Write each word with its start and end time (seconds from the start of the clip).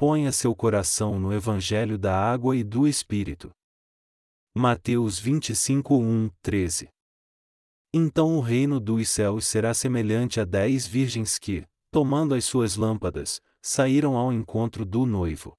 ponha 0.00 0.32
seu 0.32 0.56
coração 0.56 1.20
no 1.20 1.30
Evangelho 1.30 1.98
da 1.98 2.18
Água 2.18 2.56
e 2.56 2.64
do 2.64 2.88
Espírito. 2.88 3.50
Mateus 4.56 5.18
25, 5.18 5.94
1, 5.94 6.30
13 6.40 6.88
Então 7.92 8.34
o 8.34 8.40
reino 8.40 8.80
dos 8.80 9.10
céus 9.10 9.46
será 9.46 9.74
semelhante 9.74 10.40
a 10.40 10.46
dez 10.46 10.86
virgens 10.86 11.38
que, 11.38 11.66
tomando 11.90 12.34
as 12.34 12.46
suas 12.46 12.76
lâmpadas, 12.76 13.42
saíram 13.60 14.16
ao 14.16 14.32
encontro 14.32 14.86
do 14.86 15.04
noivo. 15.04 15.52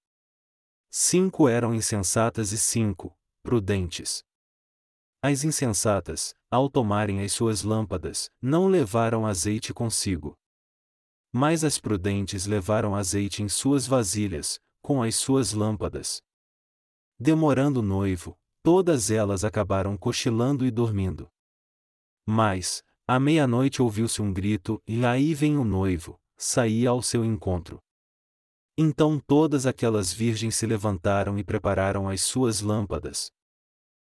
Cinco 0.90 1.48
eram 1.48 1.76
insensatas 1.76 2.52
e 2.52 2.58
cinco, 2.58 3.16
prudentes. 3.44 4.24
As 5.22 5.44
insensatas, 5.44 6.34
ao 6.50 6.68
tomarem 6.68 7.24
as 7.24 7.32
suas 7.32 7.62
lâmpadas, 7.62 8.32
não 8.42 8.68
levaram 8.68 9.24
azeite 9.24 9.72
consigo. 9.72 10.36
Mas 11.34 11.64
as 11.64 11.80
prudentes 11.80 12.46
levaram 12.46 12.96
azeite 12.96 13.42
em 13.42 13.48
suas 13.48 13.88
vasilhas, 13.88 14.60
com 14.82 15.02
as 15.02 15.16
suas 15.16 15.54
lâmpadas. 15.54 16.22
Demorando 17.20 17.80
o 17.80 17.84
noivo, 17.84 18.38
todas 18.64 19.10
elas 19.10 19.44
acabaram 19.44 19.96
cochilando 19.96 20.66
e 20.66 20.72
dormindo. 20.72 21.30
Mas, 22.26 22.84
à 23.08 23.20
meia-noite 23.20 23.82
ouviu-se 23.82 24.22
um 24.22 24.34
grito, 24.34 24.82
e 24.88 25.06
aí 25.06 25.34
vem 25.34 25.58
o 25.58 25.64
noivo, 25.64 26.20
saía 26.38 26.90
ao 26.90 27.02
seu 27.02 27.24
encontro. 27.24 27.80
Então 28.78 29.20
todas 29.20 29.66
aquelas 29.66 30.12
virgens 30.12 30.56
se 30.56 30.66
levantaram 30.66 31.38
e 31.38 31.44
prepararam 31.44 32.10
as 32.10 32.22
suas 32.22 32.62
lâmpadas. 32.62 33.32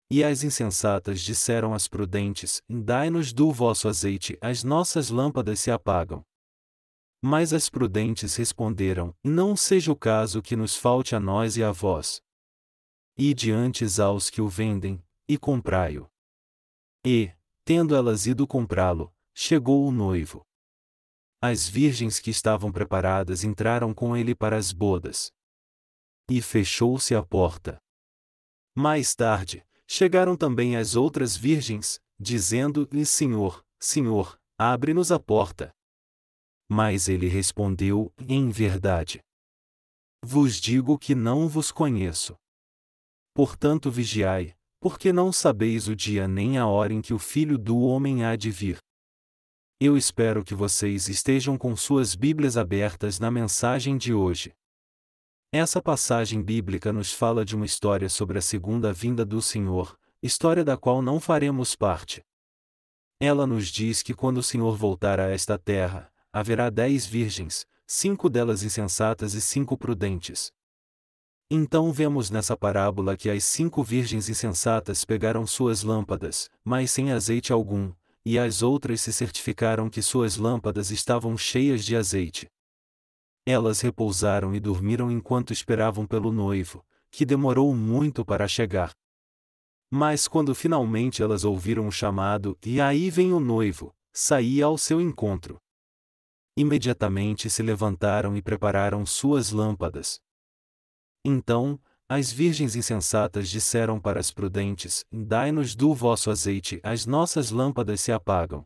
E 0.10 0.24
as 0.24 0.44
insensatas 0.44 1.22
disseram 1.22 1.74
às 1.74 1.88
prudentes: 1.88 2.62
Dai-nos 2.70 3.34
do 3.34 3.52
vosso 3.52 3.88
azeite, 3.88 4.38
as 4.40 4.64
nossas 4.64 5.10
lâmpadas 5.10 5.60
se 5.60 5.72
apagam. 5.72 6.24
Mas 7.24 7.54
as 7.54 7.70
prudentes 7.70 8.36
responderam: 8.36 9.16
Não 9.24 9.56
seja 9.56 9.92
o 9.92 9.96
caso 9.96 10.42
que 10.42 10.56
nos 10.56 10.76
falte 10.76 11.16
a 11.16 11.20
nós 11.20 11.56
e 11.56 11.64
a 11.64 11.72
vós. 11.72 12.22
Ide 13.18 13.52
antes 13.52 14.00
aos 14.00 14.30
que 14.30 14.42
o 14.42 14.50
vendem, 14.50 15.02
e 15.28 15.38
comprai-o. 15.38 16.10
E, 17.06 17.32
tendo 17.64 17.96
elas 17.96 18.26
ido 18.26 18.46
comprá-lo, 18.46 19.14
chegou 19.34 19.88
o 19.88 19.92
noivo. 19.92 20.46
As 21.42 21.68
virgens 21.68 22.20
que 22.20 22.30
estavam 22.30 22.72
preparadas 22.72 23.44
entraram 23.44 23.94
com 23.94 24.18
ele 24.18 24.36
para 24.36 24.58
as 24.58 24.74
bodas. 24.74 25.32
E 26.30 26.42
fechou-se 26.42 27.14
a 27.16 27.24
porta. 27.24 27.82
Mais 28.76 29.14
tarde, 29.14 29.66
Chegaram 29.88 30.36
também 30.36 30.76
as 30.76 30.96
outras 30.96 31.36
virgens, 31.36 32.00
dizendo-lhe: 32.20 33.06
Senhor, 33.06 33.64
Senhor, 33.80 34.40
abre-nos 34.58 35.12
a 35.12 35.20
porta. 35.20 35.72
Mas 36.74 37.08
ele 37.08 37.28
respondeu: 37.28 38.12
Em 38.28 38.50
verdade. 38.50 39.22
Vos 40.26 40.60
digo 40.60 40.98
que 40.98 41.14
não 41.14 41.48
vos 41.48 41.72
conheço. 41.72 42.36
Portanto, 43.32 43.92
vigiai, 43.92 44.56
porque 44.80 45.14
não 45.14 45.32
sabeis 45.32 45.88
o 45.88 45.96
dia 45.96 46.28
nem 46.28 46.58
a 46.58 46.66
hora 46.66 46.92
em 46.92 47.00
que 47.00 47.14
o 47.14 47.20
Filho 47.20 47.60
do 47.60 47.80
Homem 47.82 48.26
há 48.26 48.36
de 48.36 48.50
vir. 48.50 48.80
Eu 49.80 49.96
espero 49.96 50.44
que 50.44 50.56
vocês 50.56 51.08
estejam 51.08 51.60
com 51.60 51.76
suas 51.76 52.16
Bíblias 52.16 52.58
abertas 52.58 53.20
na 53.20 53.30
mensagem 53.30 53.96
de 53.96 54.12
hoje. 54.12 54.52
Essa 55.52 55.80
passagem 55.80 56.42
bíblica 56.42 56.92
nos 56.92 57.14
fala 57.14 57.46
de 57.46 57.56
uma 57.56 57.68
história 57.68 58.10
sobre 58.10 58.40
a 58.40 58.42
segunda 58.42 58.92
vinda 58.92 59.24
do 59.24 59.44
Senhor, 59.44 59.96
história 60.24 60.64
da 60.64 60.76
qual 60.76 61.04
não 61.04 61.20
faremos 61.20 61.76
parte. 61.76 62.24
Ela 63.20 63.46
nos 63.46 63.68
diz 63.68 64.02
que 64.02 64.16
quando 64.16 64.40
o 64.40 64.44
Senhor 64.44 64.76
voltar 64.76 65.20
a 65.20 65.30
esta 65.30 65.56
terra, 65.56 66.12
haverá 66.34 66.72
dez 66.72 67.06
virgens, 67.06 67.66
cinco 67.86 68.28
delas 68.28 68.64
insensatas 68.64 69.36
e 69.36 69.42
cinco 69.42 69.78
prudentes. 69.78 70.52
Então 71.50 71.94
vemos 71.94 72.32
nessa 72.32 72.58
parábola 72.58 73.16
que 73.16 73.30
as 73.30 73.44
cinco 73.44 73.84
virgens 73.84 74.28
insensatas 74.28 75.06
pegaram 75.06 75.46
suas 75.46 75.84
lâmpadas, 75.84 76.50
mas 76.64 76.90
sem 76.90 77.12
azeite 77.12 77.54
algum, 77.54 77.94
e 78.26 78.40
as 78.40 78.64
outras 78.64 79.02
se 79.02 79.14
certificaram 79.14 79.90
que 79.92 80.02
suas 80.02 80.36
lâmpadas 80.36 80.90
estavam 80.90 81.38
cheias 81.38 81.86
de 81.86 81.96
azeite. 81.96 82.48
Elas 83.46 83.82
repousaram 83.82 84.56
e 84.56 84.60
dormiram 84.60 85.12
enquanto 85.12 85.54
esperavam 85.54 86.08
pelo 86.08 86.32
noivo, 86.32 86.84
que 87.12 87.26
demorou 87.26 87.76
muito 87.76 88.26
para 88.26 88.48
chegar. 88.48 88.92
Mas 89.92 90.28
quando 90.28 90.56
finalmente 90.56 91.22
elas 91.22 91.44
ouviram 91.44 91.88
o 91.88 91.92
chamado, 91.92 92.58
e 92.66 92.82
aí 92.82 93.12
vem 93.12 93.32
o 93.32 93.40
noivo, 93.40 93.94
saía 94.12 94.66
ao 94.66 94.78
seu 94.80 95.00
encontro. 95.00 95.62
Imediatamente 96.56 97.50
se 97.50 97.64
levantaram 97.64 98.38
e 98.38 98.42
prepararam 98.42 99.06
suas 99.06 99.52
lâmpadas. 99.52 100.22
Então, 101.26 101.80
as 102.08 102.32
virgens 102.32 102.76
insensatas 102.76 103.50
disseram 103.50 104.00
para 104.00 104.20
as 104.20 104.30
prudentes: 104.30 105.04
Dai-nos 105.12 105.76
do 105.76 105.94
vosso 105.94 106.30
azeite, 106.30 106.80
as 106.84 107.06
nossas 107.06 107.50
lâmpadas 107.50 108.02
se 108.02 108.12
apagam. 108.12 108.66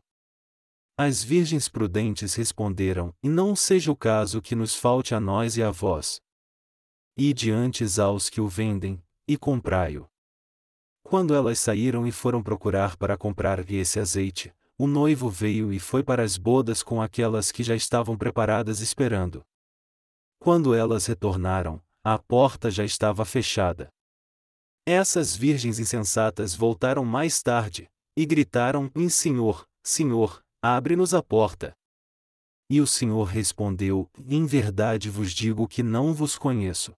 As 0.98 1.22
virgens 1.22 1.68
prudentes 1.68 2.34
responderam: 2.34 3.14
E 3.22 3.28
não 3.28 3.56
seja 3.56 3.90
o 3.90 3.96
caso 3.96 4.42
que 4.42 4.54
nos 4.54 4.74
falte 4.74 5.14
a 5.14 5.20
nós 5.20 5.56
e 5.56 5.62
a 5.62 5.70
vós. 5.70 6.20
Ide 7.16 7.50
antes 7.50 7.98
aos 7.98 8.28
que 8.28 8.40
o 8.40 8.48
vendem, 8.48 9.02
e 9.26 9.36
comprai-o. 9.36 10.06
Quando 11.02 11.34
elas 11.34 11.58
saíram 11.58 12.06
e 12.06 12.12
foram 12.12 12.42
procurar 12.42 12.96
para 12.96 13.16
comprar 13.16 13.60
esse 13.70 13.98
azeite, 13.98 14.52
o 14.78 14.86
noivo 14.86 15.28
veio 15.28 15.72
e 15.72 15.78
foi 15.78 16.02
para 16.02 16.22
as 16.22 16.36
bodas 16.36 16.82
com 16.82 17.02
aquelas 17.02 17.50
que 17.50 17.62
já 17.62 17.74
estavam 17.74 18.16
preparadas 18.16 18.80
esperando. 18.80 19.42
Quando 20.38 20.74
elas 20.74 21.06
retornaram, 21.06 21.82
a 22.04 22.18
porta 22.18 22.70
já 22.70 22.84
estava 22.84 23.24
fechada. 23.24 23.88
Essas 24.86 25.34
virgens 25.34 25.78
insensatas 25.78 26.54
voltaram 26.54 27.04
mais 27.04 27.42
tarde, 27.42 27.90
e 28.16 28.24
gritaram: 28.24 28.90
Em 28.94 29.08
Senhor, 29.08 29.66
Senhor, 29.84 30.42
Abre-nos 30.60 31.14
a 31.14 31.22
porta. 31.22 31.72
E 32.68 32.80
o 32.80 32.86
Senhor 32.86 33.22
respondeu: 33.22 34.10
Em 34.26 34.44
verdade 34.44 35.08
vos 35.08 35.32
digo 35.32 35.68
que 35.68 35.84
não 35.84 36.12
vos 36.12 36.36
conheço. 36.36 36.92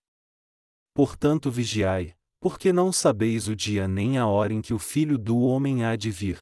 Portanto, 0.95 1.51
vigiai, 1.51 2.15
porque 2.41 2.73
não 2.73 2.91
sabeis 2.91 3.49
o 3.49 3.55
dia 3.55 3.87
nem 3.87 4.17
a 4.17 4.27
hora 4.27 4.55
em 4.55 4.63
que 4.63 4.73
o 4.73 4.79
Filho 4.79 5.19
do 5.19 5.41
Homem 5.41 5.85
há 5.85 5.95
de 5.95 6.11
vir. 6.11 6.39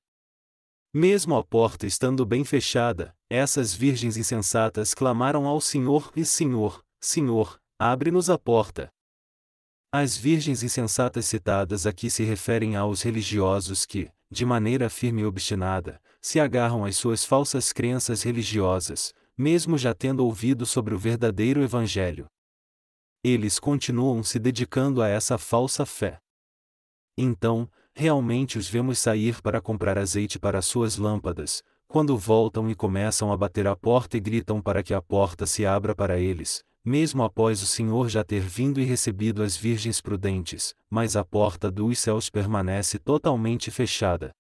Mesmo 1.00 1.36
a 1.36 1.44
porta 1.44 1.86
estando 1.86 2.26
bem 2.26 2.44
fechada, 2.44 3.14
essas 3.30 3.72
virgens 3.72 4.16
insensatas 4.16 4.94
clamaram 4.94 5.46
ao 5.46 5.60
Senhor: 5.60 6.10
E 6.16 6.24
Senhor, 6.24 6.84
Senhor, 7.00 7.56
abre-nos 7.78 8.28
a 8.28 8.36
porta. 8.36 8.90
As 9.92 10.16
virgens 10.16 10.64
insensatas 10.64 11.24
citadas 11.26 11.86
aqui 11.86 12.10
se 12.10 12.24
referem 12.24 12.74
aos 12.74 13.00
religiosos 13.02 13.86
que, 13.86 14.10
de 14.28 14.44
maneira 14.44 14.90
firme 14.90 15.22
e 15.22 15.24
obstinada, 15.24 16.02
se 16.20 16.40
agarram 16.40 16.84
às 16.84 16.96
suas 16.96 17.24
falsas 17.24 17.72
crenças 17.72 18.24
religiosas, 18.24 19.14
mesmo 19.36 19.78
já 19.78 19.94
tendo 19.94 20.24
ouvido 20.24 20.66
sobre 20.66 20.96
o 20.96 20.98
verdadeiro 20.98 21.62
Evangelho. 21.62 22.26
Eles 23.22 23.60
continuam 23.60 24.24
se 24.24 24.40
dedicando 24.40 25.00
a 25.00 25.06
essa 25.06 25.38
falsa 25.38 25.86
fé. 25.86 26.18
Então, 27.16 27.70
realmente 27.98 28.56
os 28.56 28.68
vemos 28.68 28.96
sair 29.00 29.42
para 29.42 29.60
comprar 29.60 29.98
azeite 29.98 30.38
para 30.38 30.62
suas 30.62 30.96
lâmpadas, 30.96 31.64
quando 31.88 32.16
voltam 32.16 32.70
e 32.70 32.74
começam 32.76 33.32
a 33.32 33.36
bater 33.36 33.66
a 33.66 33.74
porta 33.74 34.16
e 34.16 34.20
gritam 34.20 34.62
para 34.62 34.84
que 34.84 34.94
a 34.94 35.02
porta 35.02 35.44
se 35.46 35.66
abra 35.66 35.96
para 35.96 36.16
eles, 36.16 36.62
mesmo 36.84 37.24
após 37.24 37.60
o 37.60 37.66
Senhor 37.66 38.08
já 38.08 38.22
ter 38.22 38.38
vindo 38.38 38.80
e 38.80 38.84
recebido 38.84 39.42
as 39.42 39.56
virgens 39.56 40.00
prudentes, 40.00 40.76
mas 40.88 41.16
a 41.16 41.24
porta 41.24 41.72
dos 41.72 41.98
céus 41.98 42.30
permanece 42.30 43.00
totalmente 43.00 43.68
fechada. 43.68 44.30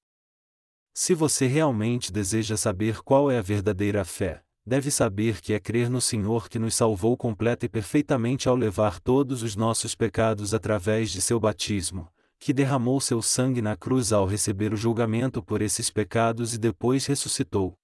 Se 0.94 1.12
você 1.12 1.48
realmente 1.48 2.12
deseja 2.12 2.56
saber 2.56 3.02
qual 3.02 3.28
é 3.28 3.38
a 3.38 3.42
verdadeira 3.42 4.04
fé, 4.04 4.40
deve 4.64 4.88
saber 4.88 5.40
que 5.40 5.52
é 5.52 5.58
crer 5.58 5.90
no 5.90 6.00
Senhor 6.00 6.48
que 6.48 6.60
nos 6.60 6.76
salvou 6.76 7.16
completa 7.16 7.66
e 7.66 7.68
perfeitamente 7.68 8.48
ao 8.48 8.54
levar 8.54 9.00
todos 9.00 9.42
os 9.42 9.56
nossos 9.56 9.96
pecados 9.96 10.54
através 10.54 11.10
de 11.10 11.20
seu 11.20 11.40
batismo, 11.40 12.08
que 12.38 12.52
derramou 12.52 13.00
seu 13.00 13.20
sangue 13.20 13.60
na 13.60 13.76
cruz 13.76 14.12
ao 14.12 14.26
receber 14.26 14.72
o 14.72 14.76
julgamento 14.76 15.42
por 15.42 15.60
esses 15.60 15.90
pecados 15.90 16.54
e 16.54 16.58
depois 16.58 17.06
ressuscitou. 17.06 17.76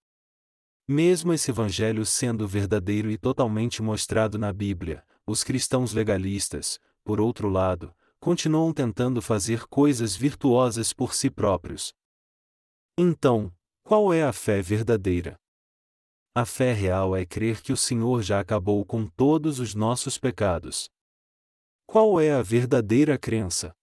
Mesmo 0.87 1.33
esse 1.33 1.51
evangelho 1.51 2.05
sendo 2.05 2.47
verdadeiro 2.47 3.11
e 3.11 3.17
totalmente 3.17 3.83
mostrado 3.83 4.39
na 4.39 4.53
Bíblia, 4.53 5.05
os 5.27 5.43
cristãos 5.43 5.93
legalistas, 5.93 6.79
por 7.03 7.21
outro 7.21 7.49
lado, 7.49 7.95
continuam 8.21 8.73
tentando 8.73 9.21
fazer 9.21 9.67
coisas 9.67 10.15
virtuosas 10.15 10.93
por 10.93 11.15
si 11.15 11.31
próprios. 11.31 11.95
Então, 12.97 13.53
qual 13.83 14.12
é 14.12 14.23
a 14.23 14.33
fé 14.33 14.62
verdadeira? 14.62 15.39
A 16.35 16.45
fé 16.45 16.73
real 16.73 17.15
é 17.15 17.25
crer 17.25 17.61
que 17.62 17.73
o 17.73 17.77
Senhor 17.77 18.23
já 18.23 18.41
acabou 18.41 18.85
com 18.85 19.07
todos 19.07 19.59
os 19.59 19.75
nossos 19.75 20.19
pecados. 20.19 20.91
Qual 21.87 22.21
é 22.21 22.33
a 22.33 22.43
verdadeira 22.43 23.19
crença? 23.19 23.75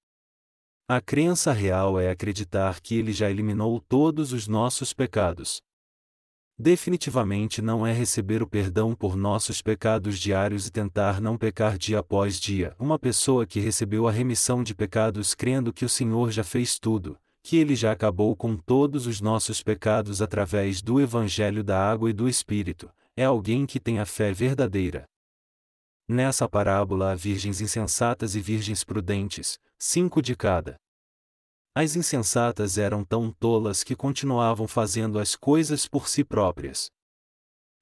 A 0.94 1.00
crença 1.00 1.54
real 1.54 1.98
é 1.98 2.10
acreditar 2.10 2.82
que 2.82 2.96
Ele 2.96 3.14
já 3.14 3.30
eliminou 3.32 3.80
todos 3.80 4.34
os 4.34 4.46
nossos 4.46 4.92
pecados. 4.92 5.62
definitivamente 6.60 7.62
não 7.62 7.88
é 7.88 7.94
receber 7.94 8.44
o 8.44 8.46
perdão 8.46 8.94
por 8.94 9.16
nossos 9.16 9.62
pecados 9.62 10.20
diários 10.20 10.68
e 10.68 10.70
tentar 10.70 11.22
não 11.22 11.38
pecar 11.38 11.78
dia 11.78 12.00
após 12.00 12.38
dia. 12.38 12.76
Uma 12.78 13.00
pessoa 13.00 13.46
que 13.48 13.62
recebeu 13.62 14.06
a 14.06 14.12
remissão 14.12 14.62
de 14.62 14.76
pecados 14.76 15.34
crendo 15.34 15.72
que 15.72 15.86
o 15.86 15.90
Senhor 15.90 16.30
já 16.30 16.44
fez 16.44 16.78
tudo, 16.78 17.18
que 17.42 17.56
ele 17.56 17.74
já 17.74 17.94
acabou 17.94 18.36
com 18.36 18.58
todos 18.58 19.08
os 19.08 19.22
nossos 19.22 19.64
pecados 19.64 20.22
através 20.22 20.82
do 20.82 21.00
Evangelho 21.00 21.64
da 21.64 21.80
Água 21.90 22.10
e 22.10 22.14
do 22.14 22.28
Espírito, 22.28 22.92
é 23.16 23.24
alguém 23.24 23.66
que 23.66 23.80
tem 23.80 23.98
a 24.00 24.06
fé 24.06 24.34
verdadeira. 24.34 25.06
Nessa 26.06 26.50
parábola 26.50 27.14
há 27.14 27.16
virgens 27.16 27.62
insensatas 27.62 28.36
e 28.36 28.42
virgens 28.42 28.84
prudentes, 28.84 29.58
cinco 29.80 30.22
de 30.22 30.36
cada. 30.36 30.81
As 31.74 31.96
insensatas 31.96 32.78
eram 32.78 33.02
tão 33.02 33.32
tolas 33.32 33.82
que 33.82 33.96
continuavam 33.96 34.68
fazendo 34.68 35.18
as 35.18 35.38
coisas 35.38 35.88
por 35.88 36.10
si 36.10 36.22
próprias. 36.22 36.92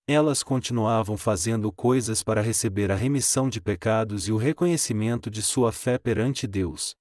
Elas 0.08 0.44
continuavam 0.44 1.18
fazendo 1.18 1.72
coisas 1.72 2.22
para 2.22 2.42
receber 2.42 2.92
a 2.92 2.96
remissão 2.96 3.50
de 3.50 3.60
pecados 3.60 4.28
e 4.28 4.32
o 4.32 4.38
reconhecimento 4.38 5.30
de 5.30 5.42
sua 5.42 5.72
fé 5.72 5.98
perante 5.98 6.46
Deus. 6.46 6.96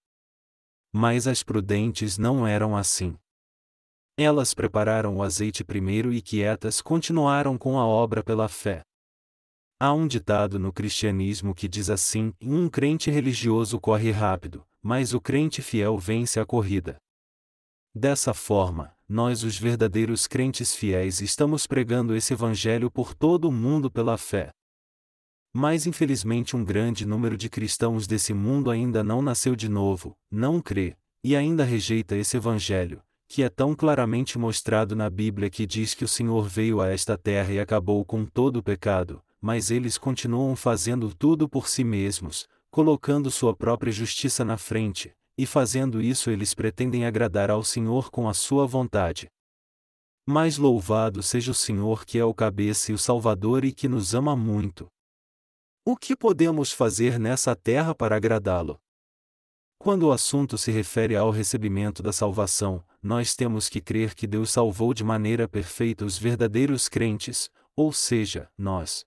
Mas 0.90 1.26
as 1.26 1.42
prudentes 1.42 2.16
não 2.16 2.46
eram 2.46 2.74
assim. 2.74 3.18
Elas 4.16 4.54
prepararam 4.54 5.16
o 5.16 5.22
azeite 5.22 5.62
primeiro 5.62 6.10
e 6.10 6.22
quietas 6.22 6.80
continuaram 6.80 7.58
com 7.58 7.78
a 7.78 7.86
obra 7.86 8.24
pela 8.24 8.48
fé. 8.48 8.82
Há 9.78 9.92
um 9.92 10.08
ditado 10.08 10.58
no 10.58 10.72
cristianismo 10.72 11.54
que 11.54 11.68
diz 11.68 11.90
assim: 11.90 12.32
um 12.42 12.68
crente 12.68 13.10
religioso 13.10 13.78
corre 13.78 14.10
rápido, 14.10 14.66
mas 14.88 15.12
o 15.12 15.20
crente 15.20 15.60
fiel 15.60 15.98
vence 15.98 16.40
a 16.40 16.46
corrida. 16.46 16.96
Dessa 17.94 18.32
forma, 18.32 18.96
nós, 19.06 19.42
os 19.42 19.58
verdadeiros 19.58 20.26
crentes 20.26 20.74
fiéis, 20.74 21.20
estamos 21.20 21.66
pregando 21.66 22.16
esse 22.16 22.32
evangelho 22.32 22.90
por 22.90 23.14
todo 23.14 23.50
o 23.50 23.52
mundo 23.52 23.90
pela 23.90 24.16
fé. 24.16 24.48
Mas 25.52 25.86
infelizmente 25.86 26.56
um 26.56 26.64
grande 26.64 27.04
número 27.04 27.36
de 27.36 27.50
cristãos 27.50 28.06
desse 28.06 28.32
mundo 28.32 28.70
ainda 28.70 29.04
não 29.04 29.20
nasceu 29.20 29.54
de 29.54 29.68
novo, 29.68 30.16
não 30.30 30.58
crê, 30.58 30.96
e 31.22 31.36
ainda 31.36 31.64
rejeita 31.64 32.16
esse 32.16 32.38
evangelho, 32.38 33.02
que 33.28 33.42
é 33.42 33.50
tão 33.50 33.74
claramente 33.74 34.38
mostrado 34.38 34.96
na 34.96 35.10
Bíblia 35.10 35.50
que 35.50 35.66
diz 35.66 35.92
que 35.92 36.04
o 36.04 36.08
Senhor 36.08 36.48
veio 36.48 36.80
a 36.80 36.88
esta 36.88 37.18
terra 37.18 37.52
e 37.52 37.60
acabou 37.60 38.02
com 38.06 38.24
todo 38.24 38.56
o 38.56 38.62
pecado, 38.62 39.22
mas 39.38 39.70
eles 39.70 39.98
continuam 39.98 40.56
fazendo 40.56 41.14
tudo 41.14 41.46
por 41.46 41.68
si 41.68 41.84
mesmos, 41.84 42.48
colocando 42.70 43.30
sua 43.30 43.54
própria 43.54 43.92
justiça 43.92 44.44
na 44.44 44.56
frente, 44.56 45.12
e 45.36 45.46
fazendo 45.46 46.02
isso 46.02 46.30
eles 46.30 46.54
pretendem 46.54 47.06
agradar 47.06 47.50
ao 47.50 47.62
Senhor 47.62 48.10
com 48.10 48.28
a 48.28 48.34
sua 48.34 48.66
vontade. 48.66 49.28
Mais 50.26 50.58
louvado 50.58 51.22
seja 51.22 51.52
o 51.52 51.54
Senhor 51.54 52.04
que 52.04 52.18
é 52.18 52.24
o 52.24 52.34
cabeça 52.34 52.92
e 52.92 52.94
o 52.94 52.98
Salvador 52.98 53.64
e 53.64 53.72
que 53.72 53.88
nos 53.88 54.14
ama 54.14 54.36
muito. 54.36 54.86
O 55.86 55.96
que 55.96 56.14
podemos 56.14 56.70
fazer 56.70 57.18
nessa 57.18 57.56
terra 57.56 57.94
para 57.94 58.16
agradá-lo? 58.16 58.78
Quando 59.78 60.08
o 60.08 60.12
assunto 60.12 60.58
se 60.58 60.72
refere 60.72 61.14
ao 61.14 61.30
recebimento 61.30 62.02
da 62.02 62.12
salvação, 62.12 62.84
nós 63.00 63.36
temos 63.36 63.68
que 63.68 63.80
crer 63.80 64.14
que 64.14 64.26
Deus 64.26 64.50
salvou 64.50 64.92
de 64.92 65.04
maneira 65.04 65.48
perfeita 65.48 66.04
os 66.04 66.18
verdadeiros 66.18 66.88
crentes, 66.88 67.48
ou 67.76 67.92
seja, 67.92 68.50
nós. 68.58 69.06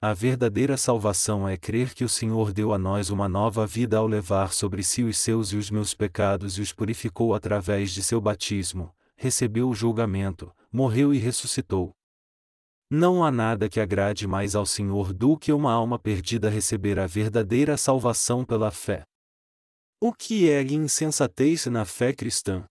A 0.00 0.14
verdadeira 0.14 0.76
salvação 0.76 1.48
é 1.48 1.56
crer 1.56 1.92
que 1.92 2.04
o 2.04 2.08
Senhor 2.08 2.52
deu 2.52 2.72
a 2.72 2.78
nós 2.78 3.10
uma 3.10 3.28
nova 3.28 3.66
vida 3.66 3.96
ao 3.96 4.06
levar 4.06 4.52
sobre 4.52 4.84
si 4.84 5.02
os 5.02 5.18
seus 5.18 5.48
e 5.52 5.56
os 5.56 5.72
meus 5.72 5.92
pecados 5.92 6.56
e 6.56 6.60
os 6.60 6.72
purificou 6.72 7.34
através 7.34 7.90
de 7.90 8.00
seu 8.00 8.20
batismo, 8.20 8.94
recebeu 9.16 9.68
o 9.68 9.74
julgamento, 9.74 10.54
morreu 10.72 11.12
e 11.12 11.18
ressuscitou. 11.18 11.90
Não 12.88 13.24
há 13.24 13.32
nada 13.32 13.68
que 13.68 13.80
agrade 13.80 14.24
mais 14.24 14.54
ao 14.54 14.64
Senhor 14.64 15.12
do 15.12 15.36
que 15.36 15.52
uma 15.52 15.72
alma 15.72 15.98
perdida 15.98 16.48
receber 16.48 17.00
a 17.00 17.06
verdadeira 17.08 17.76
salvação 17.76 18.44
pela 18.44 18.70
fé. 18.70 19.02
O 20.00 20.12
que 20.12 20.48
é 20.48 20.62
insensatez 20.62 21.66
na 21.66 21.84
fé 21.84 22.12
cristã? 22.12 22.64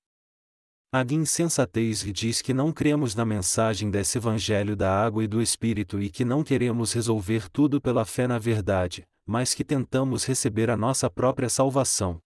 A 0.89 1.03
insensatez 1.11 2.01
diz 2.13 2.41
que 2.41 2.53
não 2.53 2.71
cremos 2.71 3.13
na 3.13 3.25
mensagem 3.25 3.91
desse 3.91 4.17
Evangelho 4.17 4.73
da 4.73 4.89
água 4.89 5.21
e 5.21 5.27
do 5.27 5.41
Espírito 5.41 6.01
e 6.01 6.09
que 6.09 6.23
não 6.23 6.45
queremos 6.45 6.93
resolver 6.93 7.49
tudo 7.49 7.81
pela 7.81 8.05
fé 8.05 8.25
na 8.25 8.39
verdade, 8.39 9.05
mas 9.25 9.53
que 9.53 9.65
tentamos 9.65 10.23
receber 10.23 10.69
a 10.69 10.77
nossa 10.77 11.09
própria 11.09 11.49
salvação. 11.49 12.21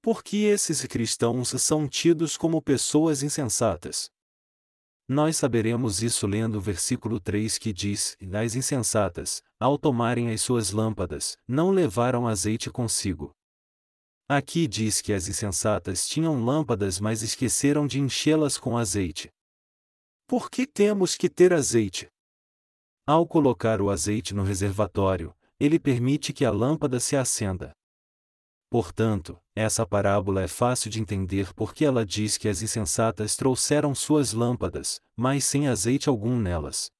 Por 0.00 0.22
que 0.22 0.44
esses 0.44 0.86
cristãos 0.86 1.48
são 1.60 1.88
tidos 1.88 2.36
como 2.36 2.62
pessoas 2.62 3.24
insensatas? 3.24 4.08
Nós 5.08 5.36
saberemos 5.36 6.04
isso 6.04 6.24
lendo 6.24 6.58
o 6.58 6.60
versículo 6.60 7.18
3 7.18 7.58
que 7.58 7.72
diz: 7.72 8.16
As 8.32 8.54
insensatas, 8.54 9.42
ao 9.58 9.76
tomarem 9.76 10.32
as 10.32 10.40
suas 10.40 10.70
lâmpadas, 10.70 11.36
não 11.48 11.70
levaram 11.70 12.28
azeite 12.28 12.70
consigo. 12.70 13.32
Aqui 14.28 14.66
diz 14.66 15.00
que 15.00 15.12
as 15.12 15.28
insensatas 15.28 16.08
tinham 16.08 16.44
lâmpadas, 16.44 16.98
mas 16.98 17.22
esqueceram 17.22 17.86
de 17.86 18.00
enchê-las 18.00 18.58
com 18.58 18.76
azeite. 18.76 19.30
Por 20.26 20.50
que 20.50 20.66
temos 20.66 21.14
que 21.14 21.28
ter 21.28 21.52
azeite? 21.52 22.08
Ao 23.06 23.24
colocar 23.24 23.80
o 23.80 23.88
azeite 23.88 24.34
no 24.34 24.42
reservatório, 24.42 25.32
ele 25.60 25.78
permite 25.78 26.32
que 26.32 26.44
a 26.44 26.50
lâmpada 26.50 26.98
se 26.98 27.16
acenda. 27.16 27.72
Portanto, 28.68 29.40
essa 29.54 29.86
parábola 29.86 30.42
é 30.42 30.48
fácil 30.48 30.90
de 30.90 31.00
entender 31.00 31.54
porque 31.54 31.84
ela 31.84 32.04
diz 32.04 32.36
que 32.36 32.48
as 32.48 32.62
insensatas 32.62 33.36
trouxeram 33.36 33.94
suas 33.94 34.32
lâmpadas, 34.32 35.00
mas 35.14 35.44
sem 35.44 35.68
azeite 35.68 36.08
algum 36.08 36.36
nelas. 36.36 36.90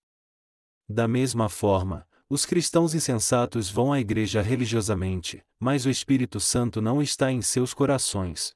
Da 0.88 1.08
mesma 1.08 1.48
forma, 1.48 2.06
os 2.28 2.44
cristãos 2.44 2.92
insensatos 2.92 3.70
vão 3.70 3.92
à 3.92 4.00
igreja 4.00 4.42
religiosamente, 4.42 5.44
mas 5.60 5.86
o 5.86 5.90
Espírito 5.90 6.40
Santo 6.40 6.82
não 6.82 7.00
está 7.00 7.30
em 7.30 7.40
seus 7.40 7.72
corações. 7.72 8.52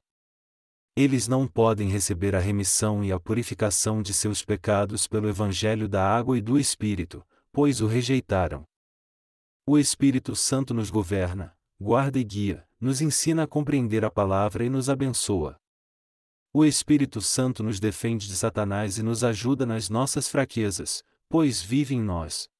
Eles 0.93 1.25
não 1.25 1.47
podem 1.47 1.87
receber 1.87 2.35
a 2.35 2.39
remissão 2.39 3.01
e 3.01 3.13
a 3.13 3.19
purificação 3.19 4.01
de 4.01 4.13
seus 4.13 4.43
pecados 4.43 5.07
pelo 5.07 5.29
Evangelho 5.29 5.87
da 5.87 6.05
água 6.05 6.37
e 6.37 6.41
do 6.41 6.59
Espírito, 6.59 7.25
pois 7.49 7.79
o 7.79 7.87
rejeitaram. 7.87 8.65
O 9.65 9.77
Espírito 9.77 10.35
Santo 10.35 10.73
nos 10.73 10.89
governa, 10.89 11.55
guarda 11.79 12.19
e 12.19 12.25
guia, 12.25 12.67
nos 12.77 12.99
ensina 12.99 13.43
a 13.43 13.47
compreender 13.47 14.03
a 14.03 14.11
palavra 14.11 14.65
e 14.65 14.69
nos 14.69 14.89
abençoa. 14.89 15.55
O 16.51 16.65
Espírito 16.65 17.21
Santo 17.21 17.63
nos 17.63 17.79
defende 17.79 18.27
de 18.27 18.35
Satanás 18.35 18.97
e 18.97 19.03
nos 19.03 19.23
ajuda 19.23 19.65
nas 19.65 19.87
nossas 19.89 20.27
fraquezas, 20.27 21.01
pois 21.29 21.61
vive 21.61 21.95
em 21.95 22.01
nós. 22.01 22.50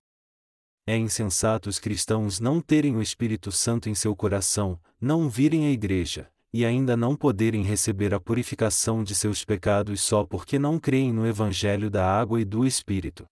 É 0.92 0.98
insensato 0.98 1.70
os 1.70 1.80
cristãos 1.80 2.42
não 2.42 2.60
terem 2.60 2.98
o 2.98 3.02
Espírito 3.02 3.50
Santo 3.50 3.88
em 3.88 3.96
seu 3.96 4.14
coração, 4.14 4.78
não 5.00 5.30
virem 5.30 5.68
à 5.68 5.72
igreja, 5.72 6.30
e 6.52 6.66
ainda 6.66 6.98
não 6.98 7.16
poderem 7.16 7.64
receber 7.64 8.14
a 8.14 8.20
purificação 8.20 9.02
de 9.02 9.16
seus 9.16 9.46
pecados 9.46 10.02
só 10.02 10.26
porque 10.26 10.60
não 10.60 10.78
creem 10.78 11.14
no 11.14 11.26
Evangelho 11.26 11.90
da 11.90 12.06
água 12.06 12.42
e 12.42 12.44
do 12.44 12.66
Espírito. 12.66 13.26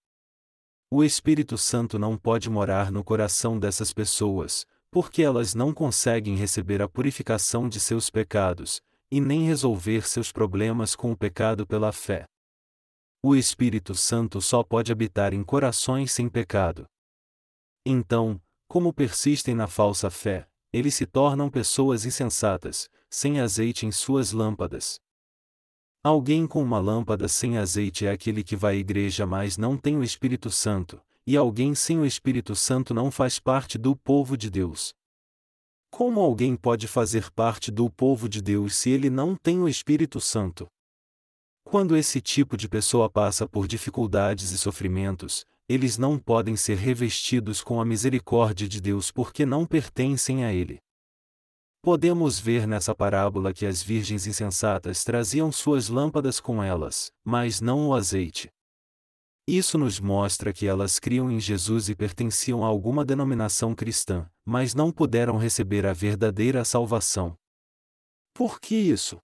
O 0.90 1.04
Espírito 1.04 1.58
Santo 1.58 2.00
não 2.00 2.16
pode 2.16 2.50
morar 2.50 2.94
no 2.94 3.04
coração 3.04 3.60
dessas 3.60 3.92
pessoas, 3.92 4.66
porque 4.90 5.22
elas 5.22 5.54
não 5.54 5.74
conseguem 5.74 6.38
receber 6.38 6.82
a 6.82 6.88
purificação 6.88 7.68
de 7.68 7.82
seus 7.82 8.10
pecados, 8.10 8.82
e 9.12 9.20
nem 9.20 9.44
resolver 9.44 10.08
seus 10.08 10.32
problemas 10.32 10.96
com 10.96 11.12
o 11.12 11.18
pecado 11.18 11.68
pela 11.68 11.92
fé. 11.92 12.24
O 13.22 13.36
Espírito 13.36 13.96
Santo 13.96 14.40
só 14.40 14.64
pode 14.64 14.94
habitar 14.94 15.34
em 15.34 15.44
corações 15.44 16.14
sem 16.14 16.30
pecado. 16.30 16.88
Então, 17.92 18.40
como 18.68 18.94
persistem 18.94 19.56
na 19.56 19.66
falsa 19.66 20.12
fé, 20.12 20.48
eles 20.72 20.94
se 20.94 21.08
tornam 21.08 21.50
pessoas 21.50 22.06
insensatas, 22.06 22.88
sem 23.10 23.40
azeite 23.40 23.84
em 23.84 23.92
suas 23.92 24.32
lâmpadas. 24.32 25.00
Alguém 26.04 26.46
com 26.46 26.62
uma 26.62 26.78
lâmpada 26.78 27.28
sem 27.28 27.58
azeite 27.58 28.06
é 28.06 28.12
aquele 28.12 28.44
que 28.44 28.56
vai 28.56 28.76
à 28.76 28.78
igreja 28.78 29.26
mas 29.26 29.58
não 29.58 29.76
tem 29.76 29.98
o 29.98 30.04
Espírito 30.04 30.52
Santo, 30.52 31.02
e 31.26 31.36
alguém 31.36 31.74
sem 31.74 31.98
o 31.98 32.06
Espírito 32.06 32.56
Santo 32.56 32.94
não 32.94 33.10
faz 33.10 33.40
parte 33.40 33.76
do 33.76 33.96
povo 33.96 34.38
de 34.38 34.52
Deus. 34.52 34.94
Como 35.90 36.20
alguém 36.20 36.56
pode 36.56 36.88
fazer 36.88 37.32
parte 37.32 37.72
do 37.72 37.90
povo 37.90 38.30
de 38.30 38.40
Deus 38.40 38.78
se 38.78 38.92
ele 38.92 39.10
não 39.10 39.36
tem 39.36 39.60
o 39.60 39.68
Espírito 39.68 40.22
Santo? 40.22 40.68
Quando 41.64 41.98
esse 41.98 42.22
tipo 42.22 42.56
de 42.56 42.70
pessoa 42.70 43.10
passa 43.10 43.48
por 43.48 43.68
dificuldades 43.68 44.52
e 44.52 44.60
sofrimentos, 44.60 45.44
eles 45.70 46.00
não 46.00 46.18
podem 46.18 46.56
ser 46.56 46.78
revestidos 46.78 47.62
com 47.64 47.80
a 47.80 47.86
misericórdia 47.86 48.68
de 48.68 48.82
Deus 48.82 49.12
porque 49.12 49.46
não 49.46 49.68
pertencem 49.68 50.44
a 50.44 50.52
Ele. 50.52 50.80
Podemos 51.80 52.40
ver 52.40 52.68
nessa 52.68 52.96
parábola 52.96 53.54
que 53.54 53.68
as 53.68 53.82
virgens 53.82 54.26
insensatas 54.26 55.04
traziam 55.04 55.52
suas 55.52 55.88
lâmpadas 55.88 56.40
com 56.40 56.64
elas, 56.64 57.12
mas 57.24 57.62
não 57.62 57.88
o 57.88 57.94
azeite. 57.94 58.50
Isso 59.48 59.78
nos 59.78 60.00
mostra 60.00 60.52
que 60.52 60.66
elas 60.66 61.00
criam 61.00 61.32
em 61.32 61.40
Jesus 61.40 61.88
e 61.88 61.96
pertenciam 61.96 62.66
a 62.66 62.68
alguma 62.68 63.06
denominação 63.06 63.74
cristã, 63.76 64.28
mas 64.44 64.74
não 64.74 64.92
puderam 64.92 65.38
receber 65.38 65.86
a 65.86 65.94
verdadeira 65.94 66.66
salvação. 66.66 67.36
Por 68.34 68.60
que 68.60 68.76
isso? 68.76 69.20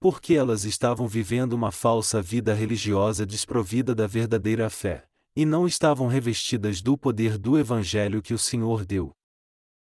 Porque 0.00 0.34
elas 0.34 0.64
estavam 0.64 1.06
vivendo 1.06 1.52
uma 1.52 1.70
falsa 1.70 2.20
vida 2.20 2.54
religiosa 2.54 3.24
desprovida 3.24 3.94
da 3.94 4.06
verdadeira 4.06 4.68
fé, 4.68 5.06
e 5.34 5.44
não 5.44 5.66
estavam 5.66 6.06
revestidas 6.06 6.82
do 6.82 6.96
poder 6.96 7.38
do 7.38 7.58
Evangelho 7.58 8.20
que 8.20 8.34
o 8.34 8.38
Senhor 8.38 8.84
deu. 8.84 9.12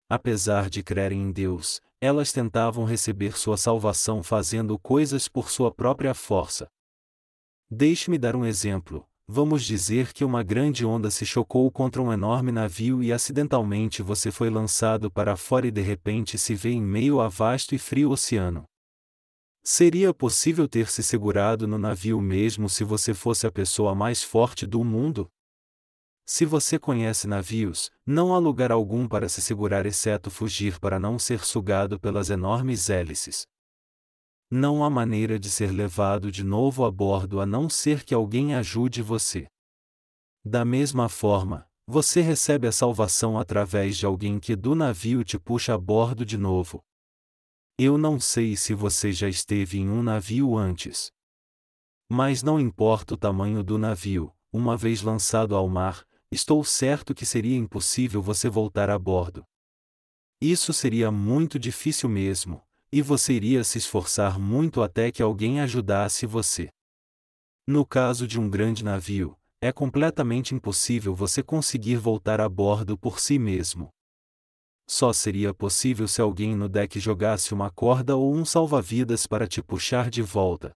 Apesar 0.08 0.68
de 0.68 0.82
crerem 0.82 1.22
em 1.22 1.32
Deus, 1.32 1.80
elas 2.00 2.32
tentavam 2.32 2.84
receber 2.84 3.38
sua 3.38 3.56
salvação 3.56 4.22
fazendo 4.22 4.78
coisas 4.78 5.28
por 5.28 5.50
sua 5.50 5.72
própria 5.72 6.12
força. 6.12 6.66
Deixe-me 7.70 8.18
dar 8.18 8.36
um 8.36 8.44
exemplo. 8.44 9.06
Vamos 9.26 9.64
dizer 9.64 10.12
que 10.12 10.24
uma 10.24 10.42
grande 10.42 10.84
onda 10.84 11.10
se 11.10 11.24
chocou 11.24 11.70
contra 11.70 12.02
um 12.02 12.12
enorme 12.12 12.52
navio 12.52 13.02
e 13.02 13.12
acidentalmente 13.12 14.02
você 14.02 14.30
foi 14.30 14.50
lançado 14.50 15.10
para 15.10 15.36
fora 15.36 15.66
e 15.66 15.70
de 15.70 15.80
repente 15.80 16.36
se 16.36 16.54
vê 16.54 16.70
em 16.70 16.82
meio 16.82 17.20
a 17.20 17.28
vasto 17.28 17.74
e 17.74 17.78
frio 17.78 18.10
oceano. 18.10 18.64
Seria 19.64 20.12
possível 20.12 20.66
ter 20.66 20.90
se 20.90 21.04
segurado 21.04 21.69
no 21.69 21.78
navio 21.78 22.21
mesmo 22.21 22.69
se 22.69 22.83
você 22.83 23.14
fosse 23.14 23.47
a 23.47 23.52
pessoa 23.52 23.95
mais 23.95 24.21
forte 24.21 24.66
do 24.66 24.83
mundo? 24.83 25.31
Se 26.26 26.45
você 26.45 26.81
conhece 26.81 27.28
navios, 27.28 27.88
não 28.04 28.35
há 28.35 28.38
lugar 28.38 28.73
algum 28.73 29.07
para 29.07 29.28
se 29.28 29.40
segurar 29.40 29.87
exceto 29.87 30.31
fugir 30.31 30.81
para 30.81 30.99
não 30.99 31.16
ser 31.16 31.45
sugado 31.45 31.99
pelas 32.00 32.28
enormes 32.28 32.90
hélices. 32.90 33.47
Não 34.50 34.85
há 34.85 34.90
maneira 34.90 35.38
de 35.38 35.49
ser 35.49 35.71
levado 35.71 36.31
de 36.31 36.42
novo 36.42 36.85
a 36.85 36.90
bordo 36.90 37.40
a 37.40 37.47
não 37.47 37.71
ser 37.71 38.04
que 38.04 38.14
alguém 38.14 38.57
ajude 38.57 39.00
você. 39.00 39.47
Da 40.45 40.64
mesma 40.64 41.09
forma, 41.09 41.66
você 41.87 42.21
recebe 42.21 42.66
a 42.66 42.73
salvação 42.73 43.38
através 43.38 43.97
de 43.97 44.07
alguém 44.07 44.40
que 44.40 44.57
do 44.57 44.75
navio 44.75 45.23
te 45.23 45.38
puxa 45.38 45.75
a 45.75 45.78
bordo 45.78 46.26
de 46.26 46.37
novo. 46.37 46.83
Eu 47.79 47.97
não 47.97 48.21
sei 48.21 48.55
se 48.55 48.75
você 48.75 49.12
já 49.12 49.29
esteve 49.29 49.79
em 49.79 49.88
um 49.88 50.02
navio 50.02 50.57
antes. 50.57 51.11
Mas 52.11 52.43
não 52.43 52.61
importa 52.61 53.14
o 53.14 53.17
tamanho 53.17 53.62
do 53.64 53.79
navio, 53.79 54.33
uma 54.52 54.76
vez 54.76 55.00
lançado 55.00 55.57
ao 55.57 55.69
mar, 55.69 56.07
estou 56.31 56.62
certo 56.62 57.14
que 57.14 57.25
seria 57.25 57.57
impossível 57.57 58.21
você 58.21 58.49
voltar 58.49 58.91
a 58.91 58.99
bordo. 58.99 59.43
Isso 60.41 60.73
seria 60.73 61.11
muito 61.11 61.59
difícil 61.59 62.09
mesmo, 62.09 62.62
e 62.93 63.00
você 63.00 63.33
iria 63.33 63.64
se 63.64 63.79
esforçar 63.79 64.38
muito 64.38 64.83
até 64.83 65.11
que 65.11 65.23
alguém 65.23 65.61
ajudasse 65.61 66.26
você. 66.26 66.69
No 67.67 67.87
caso 67.87 68.26
de 68.26 68.38
um 68.38 68.50
grande 68.50 68.85
navio, 68.85 69.35
é 69.62 69.73
completamente 69.73 70.55
impossível 70.55 71.14
você 71.14 71.43
conseguir 71.43 71.97
voltar 71.97 72.41
a 72.41 72.49
bordo 72.49 72.99
por 72.99 73.19
si 73.19 73.38
mesmo. 73.38 73.88
Só 74.88 75.12
seria 75.12 75.54
possível 75.54 76.06
se 76.06 76.20
alguém 76.20 76.54
no 76.54 76.68
deck 76.68 76.98
jogasse 76.98 77.54
uma 77.54 77.70
corda 77.70 78.16
ou 78.16 78.34
um 78.34 78.44
salva-vidas 78.44 79.26
para 79.26 79.46
te 79.46 79.62
puxar 79.62 80.10
de 80.10 80.22
volta. 80.22 80.72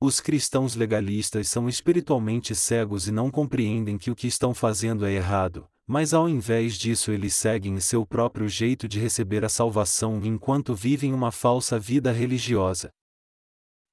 Os 0.00 0.20
cristãos 0.20 0.74
legalistas 0.74 1.46
são 1.48 1.68
espiritualmente 1.68 2.54
cegos 2.54 3.06
e 3.06 3.12
não 3.12 3.30
compreendem 3.30 3.96
que 3.96 4.10
o 4.10 4.16
que 4.16 4.26
estão 4.26 4.52
fazendo 4.52 5.06
é 5.06 5.12
errado, 5.12 5.68
mas 5.86 6.12
ao 6.12 6.28
invés 6.28 6.76
disso 6.76 7.12
eles 7.12 7.34
seguem 7.34 7.78
seu 7.78 8.04
próprio 8.04 8.48
jeito 8.48 8.88
de 8.88 8.98
receber 8.98 9.44
a 9.44 9.48
salvação 9.48 10.20
enquanto 10.24 10.74
vivem 10.74 11.12
uma 11.12 11.30
falsa 11.30 11.78
vida 11.78 12.10
religiosa. 12.10 12.90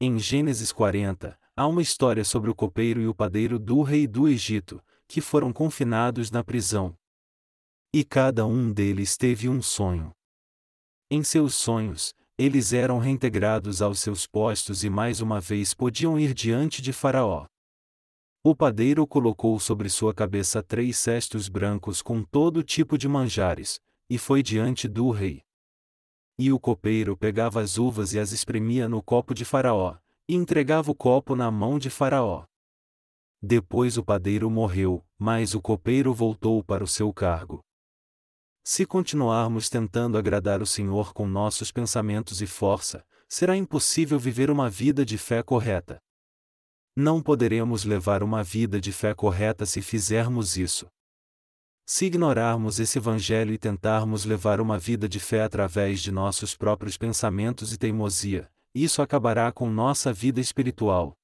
Em 0.02 0.18
Gênesis 0.18 0.72
40, 0.72 1.38
há 1.56 1.68
uma 1.68 1.82
história 1.82 2.24
sobre 2.24 2.50
o 2.50 2.56
copeiro 2.56 3.02
e 3.02 3.08
o 3.08 3.14
padeiro 3.14 3.60
do 3.60 3.82
rei 3.82 4.08
do 4.08 4.28
Egito, 4.28 4.82
que 5.08 5.22
foram 5.22 5.52
confinados 5.52 6.32
na 6.32 6.44
prisão. 6.44 6.96
E 7.92 8.04
cada 8.04 8.46
um 8.46 8.72
deles 8.72 9.18
teve 9.18 9.50
um 9.50 9.64
sonho. 9.64 10.12
Em 11.10 11.24
seus 11.24 11.56
sonhos, 11.56 12.14
eles 12.38 12.72
eram 12.72 13.00
reintegrados 13.00 13.82
aos 13.82 14.00
seus 14.00 14.28
postos 14.28 14.84
e 14.84 14.92
mais 14.92 15.22
uma 15.22 15.42
vez 15.42 15.74
podiam 15.74 16.20
ir 16.20 16.36
diante 16.36 16.84
de 16.84 16.94
Faraó. 16.94 17.48
O 18.44 18.56
padeiro 18.56 19.08
colocou 19.08 19.60
sobre 19.60 19.90
sua 19.90 20.14
cabeça 20.14 20.62
três 20.62 21.00
cestos 21.00 21.50
brancos 21.50 22.00
com 22.00 22.24
todo 22.24 22.62
tipo 22.62 22.96
de 22.96 23.08
manjares, 23.08 23.82
e 24.08 24.20
foi 24.20 24.44
diante 24.44 24.88
do 24.88 25.10
rei. 25.10 25.42
E 26.38 26.52
o 26.54 26.60
copeiro 26.60 27.18
pegava 27.18 27.60
as 27.60 27.80
uvas 27.80 28.14
e 28.14 28.20
as 28.20 28.32
espremia 28.32 28.88
no 28.88 29.02
copo 29.02 29.34
de 29.34 29.44
Faraó, 29.44 29.98
e 30.28 30.36
entregava 30.36 30.92
o 30.92 30.96
copo 30.96 31.36
na 31.36 31.50
mão 31.50 31.80
de 31.80 31.90
Faraó. 31.90 32.46
Depois 33.42 33.98
o 33.98 34.04
padeiro 34.04 34.48
morreu, 34.48 35.04
mas 35.18 35.56
o 35.56 35.62
copeiro 35.62 36.14
voltou 36.14 36.64
para 36.64 36.84
o 36.84 36.88
seu 36.88 37.12
cargo. 37.12 37.64
Se 38.72 38.86
continuarmos 38.86 39.68
tentando 39.68 40.16
agradar 40.16 40.62
o 40.62 40.66
Senhor 40.66 41.12
com 41.12 41.26
nossos 41.26 41.72
pensamentos 41.72 42.40
e 42.40 42.46
força, 42.46 43.04
será 43.28 43.58
impossível 43.58 44.20
viver 44.20 44.52
uma 44.52 44.70
vida 44.70 45.04
de 45.04 45.18
fé 45.18 45.42
correta. 45.42 46.00
Não 46.96 47.20
poderemos 47.20 47.84
levar 47.84 48.22
uma 48.22 48.44
vida 48.44 48.80
de 48.80 48.92
fé 48.92 49.16
correta 49.16 49.66
se 49.66 49.82
fizermos 49.82 50.56
isso. 50.56 50.86
Se 51.84 52.06
ignorarmos 52.06 52.80
esse 52.80 53.00
Evangelho 53.00 53.52
e 53.52 53.58
tentarmos 53.58 54.24
levar 54.24 54.62
uma 54.62 54.78
vida 54.78 55.10
de 55.10 55.20
fé 55.20 55.42
através 55.42 56.00
de 56.00 56.12
nossos 56.12 56.56
próprios 56.56 56.96
pensamentos 56.96 57.74
e 57.74 57.78
teimosia, 57.80 58.52
isso 58.72 59.02
acabará 59.02 59.52
com 59.52 59.68
nossa 59.68 60.14
vida 60.14 60.40
espiritual. 60.40 61.18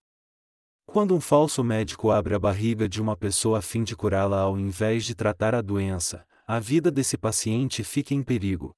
Quando 0.87 1.15
um 1.15 1.21
falso 1.21 1.63
médico 1.63 2.09
abre 2.09 2.33
a 2.33 2.39
barriga 2.39 2.89
de 2.89 2.99
uma 2.99 3.15
pessoa 3.15 3.59
a 3.59 3.61
fim 3.61 3.83
de 3.83 3.95
curá-la 3.95 4.39
ao 4.39 4.57
invés 4.57 5.05
de 5.05 5.13
tratar 5.13 5.53
a 5.53 5.61
doença, 5.61 6.25
a 6.47 6.59
vida 6.59 6.91
desse 6.91 7.17
paciente 7.17 7.83
fica 7.83 8.13
em 8.13 8.21
perigo. 8.21 8.75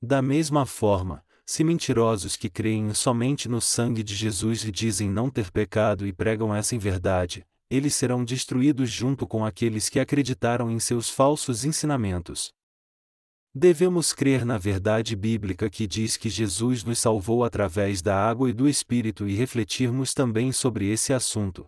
Da 0.00 0.22
mesma 0.22 0.64
forma, 0.64 1.24
se 1.44 1.64
mentirosos 1.64 2.36
que 2.36 2.48
creem 2.48 2.94
somente 2.94 3.48
no 3.48 3.60
sangue 3.60 4.04
de 4.04 4.14
Jesus 4.14 4.62
e 4.62 4.70
dizem 4.70 5.10
não 5.10 5.28
ter 5.28 5.50
pecado 5.50 6.06
e 6.06 6.12
pregam 6.12 6.54
essa 6.54 6.76
em 6.76 6.78
verdade, 6.78 7.44
eles 7.68 7.96
serão 7.96 8.24
destruídos 8.24 8.90
junto 8.90 9.26
com 9.26 9.44
aqueles 9.44 9.88
que 9.88 9.98
acreditaram 9.98 10.70
em 10.70 10.78
seus 10.78 11.10
falsos 11.10 11.64
ensinamentos. 11.64 12.52
Devemos 13.52 14.12
crer 14.12 14.44
na 14.44 14.56
verdade 14.56 15.16
bíblica 15.16 15.68
que 15.68 15.84
diz 15.84 16.16
que 16.16 16.30
Jesus 16.30 16.84
nos 16.84 17.00
salvou 17.00 17.42
através 17.42 18.00
da 18.00 18.16
água 18.16 18.48
e 18.50 18.52
do 18.52 18.68
Espírito 18.68 19.26
e 19.26 19.34
refletirmos 19.34 20.14
também 20.14 20.52
sobre 20.52 20.88
esse 20.88 21.12
assunto. 21.12 21.66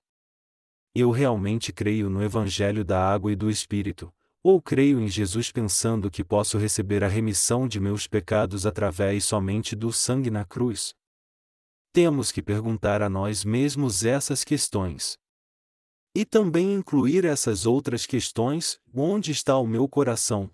Eu 0.94 1.10
realmente 1.10 1.72
creio 1.72 2.08
no 2.08 2.22
Evangelho 2.22 2.84
da 2.84 3.12
água 3.12 3.32
e 3.32 3.36
do 3.36 3.50
Espírito, 3.50 4.12
ou 4.42 4.60
creio 4.60 5.00
em 5.00 5.08
Jesus 5.08 5.52
pensando 5.52 6.10
que 6.10 6.24
posso 6.24 6.56
receber 6.56 7.04
a 7.04 7.08
remissão 7.08 7.68
de 7.68 7.78
meus 7.78 8.06
pecados 8.06 8.64
através 8.64 9.24
somente 9.24 9.76
do 9.76 9.92
sangue 9.92 10.30
na 10.30 10.44
cruz? 10.44 10.94
Temos 11.92 12.30
que 12.30 12.42
perguntar 12.42 13.02
a 13.02 13.08
nós 13.08 13.44
mesmos 13.44 14.04
essas 14.04 14.44
questões. 14.44 15.18
E 16.14 16.24
também 16.24 16.72
incluir 16.72 17.24
essas 17.24 17.66
outras 17.66 18.06
questões: 18.06 18.80
onde 18.94 19.30
está 19.30 19.56
o 19.58 19.66
meu 19.66 19.88
coração? 19.88 20.50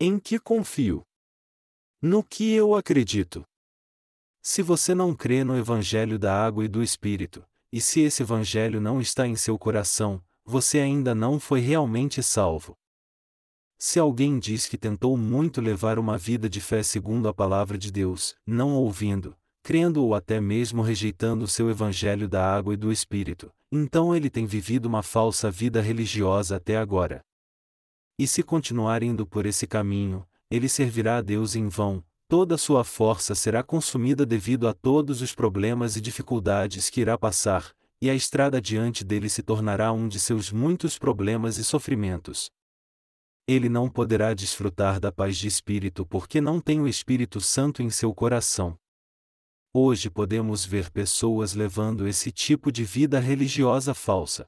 Em 0.00 0.18
que 0.18 0.38
confio? 0.38 1.02
No 2.00 2.22
que 2.22 2.52
eu 2.52 2.74
acredito? 2.74 3.44
Se 4.40 4.62
você 4.62 4.94
não 4.94 5.14
crê 5.14 5.42
no 5.44 5.56
Evangelho 5.56 6.18
da 6.18 6.32
água 6.32 6.64
e 6.64 6.68
do 6.68 6.82
Espírito, 6.82 7.44
e 7.72 7.80
se 7.80 8.00
esse 8.00 8.22
Evangelho 8.22 8.80
não 8.80 9.00
está 9.00 9.26
em 9.26 9.36
seu 9.36 9.58
coração, 9.58 10.22
você 10.50 10.78
ainda 10.78 11.14
não 11.14 11.38
foi 11.38 11.60
realmente 11.60 12.22
salvo. 12.22 12.74
Se 13.78 13.98
alguém 13.98 14.38
diz 14.38 14.66
que 14.66 14.78
tentou 14.78 15.14
muito 15.14 15.60
levar 15.60 15.98
uma 15.98 16.16
vida 16.16 16.48
de 16.48 16.58
fé 16.58 16.82
segundo 16.82 17.28
a 17.28 17.34
palavra 17.34 17.76
de 17.76 17.92
Deus, 17.92 18.34
não 18.46 18.74
ouvindo, 18.74 19.36
crendo 19.62 20.02
ou 20.02 20.14
até 20.14 20.40
mesmo 20.40 20.80
rejeitando 20.80 21.44
o 21.44 21.46
seu 21.46 21.68
evangelho 21.68 22.26
da 22.26 22.50
água 22.50 22.72
e 22.72 22.78
do 22.78 22.90
Espírito, 22.90 23.52
então 23.70 24.16
ele 24.16 24.30
tem 24.30 24.46
vivido 24.46 24.86
uma 24.86 25.02
falsa 25.02 25.50
vida 25.50 25.82
religiosa 25.82 26.56
até 26.56 26.78
agora. 26.78 27.20
E 28.18 28.26
se 28.26 28.42
continuar 28.42 29.02
indo 29.02 29.26
por 29.26 29.44
esse 29.44 29.66
caminho, 29.66 30.26
ele 30.50 30.66
servirá 30.66 31.18
a 31.18 31.20
Deus 31.20 31.56
em 31.56 31.68
vão, 31.68 32.02
toda 32.26 32.56
sua 32.56 32.84
força 32.84 33.34
será 33.34 33.62
consumida 33.62 34.24
devido 34.24 34.66
a 34.66 34.72
todos 34.72 35.20
os 35.20 35.34
problemas 35.34 35.94
e 35.94 36.00
dificuldades 36.00 36.88
que 36.88 37.02
irá 37.02 37.18
passar, 37.18 37.76
e 38.00 38.08
a 38.08 38.14
estrada 38.14 38.60
diante 38.60 39.04
dele 39.04 39.28
se 39.28 39.42
tornará 39.42 39.92
um 39.92 40.06
de 40.08 40.20
seus 40.20 40.52
muitos 40.52 40.98
problemas 40.98 41.58
e 41.58 41.64
sofrimentos. 41.64 42.50
Ele 43.46 43.68
não 43.68 43.88
poderá 43.88 44.34
desfrutar 44.34 45.00
da 45.00 45.10
paz 45.10 45.36
de 45.36 45.48
espírito 45.48 46.04
porque 46.04 46.40
não 46.40 46.60
tem 46.60 46.80
o 46.80 46.86
Espírito 46.86 47.40
Santo 47.40 47.82
em 47.82 47.88
seu 47.88 48.14
coração. 48.14 48.78
Hoje 49.72 50.10
podemos 50.10 50.64
ver 50.64 50.90
pessoas 50.90 51.54
levando 51.54 52.06
esse 52.06 52.30
tipo 52.30 52.70
de 52.70 52.84
vida 52.84 53.18
religiosa 53.18 53.94
falsa. 53.94 54.46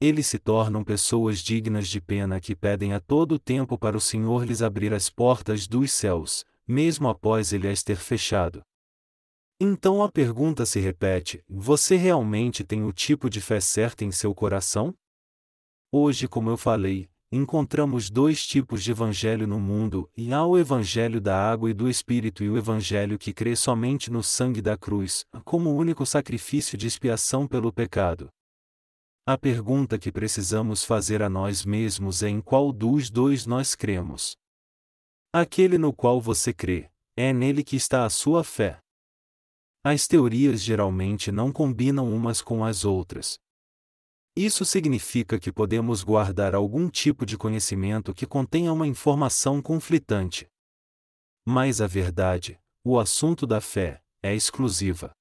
Eles 0.00 0.26
se 0.26 0.38
tornam 0.38 0.82
pessoas 0.82 1.40
dignas 1.40 1.88
de 1.88 2.00
pena 2.00 2.40
que 2.40 2.56
pedem 2.56 2.94
a 2.94 3.00
todo 3.00 3.38
tempo 3.38 3.76
para 3.78 3.96
o 3.96 4.00
Senhor 4.00 4.44
lhes 4.44 4.62
abrir 4.62 4.94
as 4.94 5.10
portas 5.10 5.66
dos 5.66 5.92
céus, 5.92 6.44
mesmo 6.66 7.06
após 7.06 7.52
ele 7.52 7.68
as 7.68 7.82
ter 7.82 7.96
fechado. 7.96 8.62
Então 9.62 10.02
a 10.02 10.10
pergunta 10.10 10.64
se 10.64 10.80
repete: 10.80 11.44
você 11.46 11.94
realmente 11.94 12.64
tem 12.64 12.82
o 12.82 12.94
tipo 12.94 13.28
de 13.28 13.42
fé 13.42 13.60
certa 13.60 14.06
em 14.06 14.10
seu 14.10 14.34
coração? 14.34 14.94
Hoje, 15.92 16.26
como 16.26 16.48
eu 16.48 16.56
falei, 16.56 17.10
encontramos 17.30 18.08
dois 18.08 18.46
tipos 18.46 18.82
de 18.82 18.90
evangelho 18.90 19.46
no 19.46 19.60
mundo, 19.60 20.10
e 20.16 20.32
há 20.32 20.46
o 20.46 20.56
evangelho 20.56 21.20
da 21.20 21.36
água 21.36 21.70
e 21.70 21.74
do 21.74 21.90
Espírito 21.90 22.42
e 22.42 22.48
o 22.48 22.56
evangelho 22.56 23.18
que 23.18 23.34
crê 23.34 23.54
somente 23.54 24.10
no 24.10 24.22
sangue 24.22 24.62
da 24.62 24.78
cruz, 24.78 25.26
como 25.44 25.76
único 25.76 26.06
sacrifício 26.06 26.78
de 26.78 26.86
expiação 26.86 27.46
pelo 27.46 27.70
pecado. 27.70 28.30
A 29.26 29.36
pergunta 29.36 29.98
que 29.98 30.10
precisamos 30.10 30.84
fazer 30.84 31.22
a 31.22 31.28
nós 31.28 31.66
mesmos 31.66 32.22
é 32.22 32.30
em 32.30 32.40
qual 32.40 32.72
dos 32.72 33.10
dois 33.10 33.44
nós 33.44 33.74
cremos. 33.74 34.36
Aquele 35.32 35.76
no 35.76 35.92
qual 35.92 36.18
você 36.18 36.52
crê, 36.52 36.90
é 37.14 37.30
nele 37.32 37.62
que 37.62 37.76
está 37.76 38.06
a 38.06 38.10
sua 38.10 38.42
fé. 38.42 38.80
As 39.82 40.06
teorias 40.06 40.62
geralmente 40.62 41.32
não 41.32 41.50
combinam 41.50 42.12
umas 42.12 42.42
com 42.42 42.62
as 42.62 42.84
outras. 42.84 43.38
Isso 44.36 44.62
significa 44.62 45.40
que 45.40 45.50
podemos 45.50 46.02
guardar 46.02 46.54
algum 46.54 46.88
tipo 46.90 47.24
de 47.24 47.38
conhecimento 47.38 48.12
que 48.12 48.26
contenha 48.26 48.74
uma 48.74 48.86
informação 48.86 49.62
conflitante. 49.62 50.46
Mas 51.46 51.80
a 51.80 51.86
verdade, 51.86 52.60
o 52.84 52.98
assunto 52.98 53.46
da 53.46 53.58
fé, 53.60 54.02
é 54.22 54.34
exclusiva. 54.34 55.12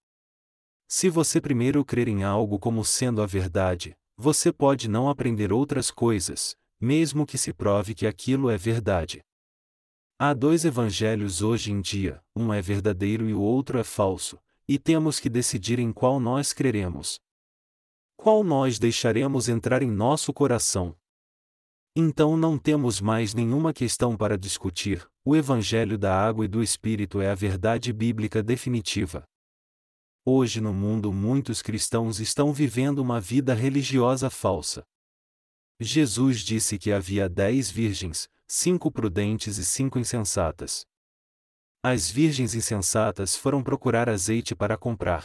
Se 0.90 1.10
você 1.10 1.40
primeiro 1.40 1.86
crer 1.86 2.10
em 2.10 2.24
algo 2.24 2.60
como 2.60 2.84
sendo 2.84 3.22
a 3.22 3.26
verdade, 3.26 3.96
você 4.18 4.52
pode 4.52 4.90
não 4.90 5.10
aprender 5.10 5.54
outras 5.54 5.90
coisas, 5.90 6.54
mesmo 6.82 7.26
que 7.26 7.38
se 7.38 7.54
prove 7.54 7.96
que 7.96 8.06
aquilo 8.06 8.50
é 8.50 8.58
verdade. 8.58 9.22
Há 10.20 10.34
dois 10.34 10.66
evangelhos 10.66 11.42
hoje 11.42 11.72
em 11.72 11.80
dia, 11.80 12.22
um 12.36 12.54
é 12.54 12.62
verdadeiro 12.62 13.30
e 13.30 13.34
o 13.34 13.40
outro 13.40 13.80
é 13.80 13.84
falso, 13.86 14.38
e 14.70 14.80
temos 14.80 15.20
que 15.20 15.30
decidir 15.30 15.80
em 15.80 15.92
qual 15.92 16.18
nós 16.18 16.54
creremos 16.54 17.20
qual 18.20 18.44
nós 18.44 18.78
deixaremos 18.78 19.48
entrar 19.48 19.82
em 19.82 19.90
nosso 19.90 20.34
coração. 20.34 20.94
Então 21.96 22.36
não 22.36 22.58
temos 22.58 23.00
mais 23.00 23.34
nenhuma 23.34 23.72
questão 23.72 24.18
para 24.18 24.38
discutir, 24.38 25.10
o 25.24 25.38
Evangelho 25.38 25.98
da 25.98 26.14
Água 26.14 26.44
e 26.44 26.48
do 26.50 26.62
Espírito 26.62 27.22
é 27.22 27.32
a 27.32 27.36
verdade 27.36 27.94
bíblica 27.94 28.44
definitiva. 28.44 29.24
Hoje 30.26 30.60
no 30.60 30.74
mundo 30.74 31.14
muitos 31.14 31.62
cristãos 31.62 32.20
estão 32.20 32.52
vivendo 32.52 33.00
uma 33.00 33.22
vida 33.22 33.54
religiosa 33.54 34.30
falsa. 34.30 34.84
Jesus 35.80 36.42
disse 36.42 36.78
que 36.78 36.92
havia 36.92 37.30
dez 37.30 37.72
virgens, 37.72 38.28
cinco 38.46 38.92
prudentes 38.92 39.58
e 39.58 39.64
cinco 39.64 39.98
insensatas. 39.98 40.86
As 41.84 42.10
virgens 42.10 42.54
insensatas 42.54 43.36
foram 43.36 43.64
procurar 43.64 44.10
azeite 44.10 44.54
para 44.56 44.78
comprar, 44.78 45.24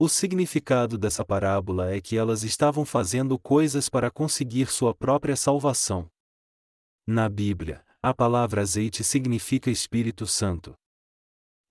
o 0.00 0.08
significado 0.08 0.96
dessa 0.96 1.24
parábola 1.24 1.92
é 1.92 2.00
que 2.00 2.16
elas 2.16 2.44
estavam 2.44 2.84
fazendo 2.84 3.36
coisas 3.36 3.88
para 3.88 4.12
conseguir 4.12 4.68
sua 4.68 4.94
própria 4.94 5.34
salvação. 5.34 6.08
Na 7.04 7.28
Bíblia, 7.28 7.84
a 8.00 8.14
palavra 8.14 8.62
azeite 8.62 9.02
significa 9.02 9.72
Espírito 9.72 10.24
Santo. 10.24 10.72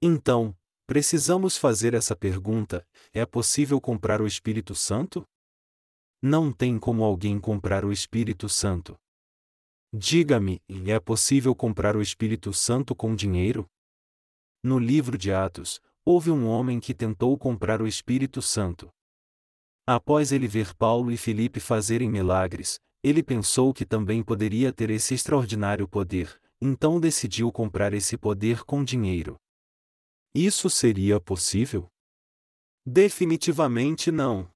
Então, 0.01 0.53
precisamos 0.85 1.55
fazer 1.55 1.93
essa 1.93 2.17
pergunta: 2.17 2.85
é 3.13 3.25
possível 3.25 3.79
comprar 3.79 4.21
o 4.21 4.27
Espírito 4.27 4.75
Santo? 4.75 5.25
Não 6.21 6.51
tem 6.51 6.77
como 6.77 7.05
alguém 7.05 7.39
comprar 7.39 7.85
o 7.85 7.93
Espírito 7.93 8.49
Santo. 8.49 8.97
Diga-me, 9.93 10.59
é 10.85 10.99
possível 10.99 11.55
comprar 11.55 11.95
o 11.95 12.01
Espírito 12.01 12.51
Santo 12.51 12.93
com 12.93 13.15
dinheiro? 13.15 13.65
No 14.67 14.77
livro 14.77 15.17
de 15.17 15.31
Atos, 15.31 15.79
houve 16.03 16.29
um 16.29 16.45
homem 16.45 16.77
que 16.77 16.93
tentou 16.93 17.37
comprar 17.37 17.81
o 17.81 17.87
Espírito 17.87 18.41
Santo. 18.41 18.89
Após 19.87 20.33
ele 20.33 20.45
ver 20.45 20.75
Paulo 20.75 21.09
e 21.09 21.15
Filipe 21.15 21.61
fazerem 21.61 22.11
milagres, 22.11 22.77
ele 23.01 23.23
pensou 23.23 23.73
que 23.73 23.85
também 23.85 24.21
poderia 24.21 24.73
ter 24.73 24.89
esse 24.89 25.13
extraordinário 25.13 25.87
poder, 25.87 26.37
então 26.59 26.99
decidiu 26.99 27.49
comprar 27.49 27.93
esse 27.93 28.17
poder 28.17 28.65
com 28.65 28.83
dinheiro. 28.83 29.37
Isso 30.35 30.69
seria 30.69 31.17
possível? 31.17 31.87
Definitivamente 32.85 34.11
não. 34.11 34.51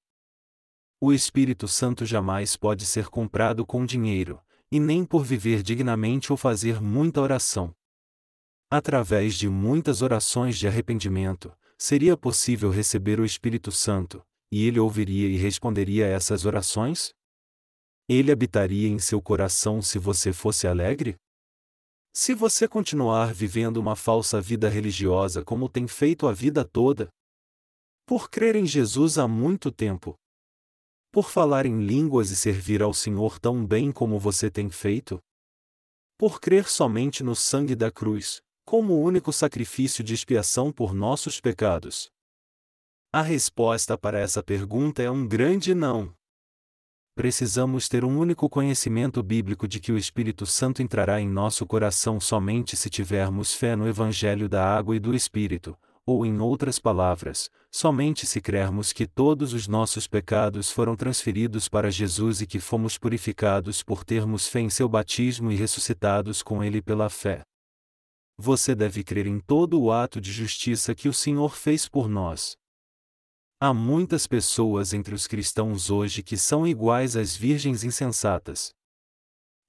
O 1.00 1.10
Espírito 1.10 1.66
Santo 1.66 2.04
jamais 2.04 2.54
pode 2.54 2.84
ser 2.84 3.08
comprado 3.08 3.64
com 3.64 3.86
dinheiro, 3.86 4.42
e 4.70 4.78
nem 4.78 5.06
por 5.06 5.24
viver 5.24 5.62
dignamente 5.62 6.30
ou 6.30 6.36
fazer 6.36 6.82
muita 6.82 7.18
oração. 7.18 7.74
Através 8.74 9.34
de 9.34 9.50
muitas 9.50 10.00
orações 10.00 10.56
de 10.56 10.66
arrependimento, 10.66 11.54
seria 11.76 12.16
possível 12.16 12.70
receber 12.70 13.20
o 13.20 13.24
Espírito 13.26 13.70
Santo, 13.70 14.24
e 14.50 14.66
ele 14.66 14.80
ouviria 14.80 15.28
e 15.28 15.36
responderia 15.36 16.06
a 16.06 16.08
essas 16.08 16.46
orações? 16.46 17.12
Ele 18.08 18.32
habitaria 18.32 18.88
em 18.88 18.98
seu 18.98 19.20
coração 19.20 19.82
se 19.82 19.98
você 19.98 20.32
fosse 20.32 20.66
alegre? 20.66 21.16
Se 22.14 22.32
você 22.32 22.66
continuar 22.66 23.34
vivendo 23.34 23.76
uma 23.76 23.94
falsa 23.94 24.40
vida 24.40 24.70
religiosa 24.70 25.44
como 25.44 25.68
tem 25.68 25.86
feito 25.86 26.26
a 26.26 26.32
vida 26.32 26.64
toda? 26.64 27.10
Por 28.06 28.30
crer 28.30 28.56
em 28.56 28.64
Jesus 28.64 29.18
há 29.18 29.28
muito 29.28 29.70
tempo? 29.70 30.14
Por 31.12 31.28
falar 31.28 31.66
em 31.66 31.84
línguas 31.84 32.30
e 32.30 32.36
servir 32.36 32.80
ao 32.80 32.94
Senhor 32.94 33.38
tão 33.38 33.66
bem 33.66 33.92
como 33.92 34.18
você 34.18 34.50
tem 34.50 34.70
feito? 34.70 35.20
Por 36.16 36.40
crer 36.40 36.66
somente 36.66 37.22
no 37.22 37.36
sangue 37.36 37.76
da 37.76 37.90
cruz, 37.90 38.40
como 38.64 39.00
único 39.00 39.32
sacrifício 39.32 40.02
de 40.04 40.14
expiação 40.14 40.72
por 40.72 40.94
nossos 40.94 41.40
pecados? 41.40 42.10
A 43.12 43.20
resposta 43.20 43.98
para 43.98 44.18
essa 44.18 44.42
pergunta 44.42 45.02
é 45.02 45.10
um 45.10 45.26
grande 45.26 45.74
não. 45.74 46.14
Precisamos 47.14 47.88
ter 47.88 48.04
um 48.04 48.18
único 48.18 48.48
conhecimento 48.48 49.22
bíblico 49.22 49.68
de 49.68 49.78
que 49.78 49.92
o 49.92 49.98
Espírito 49.98 50.46
Santo 50.46 50.80
entrará 50.80 51.20
em 51.20 51.28
nosso 51.28 51.66
coração 51.66 52.18
somente 52.18 52.74
se 52.74 52.88
tivermos 52.88 53.52
fé 53.52 53.76
no 53.76 53.86
Evangelho 53.86 54.48
da 54.48 54.64
Água 54.64 54.96
e 54.96 55.00
do 55.00 55.14
Espírito, 55.14 55.76
ou 56.06 56.24
em 56.24 56.40
outras 56.40 56.78
palavras, 56.78 57.50
somente 57.70 58.24
se 58.24 58.40
crermos 58.40 58.94
que 58.94 59.06
todos 59.06 59.52
os 59.52 59.68
nossos 59.68 60.06
pecados 60.06 60.70
foram 60.70 60.96
transferidos 60.96 61.68
para 61.68 61.90
Jesus 61.90 62.40
e 62.40 62.46
que 62.46 62.58
fomos 62.58 62.96
purificados 62.96 63.82
por 63.82 64.04
termos 64.04 64.48
fé 64.48 64.60
em 64.60 64.70
seu 64.70 64.88
batismo 64.88 65.52
e 65.52 65.56
ressuscitados 65.56 66.42
com 66.42 66.64
ele 66.64 66.80
pela 66.80 67.10
fé 67.10 67.42
você 68.36 68.74
deve 68.74 69.04
crer 69.04 69.26
em 69.26 69.38
todo 69.38 69.80
o 69.80 69.92
ato 69.92 70.20
de 70.20 70.32
justiça 70.32 70.94
que 70.94 71.08
o 71.08 71.12
Senhor 71.12 71.54
fez 71.56 71.88
por 71.88 72.08
nós. 72.08 72.56
Há 73.60 73.72
muitas 73.72 74.26
pessoas 74.26 74.92
entre 74.92 75.14
os 75.14 75.26
cristãos 75.26 75.90
hoje 75.90 76.22
que 76.22 76.36
são 76.36 76.66
iguais 76.66 77.16
às 77.16 77.36
virgens 77.36 77.84
insensatas. 77.84 78.74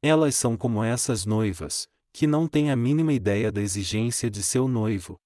Elas 0.02 0.36
são 0.36 0.58
como 0.58 0.84
essas 0.84 1.26
noivas, 1.26 1.88
que 2.12 2.26
não 2.26 2.47
têm 2.47 2.71
a 2.71 2.76
mínima 2.76 3.13
ideia 3.13 3.52
da 3.52 3.62
exigência 3.62 4.30
de 4.30 4.41
seu 4.41 4.67
noivo. 4.67 5.19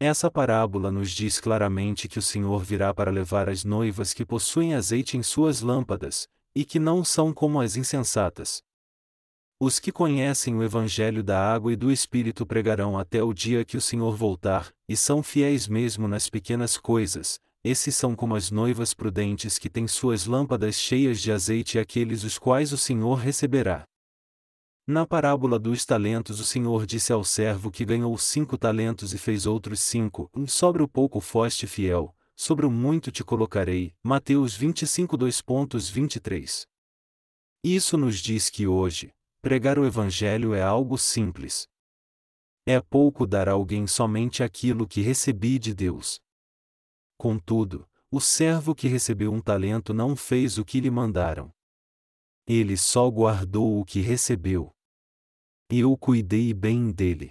Essa 0.00 0.30
parábola 0.30 0.90
nos 0.90 1.10
diz 1.10 1.40
claramente 1.40 2.08
que 2.08 2.18
o 2.18 2.22
Senhor 2.22 2.62
virá 2.62 2.92
para 2.92 3.10
levar 3.10 3.48
as 3.48 3.64
noivas 3.64 4.12
que 4.12 4.26
possuem 4.26 4.74
azeite 4.74 5.16
em 5.16 5.22
suas 5.22 5.62
lâmpadas, 5.62 6.28
e 6.54 6.64
que 6.64 6.78
não 6.78 7.04
são 7.04 7.32
como 7.32 7.60
as 7.60 7.76
insensatas. 7.76 8.62
Os 9.58 9.80
que 9.80 9.90
conhecem 9.90 10.54
o 10.54 10.62
Evangelho 10.62 11.22
da 11.22 11.40
água 11.40 11.72
e 11.72 11.76
do 11.76 11.90
Espírito 11.90 12.44
pregarão 12.44 12.98
até 12.98 13.22
o 13.22 13.32
dia 13.32 13.64
que 13.64 13.76
o 13.76 13.80
Senhor 13.80 14.14
voltar, 14.14 14.70
e 14.86 14.94
são 14.94 15.22
fiéis 15.22 15.66
mesmo 15.66 16.06
nas 16.06 16.28
pequenas 16.28 16.76
coisas, 16.76 17.40
esses 17.64 17.96
são 17.96 18.14
como 18.14 18.36
as 18.36 18.50
noivas 18.50 18.92
prudentes 18.92 19.58
que 19.58 19.70
têm 19.70 19.88
suas 19.88 20.26
lâmpadas 20.26 20.74
cheias 20.76 21.22
de 21.22 21.32
azeite 21.32 21.78
e 21.78 21.80
aqueles 21.80 22.22
os 22.22 22.38
quais 22.38 22.70
o 22.70 22.76
Senhor 22.76 23.14
receberá. 23.14 23.84
Na 24.86 25.06
parábola 25.06 25.58
dos 25.58 25.86
talentos, 25.86 26.38
o 26.38 26.44
Senhor 26.44 26.84
disse 26.84 27.10
ao 27.10 27.24
servo 27.24 27.70
que 27.70 27.84
ganhou 27.84 28.16
cinco 28.18 28.58
talentos 28.58 29.14
e 29.14 29.18
fez 29.18 29.46
outros 29.46 29.80
cinco: 29.80 30.30
Sobre 30.46 30.82
o 30.82 30.86
pouco 30.86 31.18
foste 31.18 31.66
fiel, 31.66 32.14
sobre 32.36 32.66
o 32.66 32.70
muito 32.70 33.10
te 33.10 33.24
colocarei. 33.24 33.94
Mateus 34.04 34.54
25, 34.54 35.16
2.23. 35.16 36.66
Isso 37.64 37.96
nos 37.96 38.20
diz 38.20 38.48
que 38.48 38.68
hoje, 38.68 39.10
Pregar 39.46 39.78
o 39.78 39.86
Evangelho 39.86 40.54
é 40.54 40.60
algo 40.60 40.98
simples. 40.98 41.68
É 42.66 42.80
pouco 42.80 43.24
dar 43.24 43.48
a 43.48 43.52
alguém 43.52 43.86
somente 43.86 44.42
aquilo 44.42 44.88
que 44.88 45.00
recebi 45.02 45.56
de 45.56 45.72
Deus. 45.72 46.20
Contudo, 47.16 47.88
o 48.10 48.20
servo 48.20 48.74
que 48.74 48.88
recebeu 48.88 49.32
um 49.32 49.40
talento 49.40 49.94
não 49.94 50.16
fez 50.16 50.58
o 50.58 50.64
que 50.64 50.80
lhe 50.80 50.90
mandaram. 50.90 51.54
Ele 52.44 52.76
só 52.76 53.08
guardou 53.08 53.80
o 53.80 53.84
que 53.84 54.00
recebeu. 54.00 54.74
Eu 55.70 55.96
cuidei 55.96 56.52
bem 56.52 56.90
dele. 56.90 57.30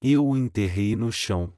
Eu 0.00 0.26
o 0.26 0.38
enterrei 0.38 0.96
no 0.96 1.12
chão. 1.12 1.52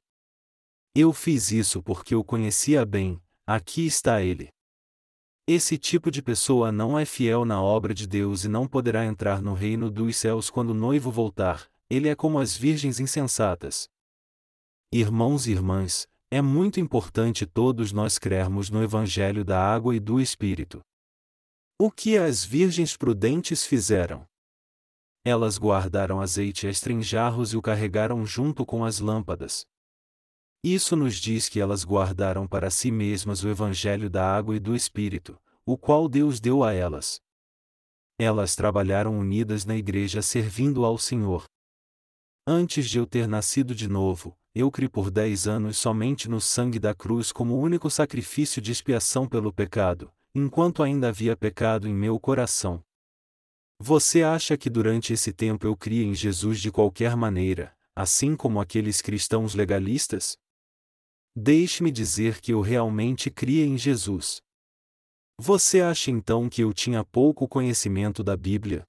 Eu 0.92 1.12
fiz 1.12 1.52
isso 1.52 1.80
porque 1.80 2.16
o 2.16 2.24
conhecia 2.24 2.84
bem, 2.84 3.22
aqui 3.46 3.86
está 3.86 4.22
ele. 4.22 4.52
Esse 5.54 5.76
tipo 5.76 6.10
de 6.10 6.22
pessoa 6.22 6.72
não 6.72 6.98
é 6.98 7.04
fiel 7.04 7.44
na 7.44 7.60
obra 7.62 7.92
de 7.92 8.06
Deus 8.06 8.42
e 8.42 8.48
não 8.48 8.66
poderá 8.66 9.04
entrar 9.04 9.42
no 9.42 9.52
reino 9.52 9.90
dos 9.90 10.16
céus 10.16 10.48
quando 10.48 10.70
o 10.70 10.74
noivo 10.74 11.10
voltar, 11.10 11.70
ele 11.90 12.08
é 12.08 12.14
como 12.14 12.38
as 12.38 12.56
virgens 12.56 12.98
insensatas. 12.98 13.86
Irmãos 14.90 15.46
e 15.46 15.50
irmãs, 15.50 16.08
é 16.30 16.40
muito 16.40 16.80
importante 16.80 17.44
todos 17.44 17.92
nós 17.92 18.18
crermos 18.18 18.70
no 18.70 18.82
Evangelho 18.82 19.44
da 19.44 19.62
água 19.62 19.94
e 19.94 20.00
do 20.00 20.22
Espírito. 20.22 20.80
O 21.78 21.90
que 21.90 22.16
as 22.16 22.42
virgens 22.42 22.96
prudentes 22.96 23.66
fizeram? 23.66 24.24
Elas 25.22 25.58
guardaram 25.58 26.18
azeite 26.18 26.66
extra 26.66 26.94
em 26.94 27.02
jarros 27.02 27.52
e 27.52 27.58
o 27.58 27.60
carregaram 27.60 28.24
junto 28.24 28.64
com 28.64 28.86
as 28.86 29.00
lâmpadas. 29.00 29.66
Isso 30.64 30.94
nos 30.94 31.16
diz 31.16 31.48
que 31.48 31.58
elas 31.58 31.84
guardaram 31.84 32.46
para 32.46 32.70
si 32.70 32.92
mesmas 32.92 33.42
o 33.42 33.48
evangelho 33.48 34.08
da 34.08 34.24
água 34.24 34.54
e 34.54 34.60
do 34.60 34.76
Espírito, 34.76 35.36
o 35.66 35.76
qual 35.76 36.08
Deus 36.08 36.38
deu 36.38 36.62
a 36.62 36.72
elas. 36.72 37.20
Elas 38.16 38.54
trabalharam 38.54 39.18
unidas 39.18 39.64
na 39.64 39.76
igreja 39.76 40.22
servindo 40.22 40.84
ao 40.84 40.96
Senhor. 40.96 41.46
Antes 42.46 42.88
de 42.88 42.98
eu 42.98 43.06
ter 43.06 43.26
nascido 43.26 43.74
de 43.74 43.88
novo, 43.88 44.38
eu 44.54 44.70
criei 44.70 44.88
por 44.88 45.10
dez 45.10 45.48
anos 45.48 45.78
somente 45.78 46.28
no 46.28 46.40
sangue 46.40 46.78
da 46.78 46.94
cruz 46.94 47.32
como 47.32 47.58
único 47.58 47.90
sacrifício 47.90 48.62
de 48.62 48.70
expiação 48.70 49.26
pelo 49.26 49.52
pecado, 49.52 50.12
enquanto 50.32 50.82
ainda 50.82 51.08
havia 51.08 51.36
pecado 51.36 51.88
em 51.88 51.94
meu 51.94 52.20
coração. 52.20 52.84
Você 53.80 54.22
acha 54.22 54.56
que 54.56 54.70
durante 54.70 55.12
esse 55.12 55.32
tempo 55.32 55.66
eu 55.66 55.76
criei 55.76 56.04
em 56.04 56.14
Jesus 56.14 56.60
de 56.60 56.70
qualquer 56.70 57.16
maneira, 57.16 57.76
assim 57.96 58.36
como 58.36 58.60
aqueles 58.60 59.00
cristãos 59.00 59.54
legalistas? 59.54 60.38
Deixe-me 61.34 61.90
dizer 61.90 62.40
que 62.40 62.52
eu 62.52 62.60
realmente 62.60 63.30
criei 63.30 63.66
em 63.66 63.78
Jesus. 63.78 64.42
Você 65.38 65.80
acha 65.80 66.10
então 66.10 66.48
que 66.48 66.62
eu 66.62 66.74
tinha 66.74 67.02
pouco 67.02 67.48
conhecimento 67.48 68.22
da 68.22 68.36
Bíblia? 68.36 68.84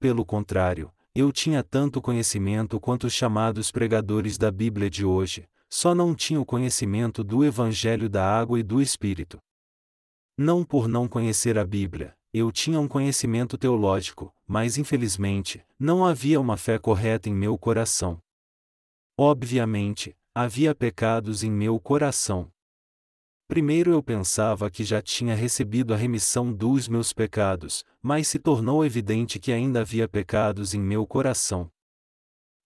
Pelo 0.00 0.24
contrário, 0.24 0.90
eu 1.14 1.30
tinha 1.30 1.62
tanto 1.62 2.00
conhecimento 2.00 2.80
quanto 2.80 3.06
os 3.06 3.12
chamados 3.12 3.70
pregadores 3.70 4.38
da 4.38 4.50
Bíblia 4.50 4.88
de 4.88 5.04
hoje, 5.04 5.46
só 5.68 5.94
não 5.94 6.14
tinha 6.14 6.40
o 6.40 6.46
conhecimento 6.46 7.22
do 7.22 7.44
Evangelho 7.44 8.08
da 8.08 8.24
água 8.24 8.58
e 8.58 8.62
do 8.62 8.80
Espírito. 8.80 9.38
Não 10.38 10.64
por 10.64 10.88
não 10.88 11.06
conhecer 11.06 11.58
a 11.58 11.64
Bíblia, 11.64 12.16
eu 12.32 12.50
tinha 12.50 12.80
um 12.80 12.88
conhecimento 12.88 13.58
teológico, 13.58 14.34
mas 14.46 14.78
infelizmente, 14.78 15.64
não 15.78 16.04
havia 16.04 16.40
uma 16.40 16.56
fé 16.56 16.78
correta 16.78 17.28
em 17.28 17.34
meu 17.34 17.56
coração. 17.58 18.18
Obviamente, 19.16 20.16
havia 20.36 20.74
pecados 20.74 21.44
em 21.44 21.50
meu 21.50 21.78
coração. 21.78 22.50
Primeiro 23.46 23.92
eu 23.92 24.02
pensava 24.02 24.68
que 24.68 24.82
já 24.82 25.00
tinha 25.00 25.32
recebido 25.32 25.94
a 25.94 25.96
remissão 25.96 26.52
dos 26.52 26.88
meus 26.88 27.12
pecados, 27.12 27.84
mas 28.02 28.26
se 28.26 28.40
tornou 28.40 28.84
evidente 28.84 29.38
que 29.38 29.52
ainda 29.52 29.82
havia 29.82 30.08
pecados 30.08 30.74
em 30.74 30.80
meu 30.80 31.06
coração. 31.06 31.70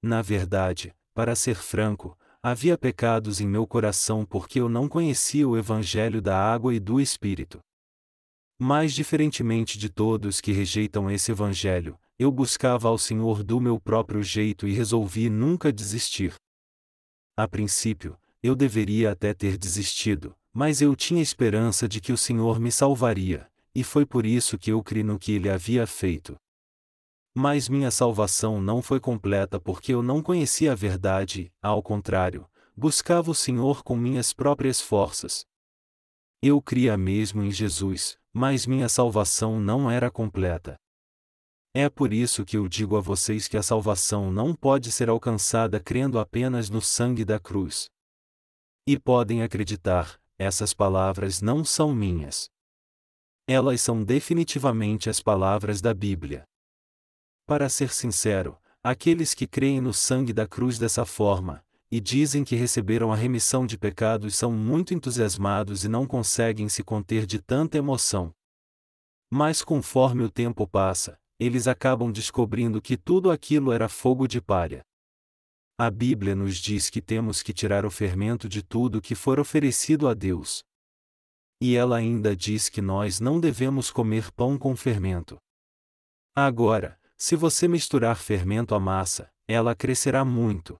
Na 0.02 0.22
verdade, 0.22 0.96
para 1.12 1.36
ser 1.36 1.56
franco, 1.56 2.16
havia 2.42 2.78
pecados 2.78 3.38
em 3.38 3.46
meu 3.46 3.66
coração 3.66 4.24
porque 4.24 4.58
eu 4.60 4.70
não 4.70 4.88
conhecia 4.88 5.46
o 5.46 5.54
Evangelho 5.54 6.22
da 6.22 6.38
água 6.38 6.74
e 6.74 6.80
do 6.80 6.98
Espírito. 6.98 7.60
Mas 8.58 8.94
diferentemente 8.94 9.76
de 9.76 9.90
todos 9.90 10.40
que 10.40 10.52
rejeitam 10.52 11.10
esse 11.10 11.32
Evangelho, 11.32 11.98
eu 12.18 12.32
buscava 12.32 12.88
ao 12.88 12.96
Senhor 12.96 13.44
do 13.44 13.60
meu 13.60 13.78
próprio 13.78 14.22
jeito 14.22 14.66
e 14.66 14.72
resolvi 14.72 15.28
nunca 15.28 15.70
desistir. 15.70 16.34
A 17.38 17.46
princípio, 17.46 18.18
eu 18.42 18.56
deveria 18.56 19.12
até 19.12 19.32
ter 19.32 19.56
desistido, 19.56 20.34
mas 20.52 20.82
eu 20.82 20.96
tinha 20.96 21.22
esperança 21.22 21.88
de 21.88 22.00
que 22.00 22.12
o 22.12 22.18
Senhor 22.18 22.58
me 22.58 22.72
salvaria, 22.72 23.48
e 23.72 23.84
foi 23.84 24.04
por 24.04 24.26
isso 24.26 24.58
que 24.58 24.72
eu 24.72 24.82
criei 24.82 25.04
no 25.04 25.20
que 25.20 25.30
ele 25.30 25.48
havia 25.48 25.86
feito. 25.86 26.34
Mas 27.32 27.68
minha 27.68 27.92
salvação 27.92 28.60
não 28.60 28.82
foi 28.82 28.98
completa 28.98 29.60
porque 29.60 29.94
eu 29.94 30.02
não 30.02 30.20
conhecia 30.20 30.72
a 30.72 30.74
verdade, 30.74 31.52
ao 31.62 31.80
contrário, 31.80 32.44
buscava 32.76 33.30
o 33.30 33.34
Senhor 33.36 33.84
com 33.84 33.94
minhas 33.94 34.32
próprias 34.32 34.80
forças. 34.80 35.46
Eu 36.42 36.60
cria 36.60 36.98
mesmo 36.98 37.44
em 37.44 37.52
Jesus, 37.52 38.18
mas 38.32 38.66
minha 38.66 38.88
salvação 38.88 39.60
não 39.60 39.88
era 39.88 40.10
completa. 40.10 40.76
É 41.74 41.88
por 41.88 42.12
isso 42.12 42.44
que 42.44 42.56
eu 42.56 42.66
digo 42.68 42.96
a 42.96 43.00
vocês 43.00 43.46
que 43.46 43.56
a 43.56 43.62
salvação 43.62 44.32
não 44.32 44.54
pode 44.54 44.90
ser 44.90 45.08
alcançada 45.08 45.78
crendo 45.78 46.18
apenas 46.18 46.70
no 46.70 46.80
sangue 46.80 47.24
da 47.24 47.38
cruz. 47.38 47.88
E 48.86 48.98
podem 48.98 49.42
acreditar, 49.42 50.18
essas 50.38 50.72
palavras 50.72 51.42
não 51.42 51.64
são 51.64 51.94
minhas. 51.94 52.48
Elas 53.46 53.80
são 53.80 54.02
definitivamente 54.02 55.10
as 55.10 55.20
palavras 55.20 55.80
da 55.80 55.92
Bíblia. 55.92 56.44
Para 57.46 57.68
ser 57.68 57.90
sincero, 57.90 58.58
aqueles 58.82 59.34
que 59.34 59.46
creem 59.46 59.80
no 59.80 59.92
sangue 59.92 60.32
da 60.32 60.46
cruz 60.46 60.78
dessa 60.78 61.04
forma, 61.04 61.64
e 61.90 62.00
dizem 62.00 62.44
que 62.44 62.54
receberam 62.54 63.12
a 63.12 63.16
remissão 63.16 63.66
de 63.66 63.78
pecados 63.78 64.36
são 64.36 64.52
muito 64.52 64.92
entusiasmados 64.92 65.84
e 65.84 65.88
não 65.88 66.06
conseguem 66.06 66.68
se 66.68 66.82
conter 66.82 67.24
de 67.24 67.40
tanta 67.40 67.78
emoção. 67.78 68.34
Mas 69.30 69.62
conforme 69.62 70.22
o 70.22 70.30
tempo 70.30 70.66
passa, 70.66 71.18
eles 71.38 71.68
acabam 71.68 72.10
descobrindo 72.10 72.82
que 72.82 72.96
tudo 72.96 73.30
aquilo 73.30 73.72
era 73.72 73.88
fogo 73.88 74.26
de 74.26 74.40
palha. 74.40 74.82
A 75.78 75.90
Bíblia 75.90 76.34
nos 76.34 76.56
diz 76.56 76.90
que 76.90 77.00
temos 77.00 77.40
que 77.42 77.52
tirar 77.52 77.86
o 77.86 77.90
fermento 77.90 78.48
de 78.48 78.62
tudo 78.62 79.00
que 79.00 79.14
for 79.14 79.38
oferecido 79.38 80.08
a 80.08 80.14
Deus. 80.14 80.64
E 81.60 81.76
ela 81.76 81.96
ainda 81.96 82.34
diz 82.34 82.68
que 82.68 82.82
nós 82.82 83.20
não 83.20 83.38
devemos 83.38 83.90
comer 83.90 84.32
pão 84.32 84.58
com 84.58 84.74
fermento. 84.74 85.38
Agora, 86.34 86.98
se 87.16 87.36
você 87.36 87.68
misturar 87.68 88.16
fermento 88.16 88.74
à 88.74 88.80
massa, 88.80 89.30
ela 89.46 89.74
crescerá 89.74 90.24
muito. 90.24 90.76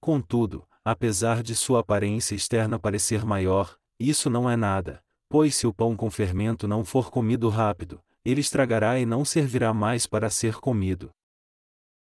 Contudo, 0.00 0.68
apesar 0.84 1.42
de 1.42 1.54
sua 1.54 1.80
aparência 1.80 2.34
externa 2.34 2.78
parecer 2.78 3.24
maior, 3.24 3.78
isso 3.98 4.28
não 4.28 4.48
é 4.48 4.56
nada, 4.56 5.02
pois 5.30 5.54
se 5.54 5.66
o 5.66 5.72
pão 5.72 5.96
com 5.96 6.10
fermento 6.10 6.68
não 6.68 6.84
for 6.84 7.10
comido 7.10 7.48
rápido, 7.48 8.02
ele 8.24 8.40
estragará 8.40 8.98
e 8.98 9.04
não 9.04 9.24
servirá 9.24 9.74
mais 9.74 10.06
para 10.06 10.30
ser 10.30 10.56
comido. 10.56 11.10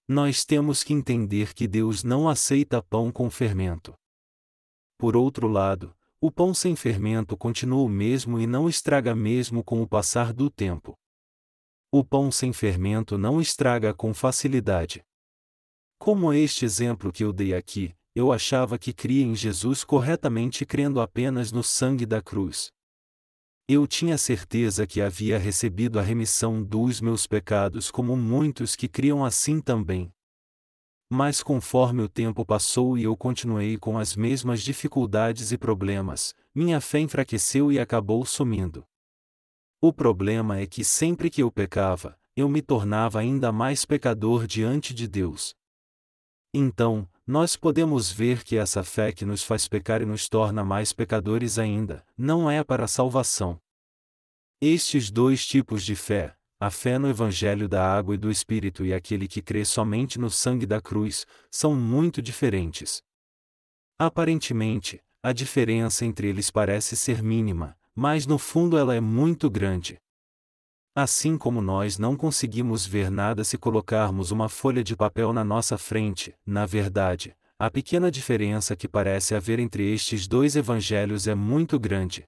Nós 0.08 0.44
temos 0.44 0.84
que 0.84 0.92
entender 0.92 1.54
que 1.54 1.66
Deus 1.66 2.04
não 2.04 2.28
aceita 2.28 2.82
pão 2.82 3.10
com 3.10 3.30
fermento. 3.30 3.94
Por 4.98 5.16
outro 5.16 5.48
lado, 5.48 5.96
o 6.20 6.30
pão 6.30 6.54
sem 6.54 6.76
fermento 6.76 7.36
continua 7.36 7.82
o 7.82 7.88
mesmo 7.88 8.38
e 8.38 8.46
não 8.46 8.68
estraga 8.68 9.14
mesmo 9.14 9.64
com 9.64 9.82
o 9.82 9.88
passar 9.88 10.32
do 10.32 10.48
tempo. 10.48 10.94
O 11.90 12.04
pão 12.04 12.30
sem 12.30 12.52
fermento 12.52 13.18
não 13.18 13.40
estraga 13.40 13.92
com 13.92 14.14
facilidade. 14.14 15.02
Como 15.98 16.32
este 16.32 16.64
exemplo 16.64 17.12
que 17.12 17.24
eu 17.24 17.32
dei 17.32 17.54
aqui, 17.54 17.94
eu 18.14 18.32
achava 18.32 18.78
que 18.78 18.92
cria 18.92 19.24
em 19.24 19.34
Jesus 19.34 19.82
corretamente 19.82 20.66
crendo 20.66 21.00
apenas 21.00 21.50
no 21.50 21.62
sangue 21.62 22.06
da 22.06 22.22
cruz. 22.22 22.70
Eu 23.68 23.86
tinha 23.86 24.18
certeza 24.18 24.86
que 24.86 25.00
havia 25.00 25.38
recebido 25.38 25.98
a 25.98 26.02
remissão 26.02 26.62
dos 26.62 27.00
meus 27.00 27.26
pecados 27.26 27.90
como 27.90 28.16
muitos 28.16 28.74
que 28.74 28.88
criam 28.88 29.24
assim 29.24 29.60
também. 29.60 30.12
Mas 31.08 31.42
conforme 31.42 32.02
o 32.02 32.08
tempo 32.08 32.44
passou 32.44 32.98
e 32.98 33.04
eu 33.04 33.16
continuei 33.16 33.76
com 33.78 33.98
as 33.98 34.16
mesmas 34.16 34.62
dificuldades 34.62 35.52
e 35.52 35.58
problemas, 35.58 36.34
minha 36.54 36.80
fé 36.80 36.98
enfraqueceu 36.98 37.70
e 37.70 37.78
acabou 37.78 38.24
sumindo. 38.24 38.84
O 39.80 39.92
problema 39.92 40.58
é 40.58 40.66
que 40.66 40.82
sempre 40.82 41.28
que 41.30 41.42
eu 41.42 41.50
pecava, 41.50 42.18
eu 42.34 42.48
me 42.48 42.62
tornava 42.62 43.20
ainda 43.20 43.52
mais 43.52 43.84
pecador 43.84 44.46
diante 44.46 44.94
de 44.94 45.06
Deus. 45.06 45.54
Então, 46.54 47.08
nós 47.32 47.56
podemos 47.56 48.12
ver 48.12 48.44
que 48.44 48.58
essa 48.58 48.84
fé 48.84 49.10
que 49.10 49.24
nos 49.24 49.42
faz 49.42 49.66
pecar 49.66 50.02
e 50.02 50.04
nos 50.04 50.28
torna 50.28 50.62
mais 50.62 50.92
pecadores 50.92 51.58
ainda, 51.58 52.04
não 52.14 52.50
é 52.50 52.62
para 52.62 52.84
a 52.84 52.86
salvação. 52.86 53.58
Estes 54.60 55.10
dois 55.10 55.46
tipos 55.46 55.82
de 55.82 55.96
fé, 55.96 56.36
a 56.60 56.70
fé 56.70 56.98
no 56.98 57.08
Evangelho 57.08 57.70
da 57.70 57.90
água 57.90 58.16
e 58.16 58.18
do 58.18 58.30
Espírito 58.30 58.84
e 58.84 58.92
aquele 58.92 59.26
que 59.26 59.40
crê 59.40 59.64
somente 59.64 60.18
no 60.18 60.28
sangue 60.28 60.66
da 60.66 60.78
cruz, 60.78 61.24
são 61.50 61.74
muito 61.74 62.20
diferentes. 62.20 63.02
Aparentemente, 63.98 65.00
a 65.22 65.32
diferença 65.32 66.04
entre 66.04 66.28
eles 66.28 66.50
parece 66.50 66.94
ser 66.94 67.22
mínima, 67.22 67.74
mas 67.94 68.26
no 68.26 68.36
fundo 68.36 68.76
ela 68.76 68.94
é 68.94 69.00
muito 69.00 69.48
grande. 69.48 69.98
Assim 70.94 71.38
como 71.38 71.62
nós 71.62 71.96
não 71.96 72.14
conseguimos 72.14 72.84
ver 72.84 73.10
nada 73.10 73.44
se 73.44 73.56
colocarmos 73.56 74.30
uma 74.30 74.46
folha 74.46 74.84
de 74.84 74.94
papel 74.94 75.32
na 75.32 75.42
nossa 75.42 75.78
frente, 75.78 76.34
na 76.44 76.66
verdade, 76.66 77.34
a 77.58 77.70
pequena 77.70 78.10
diferença 78.10 78.76
que 78.76 78.86
parece 78.86 79.34
haver 79.34 79.58
entre 79.58 79.90
estes 79.90 80.28
dois 80.28 80.54
evangelhos 80.54 81.26
é 81.26 81.34
muito 81.34 81.80
grande. 81.80 82.24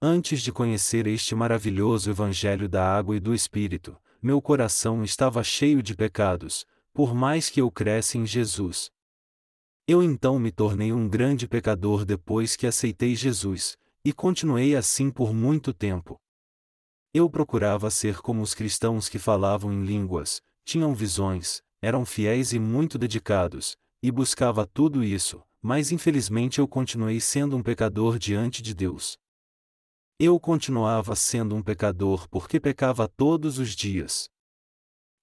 Antes 0.00 0.42
de 0.42 0.52
conhecer 0.52 1.08
este 1.08 1.34
maravilhoso 1.34 2.08
evangelho 2.08 2.68
da 2.68 2.86
água 2.86 3.16
e 3.16 3.20
do 3.20 3.34
Espírito, 3.34 3.96
meu 4.22 4.40
coração 4.40 5.02
estava 5.02 5.42
cheio 5.42 5.82
de 5.82 5.96
pecados, 5.96 6.64
por 6.92 7.16
mais 7.16 7.50
que 7.50 7.60
eu 7.60 7.68
cresce 7.68 8.16
em 8.16 8.24
Jesus. 8.24 8.92
Eu 9.88 10.04
então 10.04 10.38
me 10.38 10.52
tornei 10.52 10.92
um 10.92 11.08
grande 11.08 11.48
pecador 11.48 12.04
depois 12.04 12.54
que 12.54 12.66
aceitei 12.66 13.16
Jesus, 13.16 13.76
e 14.04 14.12
continuei 14.12 14.76
assim 14.76 15.10
por 15.10 15.34
muito 15.34 15.72
tempo. 15.72 16.16
Eu 17.18 17.30
procurava 17.30 17.88
ser 17.88 18.20
como 18.20 18.42
os 18.42 18.52
cristãos 18.52 19.08
que 19.08 19.18
falavam 19.18 19.72
em 19.72 19.82
línguas, 19.82 20.42
tinham 20.66 20.94
visões, 20.94 21.62
eram 21.80 22.04
fiéis 22.04 22.52
e 22.52 22.58
muito 22.58 22.98
dedicados, 22.98 23.74
e 24.02 24.10
buscava 24.10 24.66
tudo 24.66 25.02
isso, 25.02 25.42
mas 25.62 25.90
infelizmente 25.90 26.58
eu 26.58 26.68
continuei 26.68 27.18
sendo 27.18 27.56
um 27.56 27.62
pecador 27.62 28.18
diante 28.18 28.60
de 28.60 28.74
Deus. 28.74 29.16
Eu 30.18 30.38
continuava 30.38 31.16
sendo 31.16 31.54
um 31.56 31.62
pecador 31.62 32.28
porque 32.28 32.60
pecava 32.60 33.08
todos 33.08 33.58
os 33.58 33.70
dias. 33.70 34.28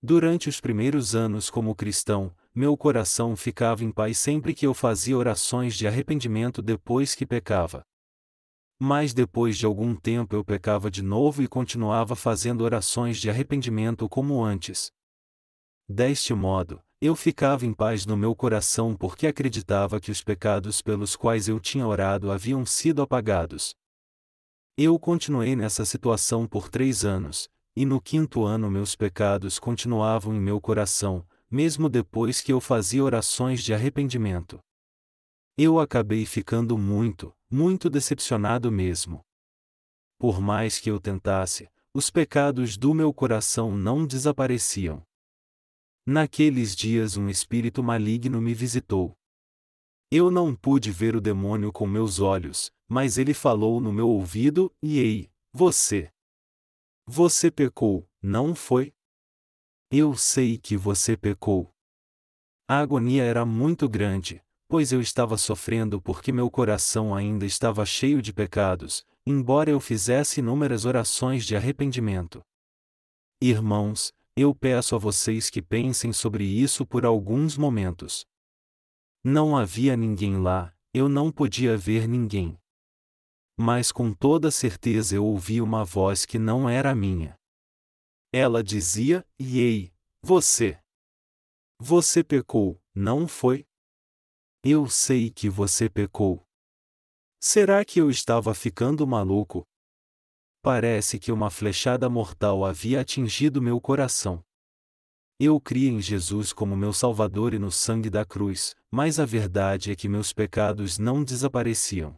Durante 0.01 0.49
os 0.49 0.59
primeiros 0.59 1.13
anos 1.13 1.47
como 1.47 1.75
cristão, 1.75 2.35
meu 2.55 2.75
coração 2.75 3.35
ficava 3.35 3.83
em 3.83 3.91
paz 3.91 4.17
sempre 4.17 4.55
que 4.55 4.65
eu 4.65 4.73
fazia 4.73 5.15
orações 5.15 5.75
de 5.75 5.87
arrependimento 5.87 6.59
depois 6.59 7.13
que 7.13 7.23
pecava. 7.23 7.85
Mas 8.85 9.13
depois 9.13 9.57
de 9.57 9.65
algum 9.65 9.95
tempo 9.95 10.35
eu 10.35 10.43
pecava 10.43 10.91
de 10.91 11.01
novo 11.01 11.41
e 11.41 11.47
continuava 11.47 12.17
fazendo 12.17 12.65
orações 12.65 13.17
de 13.17 13.29
arrependimento 13.29 14.09
como 14.09 14.43
antes. 14.43 14.91
Deste 15.87 16.33
modo, 16.33 16.83
eu 16.99 17.15
ficava 17.15 17.65
em 17.65 17.73
paz 17.73 18.05
no 18.05 18.17
meu 18.17 18.35
coração 18.35 18.93
porque 18.93 19.25
acreditava 19.25 20.01
que 20.01 20.11
os 20.11 20.21
pecados 20.21 20.81
pelos 20.81 21.15
quais 21.15 21.47
eu 21.47 21.61
tinha 21.61 21.87
orado 21.87 22.29
haviam 22.29 22.65
sido 22.65 23.01
apagados. 23.01 23.73
Eu 24.77 24.99
continuei 24.99 25.55
nessa 25.55 25.85
situação 25.85 26.45
por 26.45 26.67
três 26.67 27.05
anos, 27.05 27.47
e 27.77 27.85
no 27.85 28.01
quinto 28.01 28.43
ano 28.43 28.69
meus 28.69 28.97
pecados 28.97 29.59
continuavam 29.59 30.35
em 30.35 30.41
meu 30.41 30.59
coração, 30.59 31.25
mesmo 31.49 31.87
depois 31.87 32.41
que 32.41 32.51
eu 32.51 32.59
fazia 32.59 33.01
orações 33.01 33.63
de 33.63 33.73
arrependimento. 33.73 34.59
Eu 35.55 35.79
acabei 35.79 36.25
ficando 36.25 36.77
muito, 36.79 37.31
muito 37.47 37.87
decepcionado 37.87 38.71
mesmo. 38.71 39.23
Por 40.17 40.41
mais 40.41 40.79
que 40.79 40.89
eu 40.89 40.99
tentasse, 40.99 41.69
os 41.93 42.09
pecados 42.09 42.75
do 42.75 42.91
meu 42.91 43.13
coração 43.13 43.75
não 43.75 44.07
desapareciam. 44.07 45.05
Naqueles 46.05 46.75
dias 46.75 47.17
um 47.17 47.29
espírito 47.29 47.83
maligno 47.83 48.41
me 48.41 48.51
visitou. 48.51 49.15
Eu 50.09 50.31
não 50.31 50.55
pude 50.55 50.89
ver 50.89 51.15
o 51.15 51.21
demônio 51.21 51.71
com 51.71 51.85
meus 51.85 52.19
olhos, 52.19 52.71
mas 52.89 53.19
ele 53.19 53.33
falou 53.33 53.79
no 53.79 53.93
meu 53.93 54.09
ouvido, 54.09 54.73
e 54.81 54.97
ei, 54.97 55.31
você! 55.53 56.11
Você 57.05 57.51
pecou, 57.51 58.09
não 58.21 58.55
foi? 58.55 58.91
Eu 59.91 60.15
sei 60.15 60.57
que 60.57 60.75
você 60.75 61.15
pecou. 61.15 61.71
A 62.67 62.79
agonia 62.79 63.23
era 63.23 63.45
muito 63.45 63.87
grande, 63.87 64.43
pois 64.73 64.91
eu 64.91 64.99
estava 64.99 65.37
sofrendo 65.37 66.01
porque 66.01 66.31
meu 66.31 66.49
coração 66.49 67.13
ainda 67.13 67.45
estava 67.45 67.85
cheio 67.85 68.23
de 68.23 68.33
pecados, 68.33 69.05
embora 69.23 69.69
eu 69.69 69.79
fizesse 69.79 70.39
inúmeras 70.39 70.83
orações 70.83 71.45
de 71.45 71.55
arrependimento. 71.55 72.41
Irmãos, 73.39 74.11
eu 74.35 74.55
peço 74.55 74.95
a 74.95 74.97
vocês 74.97 75.47
que 75.51 75.61
pensem 75.61 76.11
sobre 76.11 76.43
isso 76.43 76.87
por 76.87 77.05
alguns 77.05 77.55
momentos. 77.55 78.25
Não 79.23 79.55
havia 79.55 79.95
ninguém 79.95 80.41
lá, 80.41 80.73
eu 80.91 81.07
não 81.07 81.31
podia 81.31 81.77
ver 81.77 82.07
ninguém 82.07 82.57
mas 83.55 83.91
com 83.91 84.11
toda 84.11 84.49
certeza 84.49 85.15
eu 85.15 85.23
ouvi 85.23 85.61
uma 85.61 85.85
voz 85.85 86.25
que 86.25 86.39
não 86.39 86.67
era 86.67 86.95
minha. 86.95 87.37
Ela 88.33 88.63
dizia: 88.63 89.23
Ei, 89.37 89.93
você! 90.23 90.79
Você 91.79 92.23
pecou, 92.23 92.81
não 92.95 93.27
foi? 93.27 93.67
Eu 94.65 94.87
sei 94.87 95.29
que 95.29 95.49
você 95.49 95.89
pecou. 95.89 96.41
Será 97.37 97.83
que 97.83 97.99
eu 97.99 98.09
estava 98.09 98.53
ficando 98.53 99.05
maluco? 99.05 99.67
Parece 100.61 101.19
que 101.19 101.33
uma 101.33 101.49
flechada 101.49 102.09
mortal 102.09 102.63
havia 102.63 103.01
atingido 103.01 103.61
meu 103.61 103.81
coração. 103.81 104.41
Eu 105.37 105.59
cria 105.59 105.89
em 105.89 105.99
Jesus 105.99 106.53
como 106.53 106.77
meu 106.77 106.93
Salvador 106.93 107.53
e 107.53 107.59
no 107.59 107.69
sangue 107.69 108.09
da 108.09 108.23
cruz, 108.23 108.73
mas 108.89 109.19
a 109.19 109.25
verdade 109.25 109.91
é 109.91 109.97
que 109.97 110.07
meus 110.07 110.31
pecados 110.31 110.97
não 110.97 111.25
desapareciam. 111.25 112.15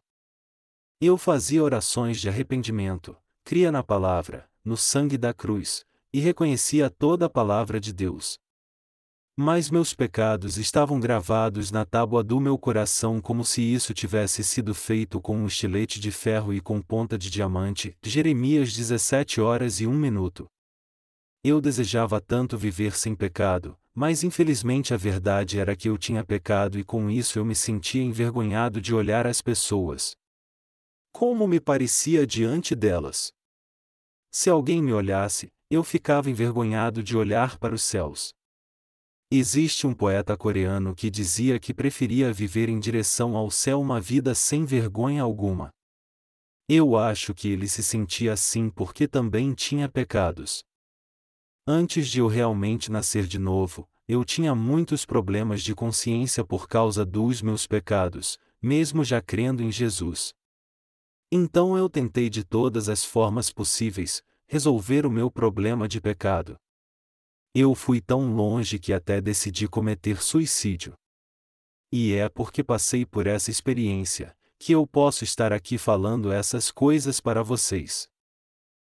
Eu 1.02 1.18
fazia 1.18 1.64
orações 1.64 2.22
de 2.22 2.30
arrependimento, 2.30 3.18
cria 3.44 3.72
na 3.72 3.82
palavra, 3.82 4.48
no 4.64 4.78
sangue 4.78 5.18
da 5.18 5.34
cruz, 5.34 5.84
e 6.14 6.20
reconhecia 6.20 6.92
toda 6.92 7.26
a 7.26 7.30
palavra 7.30 7.80
de 7.80 7.92
Deus. 7.92 8.40
Mas 9.38 9.70
meus 9.70 9.94
pecados 9.94 10.58
estavam 10.58 10.98
gravados 10.98 11.70
na 11.70 11.84
tábua 11.84 12.24
do 12.24 12.40
meu 12.40 12.58
coração 12.58 13.20
como 13.20 13.44
se 13.44 13.62
isso 13.62 13.94
tivesse 13.94 14.42
sido 14.46 14.74
feito 14.74 15.20
com 15.20 15.36
um 15.36 15.46
estilete 15.46 16.00
de 16.00 16.10
ferro 16.10 16.54
e 16.54 16.62
com 16.62 16.82
ponta 16.82 17.18
de 17.18 17.30
diamante. 17.30 17.98
Jeremias 18.02 18.74
17 18.74 19.42
horas 19.42 19.82
e 19.82 19.88
1 19.88 19.94
minuto. 19.94 20.48
Eu 21.44 21.60
desejava 21.60 22.22
tanto 22.22 22.58
viver 22.58 22.96
sem 22.96 23.14
pecado, 23.14 23.78
mas 23.94 24.24
infelizmente 24.24 24.94
a 24.94 24.98
verdade 24.98 25.60
era 25.60 25.76
que 25.76 25.90
eu 25.90 25.98
tinha 25.98 26.24
pecado 26.24 26.80
e 26.80 26.84
com 26.86 27.10
isso 27.10 27.38
eu 27.38 27.44
me 27.44 27.56
sentia 27.56 28.02
envergonhado 28.02 28.80
de 28.80 28.96
olhar 28.96 29.28
as 29.28 29.42
pessoas. 29.42 30.16
Como 31.12 31.46
me 31.46 31.60
parecia 31.60 32.26
diante 32.26 32.74
delas. 32.74 33.34
Se 34.32 34.50
alguém 34.50 34.82
me 34.82 34.94
olhasse, 34.94 35.52
eu 35.70 35.84
ficava 35.84 36.30
envergonhado 36.30 37.04
de 37.04 37.18
olhar 37.18 37.58
para 37.58 37.76
os 37.76 37.84
céus. 37.84 38.34
Existe 39.32 39.88
um 39.88 39.94
poeta 39.94 40.38
coreano 40.38 40.94
que 40.94 41.10
dizia 41.10 41.60
que 41.60 41.74
preferia 41.74 42.32
viver 42.32 42.70
em 42.70 42.80
direção 42.80 43.36
ao 43.36 43.50
céu 43.50 43.82
uma 43.82 44.00
vida 44.00 44.36
sem 44.36 44.66
vergonha 44.66 45.24
alguma. 45.24 45.72
Eu 46.70 46.96
acho 46.96 47.34
que 47.34 47.48
ele 47.50 47.68
se 47.68 47.82
sentia 47.82 48.34
assim 48.34 48.70
porque 48.70 49.08
também 49.08 49.54
tinha 49.54 49.90
pecados. 49.90 50.64
Antes 51.68 52.08
de 52.08 52.20
eu 52.20 52.28
realmente 52.28 52.92
nascer 52.92 53.26
de 53.26 53.40
novo, 53.40 53.90
eu 54.08 54.24
tinha 54.24 54.54
muitos 54.54 55.06
problemas 55.06 55.64
de 55.64 55.74
consciência 55.74 56.46
por 56.46 56.68
causa 56.68 57.04
dos 57.04 57.42
meus 57.42 57.66
pecados, 57.66 58.38
mesmo 58.62 59.04
já 59.04 59.20
crendo 59.20 59.64
em 59.64 59.72
Jesus. 59.72 60.34
Então 61.32 61.76
eu 61.76 61.90
tentei 61.90 62.30
de 62.30 62.44
todas 62.44 62.90
as 62.90 63.04
formas 63.04 63.52
possíveis, 63.52 64.24
resolver 64.48 65.08
o 65.08 65.12
meu 65.12 65.32
problema 65.32 65.88
de 65.88 66.00
pecado. 66.00 66.56
Eu 67.58 67.74
fui 67.74 68.02
tão 68.02 68.36
longe 68.36 68.78
que 68.78 68.92
até 68.92 69.22
decidi 69.22 69.66
cometer 69.66 70.22
suicídio. 70.22 70.94
E 71.90 72.14
é 72.14 72.28
porque 72.28 72.62
passei 72.62 73.06
por 73.06 73.28
essa 73.28 73.50
experiência, 73.50 74.36
que 74.60 74.74
eu 74.74 74.86
posso 74.86 75.24
estar 75.24 75.54
aqui 75.54 75.78
falando 75.78 76.34
essas 76.34 76.70
coisas 76.70 77.22
para 77.22 77.42
vocês. 77.42 78.10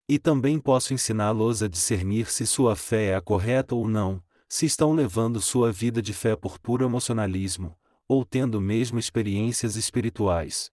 E 0.09 0.19
também 0.19 0.59
posso 0.59 0.93
ensiná-los 0.93 1.63
a 1.63 1.69
discernir 1.69 2.29
se 2.33 2.45
sua 2.49 2.75
fé 2.75 3.11
é 3.11 3.15
a 3.15 3.21
correta 3.21 3.77
ou 3.77 3.87
não, 3.87 4.21
se 4.49 4.67
estão 4.67 4.93
levando 4.93 5.41
sua 5.41 5.71
vida 5.71 6.03
de 6.03 6.13
fé 6.13 6.35
por 6.35 6.59
puro 6.59 6.85
emocionalismo, 6.85 7.79
ou 8.09 8.25
tendo 8.25 8.61
mesmo 8.61 8.99
experiências 8.99 9.77
espirituais. 9.77 10.69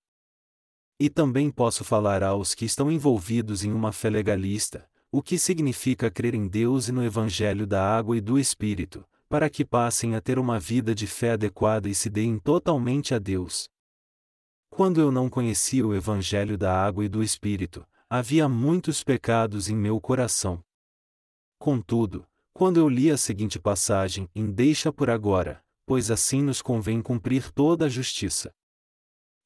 E 1.00 1.08
também 1.08 1.52
posso 1.52 1.84
falar 1.84 2.24
aos 2.24 2.56
que 2.56 2.66
estão 2.66 2.92
envolvidos 2.92 3.64
em 3.64 3.72
uma 3.72 3.92
fé 3.92 4.10
legalista, 4.10 4.90
o 5.18 5.24
que 5.24 5.40
significa 5.40 6.12
crer 6.12 6.36
em 6.36 6.46
Deus 6.46 6.90
e 6.90 6.92
no 6.92 7.02
Evangelho 7.02 7.66
da 7.66 7.82
água 7.82 8.18
e 8.18 8.20
do 8.20 8.38
Espírito, 8.38 9.08
para 9.30 9.50
que 9.50 9.64
passem 9.64 10.14
a 10.14 10.20
ter 10.20 10.38
uma 10.38 10.60
vida 10.60 10.94
de 10.94 11.08
fé 11.08 11.32
adequada 11.32 11.88
e 11.88 11.96
se 11.96 12.10
deem 12.10 12.38
totalmente 12.38 13.16
a 13.16 13.18
Deus. 13.18 13.70
Quando 14.70 15.00
eu 15.00 15.14
não 15.14 15.30
conhecia 15.30 15.88
o 15.88 15.96
Evangelho 15.96 16.58
da 16.58 16.78
água 16.78 17.06
e 17.06 17.08
do 17.08 17.24
Espírito, 17.24 17.88
havia 18.10 18.50
muitos 18.50 19.06
pecados 19.06 19.70
em 19.70 19.76
meu 19.78 20.02
coração. 20.02 20.62
Contudo, 21.58 22.28
quando 22.52 22.76
eu 22.76 22.90
li 22.90 23.10
a 23.10 23.16
seguinte 23.16 23.58
passagem, 23.58 24.30
em 24.36 24.52
Deixa 24.52 24.92
por 24.92 25.10
agora, 25.10 25.64
pois 25.86 26.12
assim 26.12 26.42
nos 26.42 26.62
convém 26.62 27.02
cumprir 27.02 27.54
toda 27.54 27.86
a 27.86 27.90
justiça. 27.90 28.54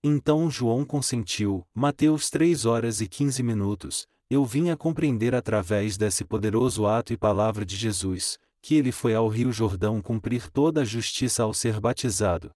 Então 0.03 0.49
João 0.49 0.83
consentiu, 0.83 1.63
Mateus 1.75 2.31
3 2.31 2.65
horas 2.65 3.01
e 3.01 3.07
15 3.07 3.43
minutos, 3.43 4.07
eu 4.29 4.45
vim 4.45 4.69
a 4.69 4.77
compreender 4.77 5.33
através 5.33 5.97
desse 5.97 6.23
poderoso 6.23 6.85
ato 6.85 7.11
e 7.11 7.17
palavra 7.17 7.65
de 7.65 7.75
Jesus, 7.75 8.37
que 8.61 8.75
ele 8.75 8.91
foi 8.91 9.15
ao 9.15 9.27
Rio 9.27 9.51
Jordão 9.51 10.01
cumprir 10.01 10.51
toda 10.51 10.81
a 10.81 10.85
justiça 10.85 11.43
ao 11.43 11.53
ser 11.53 11.79
batizado. 11.79 12.51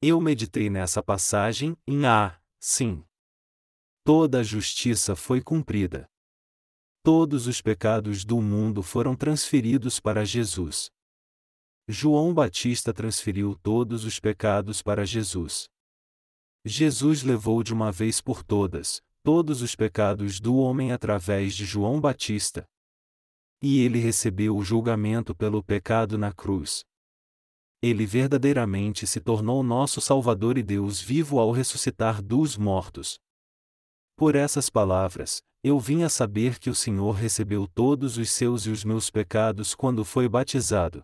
Eu 0.00 0.20
meditei 0.20 0.70
nessa 0.70 1.02
passagem, 1.02 1.76
em 1.86 2.06
Ah, 2.06 2.40
sim. 2.60 3.04
Toda 4.04 4.40
a 4.40 4.42
justiça 4.44 5.16
foi 5.16 5.42
cumprida. 5.42 6.08
Todos 7.02 7.48
os 7.48 7.60
pecados 7.60 8.24
do 8.24 8.40
mundo 8.40 8.82
foram 8.82 9.16
transferidos 9.16 9.98
para 9.98 10.24
Jesus. 10.24 10.90
João 11.88 12.32
Batista 12.32 12.92
transferiu 12.92 13.56
todos 13.56 14.04
os 14.04 14.20
pecados 14.20 14.82
para 14.82 15.04
Jesus. 15.04 15.68
Jesus 16.64 17.22
levou 17.22 17.62
de 17.62 17.72
uma 17.72 17.90
vez 17.90 18.20
por 18.20 18.44
todas, 18.44 19.02
todos 19.22 19.62
os 19.62 19.74
pecados 19.74 20.40
do 20.40 20.56
homem 20.56 20.92
através 20.92 21.54
de 21.54 21.64
João 21.64 22.00
Batista. 22.00 22.66
E 23.62 23.80
ele 23.80 23.98
recebeu 23.98 24.56
o 24.56 24.62
julgamento 24.62 25.34
pelo 25.34 25.62
pecado 25.62 26.16
na 26.16 26.32
cruz. 26.32 26.84
Ele 27.80 28.06
verdadeiramente 28.06 29.06
se 29.06 29.20
tornou 29.20 29.62
nosso 29.62 30.00
Salvador 30.00 30.58
e 30.58 30.62
Deus 30.62 31.00
vivo 31.00 31.38
ao 31.38 31.52
ressuscitar 31.52 32.22
dos 32.22 32.56
mortos. 32.56 33.18
Por 34.16 34.34
essas 34.34 34.68
palavras, 34.68 35.40
eu 35.62 35.78
vim 35.78 36.02
a 36.02 36.08
saber 36.08 36.58
que 36.58 36.70
o 36.70 36.74
Senhor 36.74 37.12
recebeu 37.12 37.68
todos 37.68 38.16
os 38.16 38.30
seus 38.30 38.66
e 38.66 38.70
os 38.70 38.84
meus 38.84 39.10
pecados 39.10 39.74
quando 39.74 40.04
foi 40.04 40.28
batizado. 40.28 41.02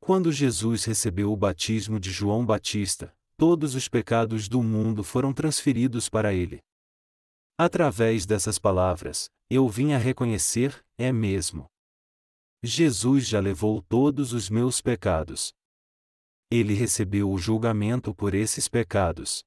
Quando 0.00 0.30
Jesus 0.30 0.84
recebeu 0.84 1.32
o 1.32 1.36
batismo 1.36 1.98
de 1.98 2.10
João 2.10 2.44
Batista, 2.44 3.12
todos 3.36 3.74
os 3.74 3.88
pecados 3.88 4.48
do 4.48 4.62
mundo 4.62 5.02
foram 5.02 5.32
transferidos 5.32 6.08
para 6.08 6.34
ele. 6.34 6.60
Através 7.56 8.26
dessas 8.26 8.58
palavras, 8.58 9.30
eu 9.48 9.68
vim 9.68 9.92
a 9.92 9.98
reconhecer, 9.98 10.84
é 10.98 11.12
mesmo. 11.12 11.66
Jesus 12.62 13.28
já 13.28 13.38
levou 13.38 13.80
todos 13.82 14.32
os 14.32 14.50
meus 14.50 14.80
pecados. 14.80 15.52
Ele 16.50 16.74
recebeu 16.74 17.30
o 17.30 17.38
julgamento 17.38 18.14
por 18.14 18.34
esses 18.34 18.68
pecados. 18.68 19.44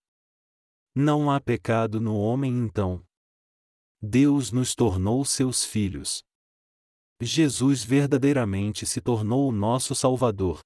Não 0.96 1.30
há 1.30 1.42
pecado 1.42 2.00
no 2.00 2.18
homem 2.18 2.54
então. 2.54 3.06
Deus 4.02 4.52
nos 4.52 4.74
tornou 4.74 5.26
seus 5.26 5.66
filhos. 5.66 6.24
Jesus 7.20 7.84
verdadeiramente 7.84 8.86
se 8.86 9.02
tornou 9.02 9.50
o 9.50 9.52
nosso 9.52 9.94
Salvador. 9.96 10.62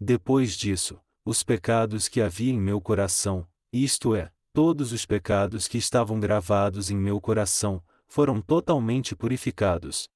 Depois 0.00 0.56
disso, 0.56 1.00
os 1.24 1.44
pecados 1.44 2.08
que 2.08 2.20
havia 2.20 2.52
em 2.52 2.58
meu 2.58 2.80
coração, 2.80 3.46
isto 3.72 4.14
é, 4.16 4.32
todos 4.52 4.92
os 4.92 5.06
pecados 5.06 5.68
que 5.68 5.78
estavam 5.78 6.18
gravados 6.18 6.90
em 6.90 6.96
meu 6.96 7.20
coração, 7.20 7.82
foram 8.06 8.40
totalmente 8.40 9.14
purificados. 9.14 10.08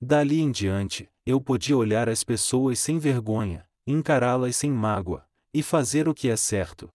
Dali 0.00 0.40
em 0.40 0.50
diante, 0.50 1.08
eu 1.24 1.40
podia 1.40 1.76
olhar 1.76 2.08
as 2.08 2.24
pessoas 2.24 2.78
sem 2.78 2.98
vergonha, 2.98 3.66
encará-las 3.86 4.56
sem 4.56 4.70
mágoa, 4.70 5.26
e 5.54 5.62
fazer 5.62 6.08
o 6.08 6.14
que 6.14 6.28
é 6.28 6.36
certo. 6.36 6.88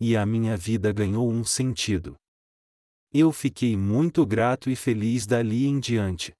E 0.00 0.16
a 0.16 0.24
minha 0.24 0.56
vida 0.56 0.92
ganhou 0.92 1.30
um 1.30 1.44
sentido. 1.44 2.16
Eu 3.12 3.30
fiquei 3.30 3.76
muito 3.76 4.24
grato 4.24 4.70
e 4.70 4.76
feliz 4.76 5.26
dali 5.26 5.66
em 5.66 5.78
diante. 5.78 6.32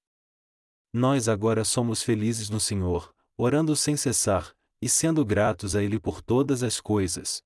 Nós 0.91 1.29
agora 1.29 1.63
somos 1.63 2.01
felizes 2.01 2.49
no 2.49 2.59
Senhor, 2.59 3.13
orando 3.37 3.75
sem 3.75 3.95
cessar, 3.95 4.53
e 4.81 4.89
sendo 4.89 5.23
gratos 5.23 5.75
a 5.75 5.83
Ele 5.83 5.99
por 5.99 6.21
todas 6.21 6.63
as 6.63 6.81
coisas. 6.81 7.43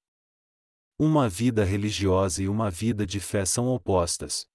Uma 0.97 1.27
vida 1.27 1.63
religiosa 1.63 2.41
e 2.41 2.47
uma 2.47 2.71
vida 2.71 3.05
de 3.05 3.19
fé 3.19 3.45
são 3.45 3.67
opostas. 3.67 4.45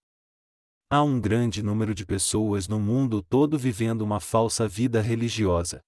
Há 0.88 1.03
um 1.03 1.20
grande 1.20 1.62
número 1.62 1.94
de 1.94 2.05
pessoas 2.05 2.66
no 2.66 2.81
mundo 2.81 3.22
todo 3.22 3.59
vivendo 3.59 4.03
uma 4.03 4.20
falsa 4.20 4.66
vida 4.66 5.00
religiosa. 5.00 5.81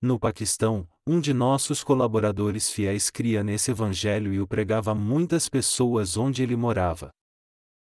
No 0.00 0.18
Paquistão, 0.18 0.86
um 1.06 1.20
de 1.20 1.32
nossos 1.32 1.82
colaboradores 1.82 2.70
fiéis 2.70 3.10
cria 3.10 3.42
nesse 3.42 3.70
evangelho 3.70 4.32
e 4.32 4.40
o 4.40 4.46
pregava 4.46 4.92
a 4.92 4.94
muitas 4.94 5.48
pessoas 5.48 6.16
onde 6.16 6.42
ele 6.42 6.56
morava 6.56 7.10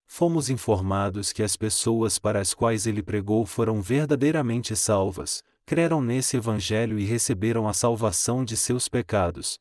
fomos 0.08 0.50
informados 0.50 1.34
que 1.34 1.44
as 1.44 1.56
pessoas 1.56 2.18
para 2.20 2.40
as 2.40 2.54
quais 2.54 2.88
ele 2.88 3.04
pregou 3.04 3.46
foram 3.46 3.82
verdadeiramente 3.82 4.76
salvas, 4.76 5.44
creram 5.66 6.02
nesse 6.02 6.38
Evangelho 6.38 7.00
e 7.00 7.04
receberam 7.04 7.68
a 7.68 7.74
salvação 7.74 8.46
de 8.46 8.56
seus 8.56 8.88
pecados. 8.88 9.60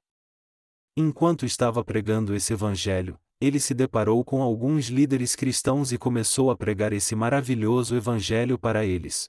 Enquanto 0.97 1.45
estava 1.45 1.85
pregando 1.85 2.35
esse 2.35 2.53
Evangelho, 2.53 3.19
ele 3.41 3.59
se 3.59 3.75
deparou 3.75 4.25
com 4.25 4.43
alguns 4.43 4.87
líderes 4.87 5.35
cristãos 5.35 5.93
e 5.93 5.99
começou 5.99 6.51
a 6.51 6.57
pregar 6.57 6.93
esse 6.93 7.15
maravilhoso 7.15 7.97
Evangelho 7.97 8.59
para 8.59 8.85
eles. 8.85 9.29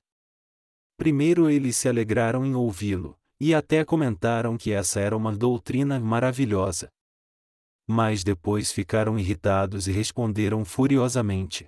Primeiro 0.97 1.49
eles 1.49 1.75
se 1.75 1.89
alegraram 1.89 2.45
em 2.45 2.55
ouvi-lo, 2.55 3.17
e 3.39 3.53
até 3.53 3.83
comentaram 3.83 4.57
que 4.57 4.71
essa 4.71 4.99
era 4.99 5.17
uma 5.17 5.35
doutrina 5.35 5.99
maravilhosa 5.99 6.89
mas 7.87 8.23
depois 8.23 8.71
ficaram 8.71 9.17
irritados 9.17 9.87
e 9.87 9.91
responderam 9.91 10.65
furiosamente. 10.65 11.67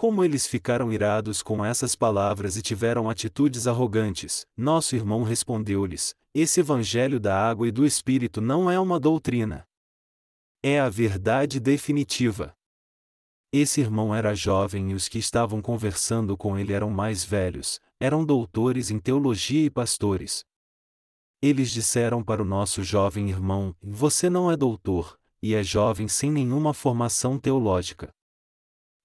Como 0.00 0.24
eles 0.24 0.46
ficaram 0.46 0.90
irados 0.90 1.42
com 1.42 1.62
essas 1.62 1.94
palavras 1.94 2.56
e 2.56 2.62
tiveram 2.62 3.10
atitudes 3.10 3.66
arrogantes, 3.66 4.46
nosso 4.56 4.96
irmão 4.96 5.22
respondeu-lhes: 5.22 6.14
Esse 6.34 6.60
evangelho 6.60 7.20
da 7.20 7.38
água 7.38 7.68
e 7.68 7.70
do 7.70 7.84
Espírito 7.84 8.40
não 8.40 8.70
é 8.70 8.80
uma 8.80 8.98
doutrina. 8.98 9.68
É 10.62 10.80
a 10.80 10.88
verdade 10.88 11.60
definitiva. 11.60 12.54
Esse 13.52 13.82
irmão 13.82 14.14
era 14.14 14.34
jovem 14.34 14.90
e 14.90 14.94
os 14.94 15.06
que 15.06 15.18
estavam 15.18 15.60
conversando 15.60 16.34
com 16.34 16.58
ele 16.58 16.72
eram 16.72 16.88
mais 16.88 17.22
velhos, 17.22 17.78
eram 18.00 18.24
doutores 18.24 18.90
em 18.90 18.98
teologia 18.98 19.66
e 19.66 19.68
pastores, 19.68 20.46
eles 21.42 21.70
disseram 21.70 22.24
para 22.24 22.40
o 22.40 22.46
nosso 22.46 22.82
jovem 22.82 23.28
irmão: 23.28 23.76
Você 23.82 24.30
não 24.30 24.50
é 24.50 24.56
doutor, 24.56 25.20
e 25.42 25.54
é 25.54 25.62
jovem 25.62 26.08
sem 26.08 26.32
nenhuma 26.32 26.72
formação 26.72 27.38
teológica. 27.38 28.10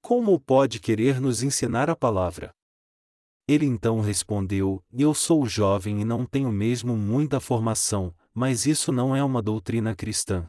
Como 0.07 0.39
pode 0.39 0.79
querer 0.79 1.19
nos 1.19 1.41
ensinar 1.41 1.89
a 1.89 1.95
palavra? 1.95 2.51
Ele 3.47 3.65
então 3.65 4.01
respondeu: 4.01 4.79
Eu 4.93 5.15
sou 5.15 5.47
jovem 5.47 5.99
e 5.99 6.05
não 6.05 6.27
tenho 6.27 6.51
mesmo 6.51 6.95
muita 6.95 7.39
formação, 7.39 8.13
mas 8.31 8.67
isso 8.67 8.91
não 8.91 9.15
é 9.15 9.23
uma 9.23 9.41
doutrina 9.41 9.95
cristã. 9.95 10.45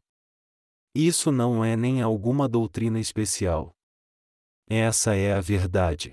Isso 0.95 1.33
não 1.33 1.65
é 1.65 1.75
nem 1.75 2.03
alguma 2.03 2.47
doutrina 2.47 3.01
especial. 3.01 3.73
Essa 4.69 5.15
é 5.15 5.33
a 5.33 5.41
verdade. 5.41 6.13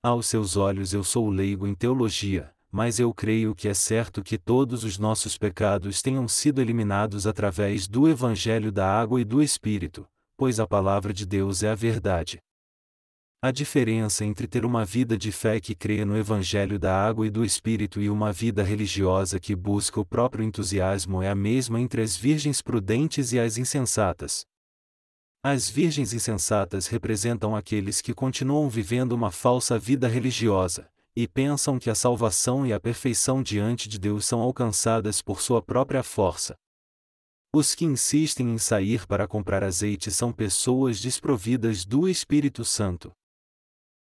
Aos 0.00 0.28
seus 0.28 0.56
olhos 0.56 0.94
eu 0.94 1.02
sou 1.02 1.28
leigo 1.28 1.66
em 1.66 1.74
teologia, 1.74 2.54
mas 2.70 3.00
eu 3.00 3.12
creio 3.12 3.56
que 3.56 3.66
é 3.66 3.74
certo 3.74 4.22
que 4.22 4.38
todos 4.38 4.84
os 4.84 4.98
nossos 4.98 5.36
pecados 5.36 6.00
tenham 6.00 6.28
sido 6.28 6.60
eliminados 6.60 7.26
através 7.26 7.88
do 7.88 8.08
Evangelho 8.08 8.70
da 8.70 8.88
Água 8.88 9.20
e 9.20 9.24
do 9.24 9.42
Espírito, 9.42 10.06
pois 10.36 10.60
a 10.60 10.66
palavra 10.66 11.12
de 11.12 11.24
Deus 11.24 11.62
é 11.62 11.70
a 11.70 11.74
verdade. 11.74 12.38
A 13.42 13.50
diferença 13.50 14.24
entre 14.24 14.46
ter 14.46 14.64
uma 14.64 14.84
vida 14.84 15.16
de 15.16 15.30
fé 15.30 15.60
que 15.60 15.74
crê 15.74 16.04
no 16.04 16.16
Evangelho 16.16 16.78
da 16.78 17.06
Água 17.06 17.26
e 17.26 17.30
do 17.30 17.44
Espírito 17.44 18.00
e 18.00 18.10
uma 18.10 18.32
vida 18.32 18.62
religiosa 18.62 19.38
que 19.38 19.54
busca 19.54 20.00
o 20.00 20.04
próprio 20.04 20.44
entusiasmo 20.44 21.22
é 21.22 21.28
a 21.28 21.34
mesma 21.34 21.80
entre 21.80 22.02
as 22.02 22.16
virgens 22.16 22.60
prudentes 22.62 23.32
e 23.32 23.38
as 23.38 23.56
insensatas. 23.58 24.44
As 25.44 25.70
virgens 25.70 26.12
insensatas 26.12 26.88
representam 26.88 27.54
aqueles 27.54 28.00
que 28.00 28.12
continuam 28.12 28.68
vivendo 28.68 29.12
uma 29.12 29.30
falsa 29.30 29.78
vida 29.78 30.08
religiosa, 30.08 30.88
e 31.14 31.28
pensam 31.28 31.78
que 31.78 31.88
a 31.88 31.94
salvação 31.94 32.66
e 32.66 32.72
a 32.72 32.80
perfeição 32.80 33.42
diante 33.42 33.88
de 33.88 33.98
Deus 33.98 34.26
são 34.26 34.40
alcançadas 34.40 35.22
por 35.22 35.40
sua 35.40 35.62
própria 35.62 36.02
força. 36.02 36.56
Os 37.58 37.74
que 37.74 37.86
insistem 37.86 38.50
em 38.50 38.58
sair 38.58 39.06
para 39.06 39.26
comprar 39.26 39.64
azeite 39.64 40.10
são 40.10 40.30
pessoas 40.30 41.00
desprovidas 41.00 41.86
do 41.86 42.06
Espírito 42.06 42.66
Santo. 42.66 43.10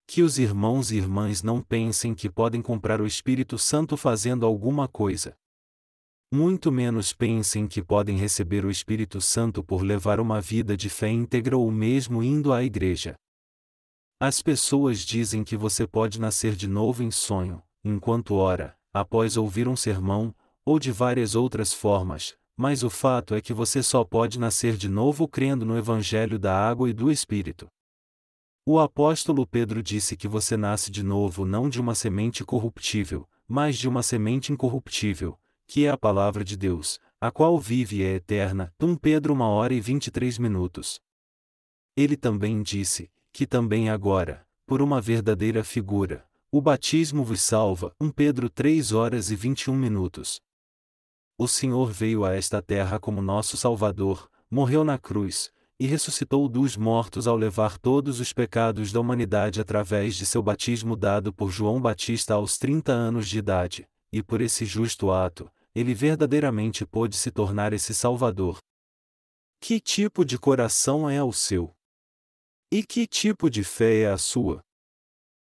Que 0.06 0.22
os 0.22 0.38
irmãos 0.38 0.92
e 0.92 0.98
irmãs 0.98 1.42
não 1.42 1.60
pensem 1.60 2.14
que 2.14 2.30
podem 2.30 2.62
comprar 2.62 3.02
o 3.02 3.08
Espírito 3.08 3.58
Santo 3.58 3.98
fazendo 3.98 4.46
alguma 4.46 4.88
coisa. 4.88 5.36
Muito 6.32 6.72
menos 6.72 7.12
pensem 7.12 7.68
que 7.68 7.82
podem 7.82 8.18
receber 8.18 8.64
o 8.66 8.70
Espírito 8.70 9.20
Santo 9.20 9.64
por 9.64 9.82
levar 9.82 10.20
uma 10.20 10.40
vida 10.40 10.78
de 10.78 10.88
fé 10.88 11.10
íntegra 11.10 11.58
ou 11.58 11.72
mesmo 11.72 12.22
indo 12.22 12.54
à 12.54 12.64
igreja. 12.64 13.16
As 14.20 14.44
pessoas 14.44 15.00
dizem 15.00 15.44
que 15.44 15.58
você 15.58 15.88
pode 15.88 16.22
nascer 16.22 16.56
de 16.56 16.68
novo 16.68 17.02
em 17.02 17.10
sonho, 17.10 17.64
enquanto 17.84 18.36
ora, 18.36 18.78
após 18.94 19.38
ouvir 19.38 19.68
um 19.68 19.76
sermão, 19.76 20.36
ou 20.64 20.78
de 20.78 20.92
várias 20.92 21.34
outras 21.34 21.74
formas, 21.74 22.38
mas 22.60 22.84
o 22.84 22.90
fato 22.90 23.34
é 23.34 23.40
que 23.40 23.54
você 23.54 23.82
só 23.82 24.04
pode 24.04 24.38
nascer 24.38 24.76
de 24.76 24.90
novo 24.90 25.30
crendo 25.30 25.66
no 25.66 25.78
Evangelho 25.78 26.38
da 26.38 26.54
água 26.54 26.90
e 26.90 26.94
do 26.94 27.10
Espírito. 27.10 27.70
O 28.66 28.78
apóstolo 28.80 29.48
Pedro 29.48 29.82
disse 29.82 30.18
que 30.18 30.28
você 30.28 30.58
nasce 30.58 30.92
de 30.92 31.02
novo 31.02 31.46
não 31.46 31.70
de 31.70 31.80
uma 31.80 31.96
semente 31.96 32.44
corruptível, 32.44 33.26
mas 33.48 33.78
de 33.78 33.88
uma 33.88 34.04
semente 34.04 34.52
incorruptível, 34.52 35.40
que 35.66 35.86
é 35.86 35.90
a 35.90 35.98
palavra 35.98 36.44
de 36.44 36.58
Deus, 36.58 37.00
a 37.22 37.32
qual 37.32 37.58
vive 37.58 38.00
e 38.00 38.04
é 38.04 38.16
eterna. 38.16 38.74
1 38.78 38.98
Pedro 38.98 39.34
1 39.34 39.40
hora 39.40 39.74
e 39.74 39.80
23 39.80 40.38
minutos. 40.38 41.00
Ele 41.96 42.18
também 42.18 42.62
disse: 42.62 43.10
que 43.32 43.48
também 43.48 43.90
agora, 43.90 44.46
por 44.68 44.82
uma 44.82 45.00
verdadeira 45.00 45.64
figura, 45.64 46.28
o 46.52 46.60
batismo 46.60 47.24
vos 47.24 47.42
salva. 47.42 47.96
1 48.02 48.12
Pedro 48.12 48.50
3 48.50 48.92
horas 48.92 49.32
e 49.32 49.36
21 49.38 49.74
minutos. 49.74 50.42
O 51.42 51.48
Senhor 51.48 51.90
veio 51.90 52.26
a 52.26 52.36
esta 52.36 52.62
terra 52.62 53.00
como 53.00 53.22
nosso 53.22 53.56
Salvador, 53.56 54.30
morreu 54.52 54.84
na 54.84 54.98
cruz, 54.98 55.54
e 55.80 55.88
ressuscitou 55.88 56.50
dos 56.50 56.76
mortos 56.76 57.28
ao 57.28 57.38
levar 57.38 57.78
todos 57.78 58.20
os 58.20 58.34
pecados 58.34 58.92
da 58.92 59.00
humanidade 59.00 59.62
através 59.62 60.18
de 60.18 60.26
seu 60.26 60.44
batismo 60.44 60.98
dado 60.98 61.32
por 61.32 61.50
João 61.50 61.80
Batista 61.80 62.34
aos 62.34 62.58
30 62.58 62.92
anos 62.92 63.30
de 63.30 63.40
idade, 63.40 63.88
e 64.12 64.22
por 64.22 64.42
esse 64.42 64.66
justo 64.66 65.12
ato, 65.12 65.50
ele 65.74 65.94
verdadeiramente 65.94 66.86
pôde 66.86 67.16
se 67.16 67.32
tornar 67.32 67.72
esse 67.72 67.94
Salvador. 67.94 68.60
Que 69.62 69.80
tipo 69.80 70.26
de 70.26 70.38
coração 70.38 71.10
é 71.10 71.24
o 71.24 71.32
seu? 71.32 71.74
E 72.70 72.84
que 72.84 73.08
tipo 73.08 73.50
de 73.50 73.64
fé 73.64 74.02
é 74.02 74.12
a 74.12 74.18
sua? 74.18 74.62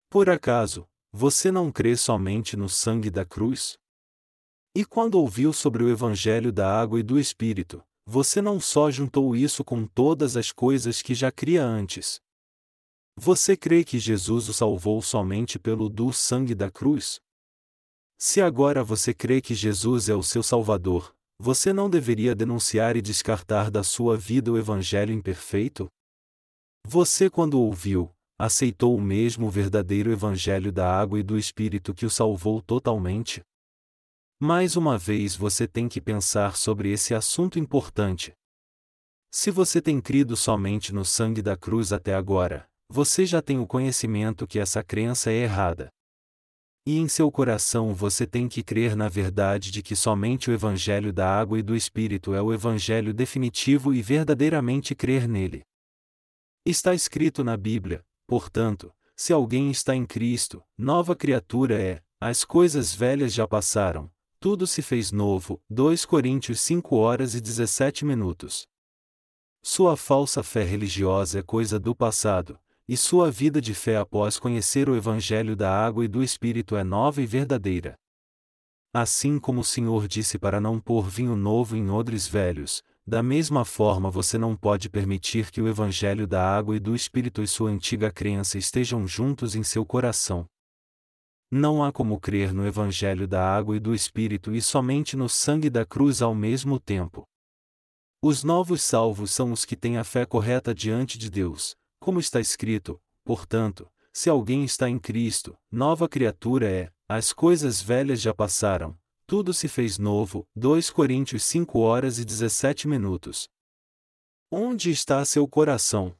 Por 0.09 0.31
acaso, 0.31 0.89
você 1.11 1.51
não 1.51 1.73
crê 1.73 1.97
somente 1.97 2.57
no 2.57 2.69
sangue 2.69 3.11
da 3.11 3.25
cruz? 3.25 3.77
E 4.73 4.85
quando 4.85 5.17
ouviu 5.17 5.53
sobre 5.53 5.83
o 5.83 5.89
Evangelho 5.89 6.53
da 6.53 6.81
água 6.81 7.01
e 7.01 7.03
do 7.03 7.19
Espírito, 7.19 7.83
você 8.07 8.41
não 8.41 8.61
só 8.61 8.89
juntou 8.89 9.35
isso 9.35 9.65
com 9.65 9.85
todas 9.85 10.37
as 10.37 10.53
coisas 10.53 11.03
que 11.03 11.13
já 11.13 11.33
cria 11.33 11.65
antes? 11.65 12.21
Você 13.17 13.57
crê 13.57 13.83
que 13.83 13.99
Jesus 13.99 14.49
o 14.49 14.53
salvou 14.53 15.03
somente 15.03 15.59
pelo 15.59 15.89
do 15.89 16.13
sangue 16.13 16.55
da 16.55 16.71
cruz? 16.71 17.21
Se 18.17 18.41
agora 18.41 18.85
você 18.85 19.13
crê 19.13 19.41
que 19.41 19.57
Jesus 19.57 20.09
é 20.09 20.15
o 20.15 20.23
seu 20.23 20.43
Salvador, 20.43 21.13
você 21.37 21.73
não 21.73 21.91
deveria 21.91 22.33
denunciar 22.33 22.97
e 22.97 23.03
descartar 23.03 23.73
da 23.73 23.83
sua 23.83 24.17
vida 24.17 24.53
o 24.53 24.59
Evangelho 24.59 25.13
imperfeito? 25.13 25.89
Você, 26.87 27.29
quando 27.29 27.61
ouviu, 27.61 28.09
aceitou 28.39 28.97
o 28.97 29.01
mesmo 29.03 29.51
verdadeiro 29.51 30.13
Evangelho 30.13 30.71
da 30.71 30.89
água 30.89 31.19
e 31.19 31.25
do 31.25 31.37
Espírito 31.37 31.93
que 31.93 32.07
o 32.07 32.11
salvou 32.11 32.63
totalmente? 32.63 33.43
Mais 34.43 34.75
uma 34.75 34.97
vez 34.97 35.37
você 35.37 35.69
tem 35.69 35.87
que 35.87 36.01
pensar 36.01 36.57
sobre 36.57 36.91
esse 36.91 37.13
assunto 37.13 37.59
importante. 37.59 38.33
Se 39.31 39.51
você 39.51 39.83
tem 39.83 40.01
crido 40.01 40.35
somente 40.35 40.95
no 40.95 41.05
sangue 41.05 41.43
da 41.43 41.59
cruz 41.59 41.93
até 41.93 42.15
agora, 42.15 42.67
você 42.89 43.27
já 43.27 43.43
tem 43.43 43.59
o 43.59 43.67
conhecimento 43.67 44.47
que 44.47 44.59
essa 44.59 44.83
crença 44.83 45.31
é 45.31 45.43
errada. 45.43 45.91
E 46.87 46.97
em 46.97 47.07
seu 47.07 47.31
coração 47.31 47.95
você 47.95 48.27
tem 48.27 48.49
que 48.49 48.63
crer 48.63 48.97
na 48.97 49.11
verdade 49.11 49.71
de 49.71 49.83
que 49.83 49.95
somente 49.95 50.49
o 50.49 50.55
Evangelho 50.55 51.13
da 51.13 51.39
água 51.39 51.59
e 51.59 51.63
do 51.63 51.77
Espírito 51.77 52.33
é 52.33 52.41
o 52.41 52.51
Evangelho 52.51 53.13
definitivo 53.13 53.93
e 53.93 54.01
verdadeiramente 54.01 54.95
crer 54.95 55.29
nele. 55.29 55.61
Está 56.65 56.95
escrito 56.95 57.45
na 57.45 57.59
Bíblia, 57.59 58.03
portanto, 58.27 58.91
se 59.15 59.35
alguém 59.35 59.71
está 59.71 59.95
em 59.95 60.07
Cristo, 60.07 60.65
nova 60.79 61.15
criatura 61.15 61.79
é, 61.79 62.03
as 62.19 62.43
coisas 62.43 62.95
velhas 62.95 63.35
já 63.35 63.47
passaram, 63.47 64.11
tudo 64.41 64.67
se 64.67 64.81
fez 64.81 65.13
novo. 65.13 65.61
2 65.69 66.07
Coríntios 66.07 66.63
5 66.63 66.97
horas 66.97 67.35
e 67.35 67.43
17 67.43 68.07
minutos. 68.07 68.67
Sua 69.63 69.99
falsa 69.99 70.43
fé 70.43 70.65
religiosa 70.65 71.41
é 71.41 71.43
coisa 71.43 71.79
do 71.79 71.95
passado, 71.95 72.59
e 72.89 72.97
sua 72.97 73.31
vida 73.31 73.61
de 73.61 73.75
fé 73.75 73.99
após 73.99 74.39
conhecer 74.39 74.89
o 74.89 74.97
Evangelho 74.97 75.55
da 75.55 75.71
água 75.71 76.07
e 76.07 76.09
do 76.09 76.23
Espírito 76.23 76.75
é 76.75 76.83
nova 76.83 77.21
e 77.21 77.27
verdadeira. 77.27 77.97
Assim 78.95 79.39
como 79.39 79.61
o 79.61 79.65
Senhor 79.65 80.09
disse 80.09 80.39
para 80.39 80.59
não 80.59 80.81
pôr 80.81 81.07
vinho 81.07 81.37
novo 81.37 81.77
em 81.77 81.91
odres 81.91 82.27
velhos, 82.27 82.83
da 83.07 83.23
mesma 83.23 83.67
forma 83.67 84.11
você 84.11 84.39
não 84.39 84.57
pode 84.57 84.89
permitir 84.89 85.51
que 85.51 85.61
o 85.61 85.69
Evangelho 85.69 86.27
da 86.27 86.43
água 86.43 86.75
e 86.75 86.81
do 86.81 86.95
Espírito 86.95 87.43
e 87.43 87.47
sua 87.47 87.71
antiga 87.71 88.11
crença 88.11 88.57
estejam 88.57 89.07
juntos 89.07 89.55
em 89.55 89.63
seu 89.63 89.85
coração. 89.85 90.49
Não 91.51 91.83
há 91.83 91.91
como 91.93 92.21
crer 92.21 92.53
no 92.53 92.67
Evangelho 92.67 93.27
da 93.27 93.45
água 93.45 93.77
e 93.77 93.81
do 93.81 93.95
Espírito 93.95 94.55
e 94.55 94.63
somente 94.63 95.17
no 95.17 95.29
sangue 95.29 95.69
da 95.69 95.85
cruz 95.85 96.23
ao 96.23 96.35
mesmo 96.35 96.79
tempo. 96.79 97.27
Os 98.23 98.45
novos 98.45 98.83
salvos 98.83 99.33
são 99.33 99.51
os 99.51 99.65
que 99.65 99.77
têm 99.77 99.99
a 99.99 100.05
fé 100.05 100.25
correta 100.25 100.75
diante 100.75 101.19
de 101.19 101.31
Deus, 101.31 101.75
como 101.99 102.21
está 102.21 102.39
escrito, 102.39 103.01
portanto, 103.25 103.91
se 104.13 104.29
alguém 104.31 104.65
está 104.65 104.89
em 104.89 104.99
Cristo, 104.99 105.57
nova 105.71 106.09
criatura 106.09 106.71
é, 106.71 106.93
as 107.09 107.33
coisas 107.33 107.81
velhas 107.83 108.21
já 108.21 108.33
passaram, 108.33 108.97
tudo 109.31 109.55
se 109.55 109.69
fez 109.69 109.97
novo. 109.97 110.45
2 110.57 110.91
Coríntios 110.91 111.45
5 111.45 111.79
horas 111.79 112.19
e 112.19 112.25
17 112.25 112.89
minutos. 112.89 113.49
Onde 114.51 114.91
está 114.91 115.25
seu 115.25 115.47
coração? 115.47 116.17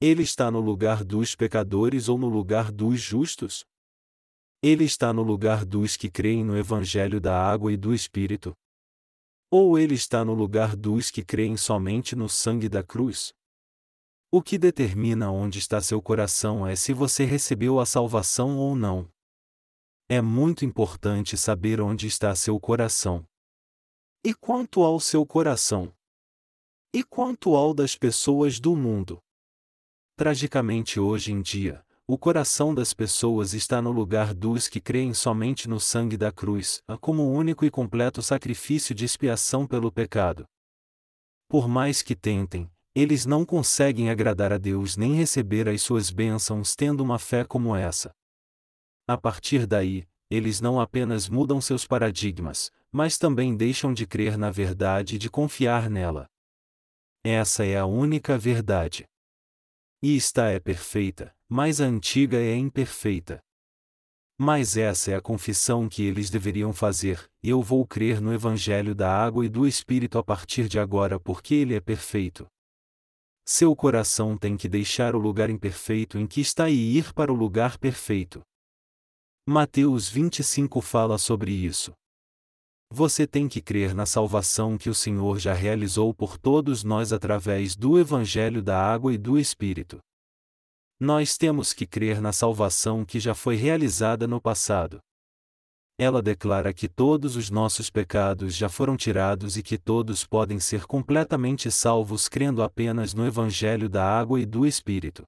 Ele 0.00 0.22
está 0.22 0.50
no 0.50 0.58
lugar 0.58 1.04
dos 1.04 1.34
pecadores 1.34 2.08
ou 2.08 2.16
no 2.16 2.28
lugar 2.30 2.72
dos 2.72 3.00
justos? 3.00 3.66
Ele 4.62 4.84
está 4.84 5.12
no 5.12 5.22
lugar 5.22 5.64
dos 5.64 5.96
que 5.96 6.10
creem 6.10 6.44
no 6.44 6.56
Evangelho 6.56 7.20
da 7.20 7.38
água 7.38 7.72
e 7.72 7.76
do 7.76 7.94
Espírito? 7.94 8.56
Ou 9.50 9.78
ele 9.78 9.94
está 9.94 10.24
no 10.24 10.34
lugar 10.34 10.74
dos 10.74 11.10
que 11.10 11.24
creem 11.24 11.56
somente 11.56 12.16
no 12.16 12.28
sangue 12.28 12.68
da 12.68 12.82
cruz? 12.82 13.32
O 14.30 14.42
que 14.42 14.58
determina 14.58 15.30
onde 15.30 15.58
está 15.58 15.80
seu 15.80 16.02
coração 16.02 16.66
é 16.66 16.74
se 16.74 16.92
você 16.92 17.24
recebeu 17.24 17.78
a 17.78 17.86
salvação 17.86 18.58
ou 18.58 18.74
não. 18.74 19.08
É 20.08 20.20
muito 20.20 20.64
importante 20.64 21.36
saber 21.36 21.80
onde 21.80 22.06
está 22.06 22.34
seu 22.34 22.58
coração. 22.58 23.24
E 24.24 24.34
quanto 24.34 24.82
ao 24.82 24.98
seu 24.98 25.24
coração? 25.24 25.94
E 26.92 27.04
quanto 27.04 27.54
ao 27.54 27.72
das 27.72 27.94
pessoas 27.94 28.58
do 28.58 28.74
mundo? 28.74 29.22
Tragicamente 30.16 30.98
hoje 30.98 31.30
em 31.30 31.40
dia, 31.40 31.85
o 32.08 32.16
coração 32.16 32.72
das 32.72 32.94
pessoas 32.94 33.52
está 33.52 33.82
no 33.82 33.90
lugar 33.90 34.32
dos 34.32 34.68
que 34.68 34.80
creem 34.80 35.12
somente 35.12 35.68
no 35.68 35.80
sangue 35.80 36.16
da 36.16 36.30
cruz, 36.30 36.80
como 37.00 37.32
único 37.32 37.64
e 37.64 37.70
completo 37.70 38.22
sacrifício 38.22 38.94
de 38.94 39.04
expiação 39.04 39.66
pelo 39.66 39.90
pecado. 39.90 40.46
Por 41.48 41.66
mais 41.66 42.02
que 42.02 42.14
tentem, 42.14 42.70
eles 42.94 43.26
não 43.26 43.44
conseguem 43.44 44.08
agradar 44.08 44.52
a 44.52 44.58
Deus 44.58 44.96
nem 44.96 45.14
receber 45.14 45.68
as 45.68 45.82
suas 45.82 46.10
bênçãos 46.10 46.76
tendo 46.76 47.02
uma 47.02 47.18
fé 47.18 47.44
como 47.44 47.74
essa. 47.74 48.12
A 49.08 49.18
partir 49.18 49.66
daí, 49.66 50.06
eles 50.30 50.60
não 50.60 50.80
apenas 50.80 51.28
mudam 51.28 51.60
seus 51.60 51.86
paradigmas, 51.86 52.70
mas 52.92 53.18
também 53.18 53.56
deixam 53.56 53.92
de 53.92 54.06
crer 54.06 54.38
na 54.38 54.50
verdade 54.50 55.16
e 55.16 55.18
de 55.18 55.28
confiar 55.28 55.90
nela. 55.90 56.26
Essa 57.24 57.64
é 57.64 57.76
a 57.76 57.84
única 57.84 58.38
verdade. 58.38 59.04
E 60.02 60.16
esta 60.16 60.50
é 60.50 60.60
perfeita, 60.60 61.34
mas 61.48 61.80
a 61.80 61.84
antiga 61.84 62.36
é 62.36 62.54
imperfeita. 62.54 63.40
Mas 64.38 64.76
essa 64.76 65.12
é 65.12 65.14
a 65.16 65.20
confissão 65.20 65.88
que 65.88 66.02
eles 66.02 66.28
deveriam 66.28 66.72
fazer: 66.72 67.30
eu 67.42 67.62
vou 67.62 67.86
crer 67.86 68.20
no 68.20 68.34
Evangelho 68.34 68.94
da 68.94 69.10
água 69.10 69.46
e 69.46 69.48
do 69.48 69.66
Espírito 69.66 70.18
a 70.18 70.22
partir 70.22 70.68
de 70.68 70.78
agora 70.78 71.18
porque 71.18 71.54
ele 71.54 71.74
é 71.74 71.80
perfeito. 71.80 72.46
Seu 73.48 73.74
coração 73.74 74.36
tem 74.36 74.56
que 74.56 74.68
deixar 74.68 75.14
o 75.14 75.18
lugar 75.18 75.48
imperfeito 75.48 76.18
em 76.18 76.26
que 76.26 76.40
está 76.40 76.68
e 76.68 76.98
ir 76.98 77.14
para 77.14 77.32
o 77.32 77.36
lugar 77.36 77.78
perfeito. 77.78 78.42
Mateus 79.48 80.08
25 80.08 80.80
fala 80.80 81.16
sobre 81.16 81.52
isso. 81.52 81.92
Você 82.90 83.26
tem 83.26 83.48
que 83.48 83.60
crer 83.60 83.94
na 83.94 84.06
salvação 84.06 84.78
que 84.78 84.88
o 84.88 84.94
Senhor 84.94 85.38
já 85.38 85.52
realizou 85.52 86.14
por 86.14 86.38
todos 86.38 86.84
nós 86.84 87.12
através 87.12 87.74
do 87.76 87.98
Evangelho 87.98 88.62
da 88.62 88.80
Água 88.80 89.12
e 89.12 89.18
do 89.18 89.38
Espírito. 89.38 89.98
Nós 90.98 91.36
temos 91.36 91.72
que 91.72 91.86
crer 91.86 92.20
na 92.20 92.32
salvação 92.32 93.04
que 93.04 93.20
já 93.20 93.34
foi 93.34 93.56
realizada 93.56 94.26
no 94.26 94.40
passado 94.40 95.00
ela 95.98 96.20
declara 96.20 96.74
que 96.74 96.88
todos 96.88 97.36
os 97.36 97.48
nossos 97.48 97.88
pecados 97.88 98.54
já 98.54 98.68
foram 98.68 98.96
tirados 98.98 99.56
e 99.56 99.62
que 99.62 99.78
todos 99.78 100.26
podem 100.26 100.60
ser 100.60 100.84
completamente 100.84 101.70
salvos 101.70 102.28
crendo 102.28 102.62
apenas 102.62 103.14
no 103.14 103.26
Evangelho 103.26 103.88
da 103.88 104.04
água 104.04 104.38
e 104.38 104.44
do 104.44 104.66
Espírito. 104.66 105.24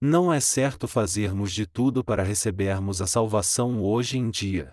Não 0.00 0.32
é 0.32 0.38
certo 0.38 0.86
fazermos 0.86 1.52
de 1.52 1.66
tudo 1.66 2.04
para 2.04 2.22
recebermos 2.22 3.02
a 3.02 3.06
salvação 3.06 3.82
hoje 3.82 4.16
em 4.16 4.30
dia. 4.30 4.72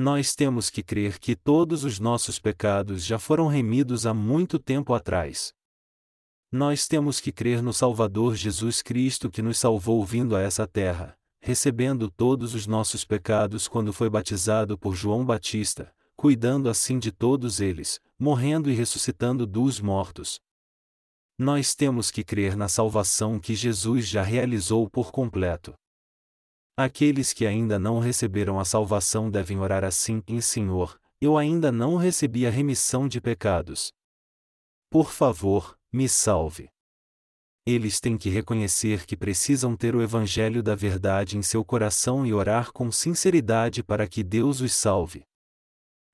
Nós 0.00 0.36
temos 0.36 0.70
que 0.70 0.80
crer 0.80 1.18
que 1.18 1.34
todos 1.34 1.82
os 1.82 1.98
nossos 1.98 2.38
pecados 2.38 3.04
já 3.04 3.18
foram 3.18 3.48
remidos 3.48 4.06
há 4.06 4.14
muito 4.14 4.56
tempo 4.56 4.94
atrás. 4.94 5.52
Nós 6.52 6.86
temos 6.86 7.18
que 7.18 7.32
crer 7.32 7.60
no 7.60 7.72
Salvador 7.72 8.36
Jesus 8.36 8.80
Cristo 8.80 9.28
que 9.28 9.42
nos 9.42 9.58
salvou 9.58 10.04
vindo 10.04 10.36
a 10.36 10.40
essa 10.40 10.68
terra, 10.68 11.18
recebendo 11.40 12.08
todos 12.08 12.54
os 12.54 12.64
nossos 12.64 13.04
pecados 13.04 13.66
quando 13.66 13.92
foi 13.92 14.08
batizado 14.08 14.78
por 14.78 14.94
João 14.94 15.26
Batista, 15.26 15.92
cuidando 16.14 16.68
assim 16.68 17.00
de 17.00 17.10
todos 17.10 17.58
eles, 17.58 18.00
morrendo 18.16 18.70
e 18.70 18.74
ressuscitando 18.74 19.44
dos 19.48 19.80
mortos. 19.80 20.38
Nós 21.36 21.74
temos 21.74 22.12
que 22.12 22.22
crer 22.22 22.56
na 22.56 22.68
salvação 22.68 23.40
que 23.40 23.52
Jesus 23.52 24.06
já 24.06 24.22
realizou 24.22 24.88
por 24.88 25.10
completo. 25.10 25.74
Aqueles 26.78 27.32
que 27.32 27.44
ainda 27.44 27.78
não 27.78 27.98
receberam 27.98 28.60
a 28.60 28.64
salvação 28.64 29.30
devem 29.30 29.58
orar 29.58 29.82
assim: 29.82 30.22
em 30.28 30.40
Senhor, 30.40 30.98
eu 31.20 31.36
ainda 31.36 31.72
não 31.72 31.96
recebi 31.96 32.46
a 32.46 32.50
remissão 32.50 33.08
de 33.08 33.20
pecados. 33.20 33.92
Por 34.88 35.10
favor, 35.10 35.76
me 35.92 36.08
salve 36.08 36.70
eles 37.70 38.00
têm 38.00 38.16
que 38.16 38.30
reconhecer 38.30 39.04
que 39.04 39.14
precisam 39.14 39.76
ter 39.76 39.94
o 39.94 40.00
Evangelho 40.00 40.62
da 40.62 40.74
Verdade 40.74 41.36
em 41.36 41.42
seu 41.42 41.62
coração 41.62 42.24
e 42.24 42.32
orar 42.32 42.72
com 42.72 42.90
sinceridade 42.90 43.82
para 43.82 44.08
que 44.08 44.22
Deus 44.22 44.62
os 44.62 44.72
salve. 44.72 45.22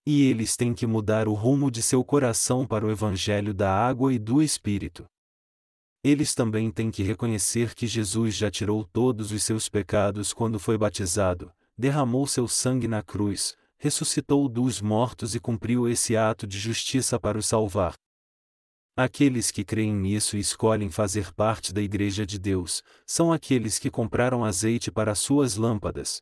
E 0.04 0.24
eles 0.24 0.56
têm 0.56 0.74
que 0.74 0.84
mudar 0.84 1.28
o 1.28 1.32
rumo 1.32 1.70
de 1.70 1.80
seu 1.80 2.04
coração 2.04 2.66
para 2.66 2.84
o 2.84 2.90
Evangelho 2.90 3.54
da 3.54 3.72
água 3.72 4.12
e 4.12 4.18
do 4.18 4.42
Espírito. 4.42 5.04
Eles 6.04 6.34
também 6.34 6.70
têm 6.70 6.90
que 6.90 7.02
reconhecer 7.02 7.74
que 7.74 7.86
Jesus 7.86 8.34
já 8.34 8.50
tirou 8.50 8.84
todos 8.84 9.32
os 9.32 9.42
seus 9.42 9.70
pecados 9.70 10.34
quando 10.34 10.58
foi 10.58 10.76
batizado, 10.76 11.50
derramou 11.78 12.26
seu 12.26 12.46
sangue 12.46 12.86
na 12.86 13.02
cruz, 13.02 13.56
ressuscitou 13.78 14.46
dos 14.46 14.82
mortos 14.82 15.34
e 15.34 15.40
cumpriu 15.40 15.88
esse 15.88 16.14
ato 16.14 16.46
de 16.46 16.58
justiça 16.58 17.18
para 17.18 17.38
os 17.38 17.46
salvar. 17.46 17.94
Aqueles 18.94 19.50
que 19.50 19.64
creem 19.64 19.94
nisso 19.94 20.36
e 20.36 20.40
escolhem 20.40 20.90
fazer 20.90 21.32
parte 21.32 21.72
da 21.72 21.80
Igreja 21.80 22.26
de 22.26 22.38
Deus, 22.38 22.82
são 23.06 23.32
aqueles 23.32 23.78
que 23.78 23.90
compraram 23.90 24.44
azeite 24.44 24.90
para 24.92 25.14
suas 25.14 25.56
lâmpadas. 25.56 26.20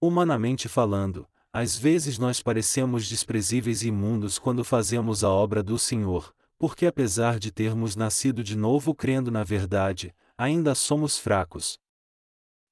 Humanamente 0.00 0.68
falando, 0.68 1.28
às 1.52 1.76
vezes 1.76 2.18
nós 2.18 2.40
parecemos 2.40 3.08
desprezíveis 3.08 3.82
e 3.82 3.88
imundos 3.88 4.38
quando 4.38 4.62
fazemos 4.62 5.24
a 5.24 5.28
obra 5.28 5.60
do 5.60 5.76
Senhor, 5.76 6.32
porque 6.58 6.86
apesar 6.86 7.38
de 7.38 7.50
termos 7.50 7.96
nascido 7.96 8.42
de 8.42 8.56
novo 8.56 8.94
crendo 8.94 9.30
na 9.30 9.44
verdade, 9.44 10.14
ainda 10.36 10.74
somos 10.74 11.18
fracos. 11.18 11.78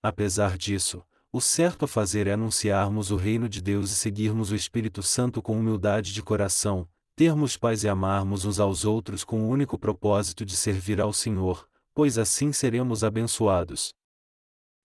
Apesar 0.03 0.57
disso, 0.59 1.05
o 1.33 1.41
certo 1.41 1.85
a 1.85 1.89
fazer 1.89 2.27
é 2.27 2.33
anunciarmos 2.33 3.11
o 3.11 3.17
reino 3.17 3.49
de 3.49 3.61
Deus 3.61 3.91
e 3.91 3.95
seguirmos 3.95 4.51
o 4.51 4.55
Espírito 4.55 5.03
Santo 5.03 5.43
com 5.43 5.59
humildade 5.59 6.13
de 6.13 6.23
coração, 6.23 6.89
termos 7.17 7.57
paz 7.57 7.85
e 7.85 7.89
amarmos 7.89 8.45
uns 8.45 8.61
aos 8.61 8.85
outros 8.85 9.25
com 9.25 9.43
o 9.43 9.49
único 9.49 9.79
propósito 9.79 10.45
de 10.45 10.57
servir 10.57 11.01
ao 11.01 11.13
Senhor, 11.13 11.69
pois 11.93 12.19
assim 12.19 12.53
seremos 12.53 13.03
abençoados. 13.03 13.93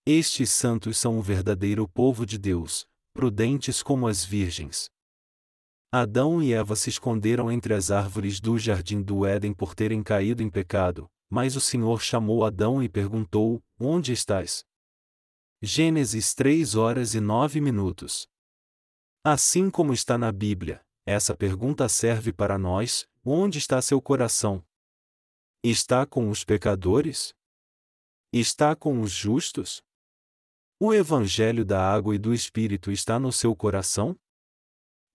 Estes 0.06 0.50
santos 0.50 0.96
são 0.98 1.18
o 1.18 1.22
verdadeiro 1.22 1.86
povo 1.86 2.24
de 2.24 2.38
Deus, 2.38 2.86
prudentes 3.12 3.82
como 3.82 4.08
as 4.08 4.24
virgens. 4.24 4.90
Adão 5.92 6.40
e 6.40 6.52
Eva 6.52 6.76
se 6.76 6.88
esconderam 6.88 7.50
entre 7.50 7.74
as 7.74 7.90
árvores 7.90 8.38
do 8.38 8.56
jardim 8.56 9.02
do 9.02 9.26
Éden 9.26 9.52
por 9.52 9.74
terem 9.74 10.04
caído 10.04 10.40
em 10.40 10.48
pecado, 10.48 11.10
mas 11.28 11.56
o 11.56 11.60
Senhor 11.60 12.00
chamou 12.00 12.44
Adão 12.44 12.80
e 12.80 12.88
perguntou: 12.88 13.60
Onde 13.76 14.12
estás? 14.12 14.64
Gênesis 15.60 16.32
3 16.32 16.76
horas 16.76 17.14
e 17.14 17.20
9 17.20 17.60
minutos. 17.60 18.28
Assim 19.24 19.68
como 19.68 19.92
está 19.92 20.16
na 20.16 20.30
Bíblia, 20.30 20.80
essa 21.04 21.36
pergunta 21.36 21.88
serve 21.88 22.32
para 22.32 22.56
nós: 22.56 23.08
onde 23.24 23.58
está 23.58 23.82
seu 23.82 24.00
coração? 24.00 24.64
Está 25.60 26.06
com 26.06 26.30
os 26.30 26.44
pecadores? 26.44 27.34
Está 28.32 28.76
com 28.76 29.00
os 29.00 29.10
justos? 29.10 29.82
O 30.78 30.94
Evangelho 30.94 31.64
da 31.64 31.84
água 31.84 32.14
e 32.14 32.18
do 32.18 32.32
Espírito 32.32 32.92
está 32.92 33.18
no 33.18 33.32
seu 33.32 33.56
coração? 33.56 34.16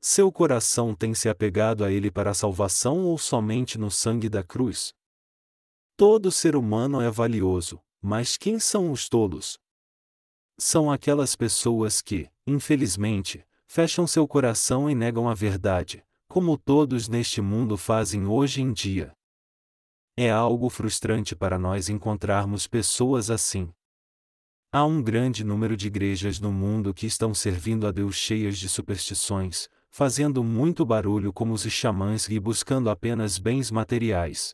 Seu 0.08 0.32
coração 0.32 0.94
tem 0.94 1.16
se 1.16 1.28
apegado 1.28 1.84
a 1.84 1.92
ele 1.92 2.12
para 2.12 2.30
a 2.30 2.34
salvação 2.36 3.06
ou 3.06 3.18
somente 3.18 3.76
no 3.76 3.90
sangue 3.90 4.30
da 4.30 4.44
cruz? 4.44 4.94
Todo 5.98 6.32
ser 6.32 6.56
humano 6.56 7.02
é 7.02 7.10
valioso, 7.10 7.82
mas 8.00 8.38
quem 8.38 8.60
são 8.60 8.92
os 8.92 9.10
tolos? 9.10 9.58
São 10.60 10.92
aquelas 10.92 11.36
pessoas 11.36 12.04
que, 12.04 12.30
infelizmente, 12.46 13.44
fecham 13.66 14.06
seu 14.06 14.28
coração 14.28 14.88
e 14.88 14.94
negam 14.94 15.28
a 15.28 15.34
verdade, 15.34 16.06
como 16.28 16.56
todos 16.56 17.08
neste 17.08 17.42
mundo 17.42 17.76
fazem 17.76 18.28
hoje 18.28 18.62
em 18.62 18.72
dia. 18.72 19.12
É 20.16 20.30
algo 20.30 20.70
frustrante 20.70 21.36
para 21.36 21.58
nós 21.58 21.90
encontrarmos 21.90 22.68
pessoas 22.68 23.32
assim. 23.32 23.74
Há 24.72 24.86
um 24.86 25.02
grande 25.02 25.44
número 25.44 25.76
de 25.76 25.88
igrejas 25.88 26.40
no 26.40 26.52
mundo 26.52 26.94
que 26.94 27.08
estão 27.08 27.34
servindo 27.34 27.88
a 27.88 27.92
Deus 27.92 28.16
cheias 28.16 28.60
de 28.60 28.70
superstições, 28.70 29.68
fazendo 29.98 30.44
muito 30.44 30.86
barulho 30.86 31.32
como 31.32 31.54
os 31.54 31.62
xamãs 31.62 32.28
e 32.28 32.38
buscando 32.38 32.90
apenas 32.90 33.38
bens 33.38 33.72
materiais. 33.72 34.54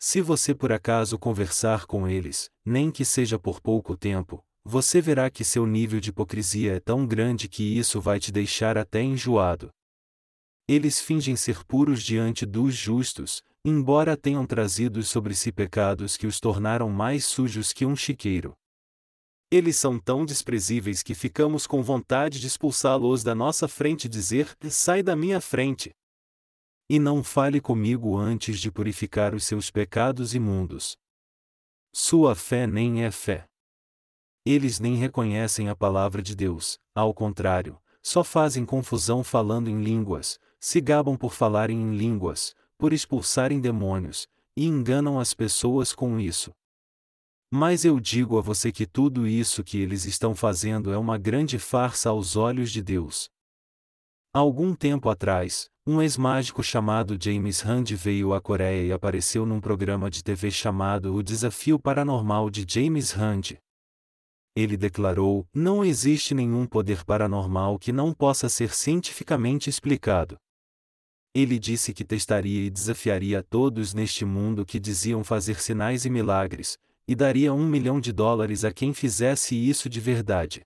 Se 0.00 0.20
você 0.20 0.52
por 0.52 0.72
acaso 0.72 1.16
conversar 1.16 1.86
com 1.86 2.08
eles, 2.08 2.50
nem 2.64 2.90
que 2.90 3.04
seja 3.04 3.38
por 3.38 3.60
pouco 3.60 3.96
tempo, 3.96 4.44
você 4.64 5.00
verá 5.00 5.30
que 5.30 5.44
seu 5.44 5.64
nível 5.64 6.00
de 6.00 6.10
hipocrisia 6.10 6.74
é 6.74 6.80
tão 6.80 7.06
grande 7.06 7.48
que 7.48 7.62
isso 7.62 8.00
vai 8.00 8.18
te 8.18 8.32
deixar 8.32 8.76
até 8.76 9.00
enjoado. 9.00 9.70
Eles 10.66 11.00
fingem 11.00 11.36
ser 11.36 11.64
puros 11.64 12.02
diante 12.02 12.44
dos 12.44 12.74
justos, 12.74 13.44
embora 13.64 14.16
tenham 14.16 14.44
trazido 14.44 15.04
sobre 15.04 15.36
si 15.36 15.52
pecados 15.52 16.16
que 16.16 16.26
os 16.26 16.40
tornaram 16.40 16.90
mais 16.90 17.24
sujos 17.24 17.72
que 17.72 17.86
um 17.86 17.94
chiqueiro. 17.94 18.54
Eles 19.52 19.76
são 19.76 19.98
tão 19.98 20.24
desprezíveis 20.24 21.02
que 21.02 21.14
ficamos 21.14 21.66
com 21.66 21.82
vontade 21.82 22.40
de 22.40 22.46
expulsá-los 22.46 23.22
da 23.22 23.34
nossa 23.34 23.68
frente 23.68 24.06
e 24.06 24.08
dizer: 24.08 24.56
Sai 24.70 25.02
da 25.02 25.14
minha 25.14 25.42
frente! 25.42 25.90
E 26.88 26.98
não 26.98 27.22
fale 27.22 27.60
comigo 27.60 28.16
antes 28.16 28.58
de 28.58 28.72
purificar 28.72 29.34
os 29.34 29.44
seus 29.44 29.70
pecados 29.70 30.34
imundos. 30.34 30.96
Sua 31.94 32.34
fé 32.34 32.66
nem 32.66 33.04
é 33.04 33.10
fé. 33.10 33.44
Eles 34.42 34.80
nem 34.80 34.94
reconhecem 34.94 35.68
a 35.68 35.76
palavra 35.76 36.22
de 36.22 36.34
Deus, 36.34 36.78
ao 36.94 37.12
contrário, 37.12 37.78
só 38.02 38.24
fazem 38.24 38.64
confusão 38.64 39.22
falando 39.22 39.68
em 39.68 39.82
línguas, 39.82 40.40
se 40.58 40.80
gabam 40.80 41.14
por 41.14 41.34
falarem 41.34 41.78
em 41.78 41.94
línguas, 41.94 42.54
por 42.78 42.90
expulsarem 42.90 43.60
demônios, 43.60 44.26
e 44.56 44.64
enganam 44.64 45.20
as 45.20 45.34
pessoas 45.34 45.94
com 45.94 46.18
isso. 46.18 46.54
Mas 47.54 47.84
eu 47.84 48.00
digo 48.00 48.38
a 48.38 48.40
você 48.40 48.72
que 48.72 48.86
tudo 48.86 49.26
isso 49.26 49.62
que 49.62 49.76
eles 49.76 50.06
estão 50.06 50.34
fazendo 50.34 50.90
é 50.90 50.96
uma 50.96 51.18
grande 51.18 51.58
farsa 51.58 52.08
aos 52.08 52.34
olhos 52.34 52.72
de 52.72 52.82
Deus. 52.82 53.28
Algum 54.32 54.74
tempo 54.74 55.10
atrás, 55.10 55.68
um 55.86 56.00
ex-mágico 56.00 56.62
chamado 56.62 57.14
James 57.22 57.60
Rand 57.60 57.84
veio 57.94 58.32
à 58.32 58.40
Coreia 58.40 58.86
e 58.86 58.90
apareceu 58.90 59.44
num 59.44 59.60
programa 59.60 60.08
de 60.08 60.24
TV 60.24 60.50
chamado 60.50 61.14
O 61.14 61.22
Desafio 61.22 61.78
Paranormal 61.78 62.48
de 62.48 62.64
James 62.66 63.10
Rand. 63.10 63.58
Ele 64.56 64.74
declarou: 64.74 65.46
Não 65.52 65.84
existe 65.84 66.34
nenhum 66.34 66.64
poder 66.64 67.04
paranormal 67.04 67.78
que 67.78 67.92
não 67.92 68.14
possa 68.14 68.48
ser 68.48 68.72
cientificamente 68.72 69.68
explicado. 69.68 70.38
Ele 71.34 71.58
disse 71.58 71.92
que 71.92 72.02
testaria 72.02 72.64
e 72.64 72.70
desafiaria 72.70 73.42
todos 73.42 73.92
neste 73.92 74.24
mundo 74.24 74.64
que 74.64 74.80
diziam 74.80 75.22
fazer 75.22 75.60
sinais 75.60 76.06
e 76.06 76.10
milagres, 76.10 76.78
e 77.06 77.14
daria 77.14 77.52
um 77.52 77.66
milhão 77.66 78.00
de 78.00 78.12
dólares 78.12 78.64
a 78.64 78.72
quem 78.72 78.92
fizesse 78.92 79.54
isso 79.54 79.88
de 79.88 80.00
verdade. 80.00 80.62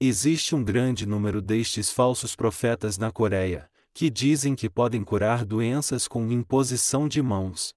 Existe 0.00 0.54
um 0.54 0.64
grande 0.64 1.06
número 1.06 1.40
destes 1.40 1.90
falsos 1.90 2.34
profetas 2.34 2.98
na 2.98 3.12
Coreia, 3.12 3.70
que 3.94 4.10
dizem 4.10 4.54
que 4.54 4.68
podem 4.68 5.04
curar 5.04 5.44
doenças 5.44 6.08
com 6.08 6.30
imposição 6.30 7.06
de 7.06 7.22
mãos. 7.22 7.72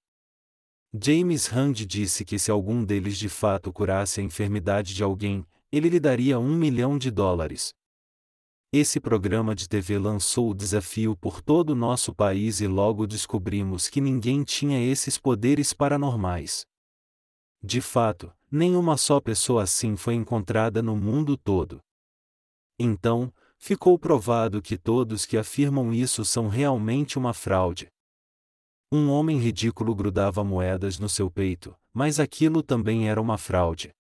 James 0.94 1.48
Rand 1.48 1.74
disse 1.74 2.24
que 2.24 2.40
se 2.40 2.50
algum 2.50 2.84
deles 2.84 3.18
de 3.18 3.28
fato 3.28 3.72
curasse 3.72 4.22
a 4.22 4.24
enfermidade 4.24 4.96
de 4.96 5.04
alguém, 5.04 5.46
ele 5.72 5.90
lhe 5.90 6.00
daria 6.00 6.40
um 6.40 6.56
milhão 6.56 6.98
de 6.98 7.12
dólares. 7.12 7.74
Esse 8.72 9.00
programa 9.00 9.54
de 9.54 9.68
TV 9.70 9.98
lançou 9.98 10.50
o 10.50 10.54
desafio 10.54 11.16
por 11.16 11.42
todo 11.42 11.72
o 11.72 11.76
nosso 11.76 12.14
país 12.14 12.60
e 12.60 12.68
logo 12.68 13.06
descobrimos 13.06 13.90
que 13.90 14.02
ninguém 14.02 14.44
tinha 14.44 14.82
esses 14.82 15.18
poderes 15.18 15.74
paranormais. 15.74 16.66
De 17.68 17.82
fato, 17.82 18.32
nenhuma 18.52 18.96
só 18.96 19.20
pessoa 19.20 19.64
assim 19.64 19.96
foi 19.96 20.14
encontrada 20.14 20.84
no 20.84 20.96
mundo 20.96 21.36
todo. 21.36 21.82
Então, 22.78 23.34
ficou 23.58 23.98
provado 23.98 24.62
que 24.62 24.78
todos 24.78 25.26
que 25.26 25.36
afirmam 25.36 25.92
isso 25.92 26.24
são 26.24 26.48
realmente 26.48 27.18
uma 27.18 27.34
fraude. 27.34 27.88
Um 28.92 29.10
homem 29.10 29.40
ridículo 29.40 29.96
grudava 29.96 30.44
moedas 30.44 31.00
no 31.00 31.10
seu 31.10 31.32
peito, 31.32 31.76
mas 31.92 32.20
aquilo 32.20 32.62
também 32.62 33.10
era 33.10 33.20
uma 33.20 33.36
fraude. 33.36 33.92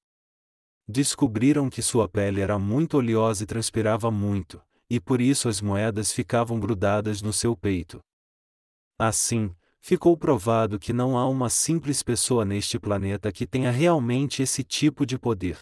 Descobriram 0.87 1.67
que 1.67 1.81
sua 1.81 2.07
pele 2.07 2.41
era 2.41 2.59
muito 2.59 2.97
oleosa 2.97 3.43
e 3.43 3.47
transpirava 3.47 4.11
muito, 4.11 4.61
e 4.87 4.99
por 4.99 5.19
isso 5.19 5.49
as 5.49 5.59
moedas 5.59 6.11
ficavam 6.11 6.59
grudadas 6.59 7.19
no 7.19 7.33
seu 7.33 7.57
peito. 7.57 7.99
Assim, 8.99 9.55
ficou 9.85 10.17
provado 10.17 10.79
que 10.79 10.91
não 10.91 11.15
há 11.15 11.29
uma 11.29 11.47
simples 11.47 12.01
pessoa 12.01 12.43
neste 12.43 12.79
planeta 12.79 13.31
que 13.31 13.45
tenha 13.45 13.69
realmente 13.69 14.41
esse 14.41 14.63
tipo 14.63 15.05
de 15.05 15.15
poder. 15.15 15.59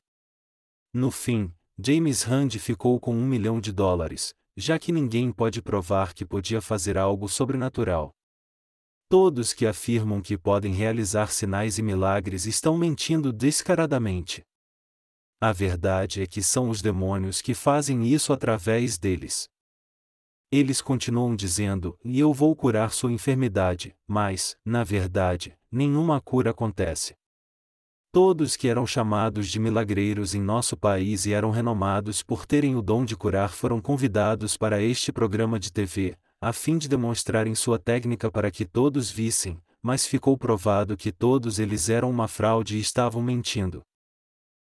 No 0.93 1.11
fim, 1.11 1.53
James 1.77 2.23
Rand 2.23 2.51
ficou 2.51 2.97
com 3.01 3.13
um 3.13 3.27
milhão 3.27 3.59
de 3.59 3.73
dólares, 3.73 4.33
já 4.55 4.79
que 4.79 4.93
ninguém 4.93 5.29
pode 5.29 5.61
provar 5.61 6.13
que 6.13 6.25
podia 6.25 6.61
fazer 6.61 6.97
algo 6.97 7.27
sobrenatural. 7.27 8.11
Todos 9.09 9.51
que 9.51 9.67
afirmam 9.67 10.21
que 10.21 10.37
podem 10.37 10.71
realizar 10.71 11.29
sinais 11.29 11.77
e 11.77 11.81
milagres 11.81 12.45
estão 12.45 12.77
mentindo 12.77 13.33
descaradamente. 13.33 14.41
A 15.41 15.51
verdade 15.51 16.21
é 16.21 16.25
que 16.25 16.41
são 16.41 16.69
os 16.69 16.81
demônios 16.81 17.41
que 17.41 17.53
fazem 17.53 18.07
isso 18.07 18.31
através 18.31 18.97
deles. 18.97 19.49
Eles 20.55 20.81
continuam 20.81 21.35
dizendo: 21.35 21.97
E 22.05 22.19
eu 22.19 22.31
vou 22.31 22.55
curar 22.55 22.91
sua 22.91 23.11
enfermidade, 23.11 23.95
mas, 24.07 24.55
na 24.63 24.83
verdade, 24.83 25.57
nenhuma 25.71 26.21
cura 26.21 26.51
acontece. 26.51 27.15
Todos 28.11 28.55
que 28.55 28.67
eram 28.67 28.85
chamados 28.85 29.49
de 29.49 29.59
milagreiros 29.59 30.35
em 30.35 30.41
nosso 30.43 30.77
país 30.77 31.25
e 31.25 31.33
eram 31.33 31.49
renomados 31.49 32.21
por 32.21 32.45
terem 32.45 32.75
o 32.75 32.83
dom 32.83 33.03
de 33.03 33.17
curar 33.17 33.49
foram 33.49 33.81
convidados 33.81 34.55
para 34.55 34.79
este 34.79 35.11
programa 35.11 35.59
de 35.59 35.73
TV, 35.73 36.15
a 36.39 36.53
fim 36.53 36.77
de 36.77 36.87
demonstrarem 36.87 37.55
sua 37.55 37.79
técnica 37.79 38.29
para 38.31 38.51
que 38.51 38.63
todos 38.63 39.09
vissem, 39.09 39.57
mas 39.81 40.05
ficou 40.05 40.37
provado 40.37 40.95
que 40.95 41.11
todos 41.11 41.57
eles 41.57 41.89
eram 41.89 42.11
uma 42.11 42.27
fraude 42.27 42.77
e 42.77 42.79
estavam 42.79 43.23
mentindo. 43.23 43.81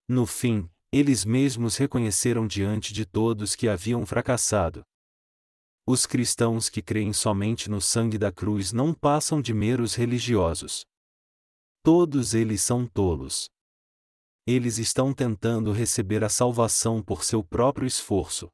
No 0.08 0.28
fim, 0.28 0.70
eles 0.92 1.26
mesmos 1.26 1.76
reconheceram 1.76 2.46
diante 2.46 2.94
de 2.94 3.04
todos 3.04 3.56
que 3.56 3.68
haviam 3.68 4.06
fracassado. 4.06 4.86
Os 5.94 6.06
cristãos 6.06 6.70
que 6.70 6.82
creem 6.82 7.12
somente 7.12 7.70
no 7.70 7.82
sangue 7.82 8.18
da 8.18 8.32
cruz 8.32 8.72
não 8.72 8.94
passam 8.94 9.42
de 9.42 9.54
meros 9.54 9.94
religiosos. 9.94 10.86
Todos 11.84 12.34
eles 12.34 12.64
são 12.64 12.88
tolos. 12.88 13.50
Eles 14.48 14.78
estão 14.78 15.14
tentando 15.14 15.74
receber 15.74 16.24
a 16.24 16.30
salvação 16.30 17.04
por 17.04 17.26
seu 17.26 17.44
próprio 17.44 17.86
esforço. 17.86 18.48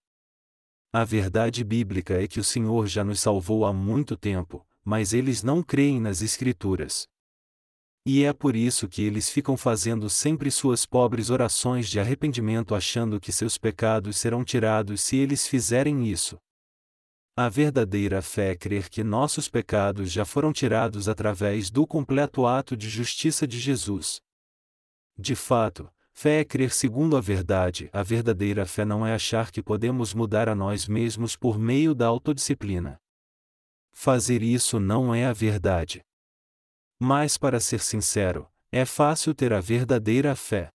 A 0.92 1.04
verdade 1.04 1.64
bíblica 1.64 2.20
é 2.20 2.28
que 2.28 2.40
o 2.40 2.44
Senhor 2.44 2.88
já 2.88 3.04
nos 3.04 3.20
salvou 3.20 3.68
há 3.68 3.72
muito 3.72 4.18
tempo, 4.18 4.66
mas 4.84 5.14
eles 5.14 5.44
não 5.44 5.62
creem 5.62 6.02
nas 6.02 6.24
Escrituras. 6.24 7.06
E 8.04 8.24
é 8.24 8.34
por 8.34 8.56
isso 8.56 8.90
que 8.90 9.04
eles 9.04 9.30
ficam 9.30 9.56
fazendo 9.56 10.10
sempre 10.10 10.50
suas 10.50 10.88
pobres 10.88 11.30
orações 11.30 11.88
de 11.88 12.00
arrependimento 12.00 12.74
achando 12.74 13.20
que 13.20 13.32
seus 13.32 13.60
pecados 13.60 14.18
serão 14.18 14.44
tirados 14.44 15.02
se 15.02 15.18
eles 15.18 15.48
fizerem 15.48 16.08
isso. 16.08 16.36
A 17.40 17.50
verdadeira 17.50 18.20
fé 18.20 18.54
é 18.54 18.56
crer 18.56 18.90
que 18.90 19.04
nossos 19.04 19.48
pecados 19.48 20.12
já 20.12 20.26
foram 20.26 20.52
tirados 20.52 21.08
através 21.08 21.70
do 21.70 21.86
completo 21.86 22.48
ato 22.48 22.76
de 22.76 22.90
justiça 22.90 23.46
de 23.46 23.60
Jesus. 23.60 24.20
De 25.16 25.36
fato, 25.36 25.88
fé 26.12 26.40
é 26.40 26.44
crer 26.44 26.72
segundo 26.72 27.16
a 27.16 27.22
verdade. 27.22 27.92
A 27.94 28.02
verdadeira 28.02 28.66
fé 28.66 28.84
não 28.84 29.06
é 29.06 29.14
achar 29.14 29.52
que 29.52 29.62
podemos 29.62 30.16
mudar 30.16 30.50
a 30.50 30.56
nós 30.56 30.88
mesmos 30.88 31.36
por 31.36 31.60
meio 31.60 31.94
da 31.94 32.08
autodisciplina. 32.08 32.98
Fazer 33.94 34.42
isso 34.42 34.80
não 34.80 35.14
é 35.14 35.28
a 35.28 35.32
verdade. 35.32 36.02
Mas, 37.00 37.38
para 37.38 37.60
ser 37.60 37.82
sincero, 37.82 38.52
é 38.72 38.84
fácil 38.84 39.36
ter 39.36 39.54
a 39.54 39.60
verdadeira 39.60 40.36
fé. 40.36 40.70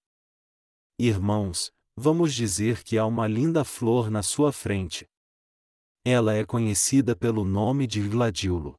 Irmãos, 0.97 1.73
vamos 1.97 2.33
dizer 2.33 2.85
que 2.85 2.97
há 2.97 3.05
uma 3.05 3.27
linda 3.27 3.65
flor 3.65 4.13
na 4.13 4.23
sua 4.23 4.53
frente. 4.53 5.09
Ela 6.05 6.35
é 6.35 6.45
conhecida 6.45 7.15
pelo 7.15 7.45
nome 7.45 7.87
de 7.87 8.01
gladiolo. 8.09 8.75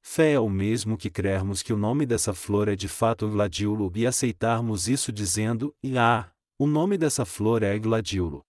Fé 0.00 0.32
é 0.32 0.40
o 0.40 0.48
mesmo 0.48 0.96
que 0.96 1.10
crermos 1.10 1.62
que 1.62 1.74
o 1.74 1.76
nome 1.76 2.06
dessa 2.06 2.32
flor 2.32 2.68
é 2.68 2.74
de 2.74 2.88
fato 2.88 3.28
gladiolo 3.28 3.92
e 3.94 4.06
aceitarmos 4.06 4.88
isso 4.88 5.12
dizendo, 5.12 5.74
e 5.82 5.98
ah, 5.98 6.32
o 6.58 6.66
nome 6.66 6.96
dessa 6.96 7.26
flor 7.26 7.62
é 7.62 7.78
gladiolo. 7.78 8.42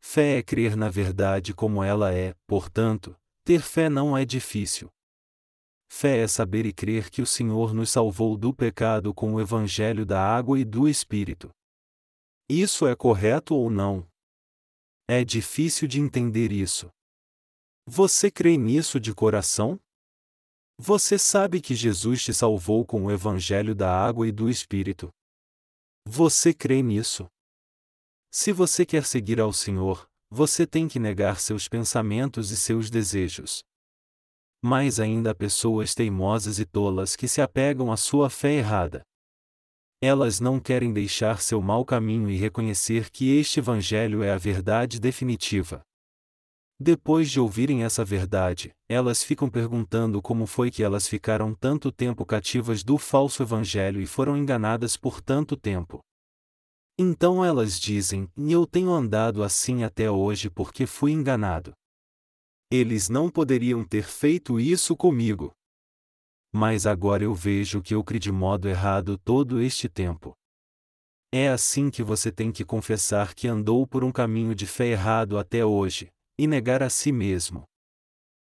Fé 0.00 0.38
é 0.38 0.42
crer 0.42 0.76
na 0.76 0.88
verdade 0.88 1.52
como 1.52 1.82
ela 1.82 2.14
é, 2.14 2.32
portanto, 2.46 3.16
ter 3.44 3.60
fé 3.60 3.88
não 3.88 4.16
é 4.16 4.24
difícil. 4.24 4.88
Fé 5.90 6.18
é 6.18 6.28
saber 6.28 6.64
e 6.64 6.72
crer 6.72 7.10
que 7.10 7.20
o 7.20 7.26
Senhor 7.26 7.74
nos 7.74 7.90
salvou 7.90 8.36
do 8.36 8.54
pecado 8.54 9.12
com 9.12 9.34
o 9.34 9.40
Evangelho 9.40 10.06
da 10.06 10.20
água 10.20 10.58
e 10.58 10.64
do 10.64 10.88
Espírito. 10.88 11.50
Isso 12.48 12.86
é 12.86 12.94
correto 12.94 13.54
ou 13.54 13.68
não? 13.68 14.06
É 15.06 15.22
difícil 15.22 15.86
de 15.86 16.00
entender 16.00 16.50
isso. 16.50 16.88
Você 17.86 18.30
crê 18.30 18.56
nisso 18.56 18.98
de 18.98 19.14
coração? 19.14 19.78
Você 20.78 21.18
sabe 21.18 21.60
que 21.60 21.74
Jesus 21.74 22.24
te 22.24 22.32
salvou 22.32 22.86
com 22.86 23.04
o 23.04 23.10
Evangelho 23.10 23.74
da 23.74 23.90
água 23.94 24.26
e 24.26 24.32
do 24.32 24.48
Espírito. 24.48 25.10
Você 26.06 26.54
crê 26.54 26.82
nisso? 26.82 27.26
Se 28.30 28.50
você 28.50 28.86
quer 28.86 29.04
seguir 29.04 29.38
ao 29.38 29.52
Senhor, 29.52 30.08
você 30.30 30.66
tem 30.66 30.88
que 30.88 30.98
negar 30.98 31.38
seus 31.38 31.68
pensamentos 31.68 32.50
e 32.50 32.56
seus 32.56 32.88
desejos. 32.88 33.62
Mas 34.62 34.98
ainda 34.98 35.32
há 35.32 35.34
pessoas 35.34 35.94
teimosas 35.94 36.58
e 36.58 36.64
tolas 36.64 37.14
que 37.14 37.28
se 37.28 37.42
apegam 37.42 37.92
à 37.92 37.96
sua 37.98 38.30
fé 38.30 38.54
errada. 38.54 39.04
Elas 40.06 40.38
não 40.38 40.60
querem 40.60 40.92
deixar 40.92 41.40
seu 41.40 41.62
mau 41.62 41.82
caminho 41.82 42.28
e 42.28 42.36
reconhecer 42.36 43.08
que 43.08 43.38
este 43.38 43.60
Evangelho 43.60 44.22
é 44.22 44.32
a 44.32 44.36
verdade 44.36 45.00
definitiva. 45.00 45.80
Depois 46.78 47.30
de 47.30 47.40
ouvirem 47.40 47.84
essa 47.84 48.04
verdade, 48.04 48.70
elas 48.86 49.24
ficam 49.24 49.48
perguntando 49.48 50.20
como 50.20 50.44
foi 50.44 50.70
que 50.70 50.82
elas 50.82 51.08
ficaram 51.08 51.54
tanto 51.54 51.90
tempo 51.90 52.26
cativas 52.26 52.84
do 52.84 52.98
falso 52.98 53.42
Evangelho 53.42 53.98
e 53.98 54.06
foram 54.06 54.36
enganadas 54.36 54.94
por 54.94 55.22
tanto 55.22 55.56
tempo. 55.56 56.00
Então 56.98 57.42
elas 57.42 57.80
dizem: 57.80 58.28
Eu 58.36 58.66
tenho 58.66 58.90
andado 58.90 59.42
assim 59.42 59.84
até 59.84 60.10
hoje 60.10 60.50
porque 60.50 60.84
fui 60.84 61.12
enganado. 61.12 61.72
Eles 62.70 63.08
não 63.08 63.30
poderiam 63.30 63.82
ter 63.82 64.04
feito 64.04 64.60
isso 64.60 64.94
comigo 64.94 65.50
mas 66.54 66.86
agora 66.86 67.24
eu 67.24 67.34
vejo 67.34 67.82
que 67.82 67.96
eu 67.96 68.04
criei 68.04 68.20
de 68.20 68.30
modo 68.30 68.68
errado 68.68 69.18
todo 69.18 69.60
este 69.60 69.88
tempo. 69.88 70.32
É 71.32 71.48
assim 71.48 71.90
que 71.90 72.00
você 72.00 72.30
tem 72.30 72.52
que 72.52 72.64
confessar 72.64 73.34
que 73.34 73.48
andou 73.48 73.84
por 73.84 74.04
um 74.04 74.12
caminho 74.12 74.54
de 74.54 74.64
fé 74.64 74.86
errado 74.86 75.36
até 75.36 75.66
hoje, 75.66 76.12
e 76.38 76.46
negar 76.46 76.80
a 76.80 76.88
si 76.88 77.10
mesmo. 77.10 77.64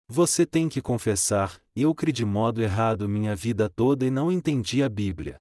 Você 0.10 0.46
tem 0.46 0.68
que 0.68 0.82
confessar: 0.82 1.64
eu 1.74 1.96
criei 1.96 2.12
de 2.12 2.26
modo 2.26 2.62
errado 2.62 3.08
minha 3.08 3.34
vida 3.34 3.70
toda 3.70 4.06
e 4.06 4.12
não 4.12 4.30
entendi 4.30 4.84
a 4.84 4.90
Bíblia. 4.90 5.38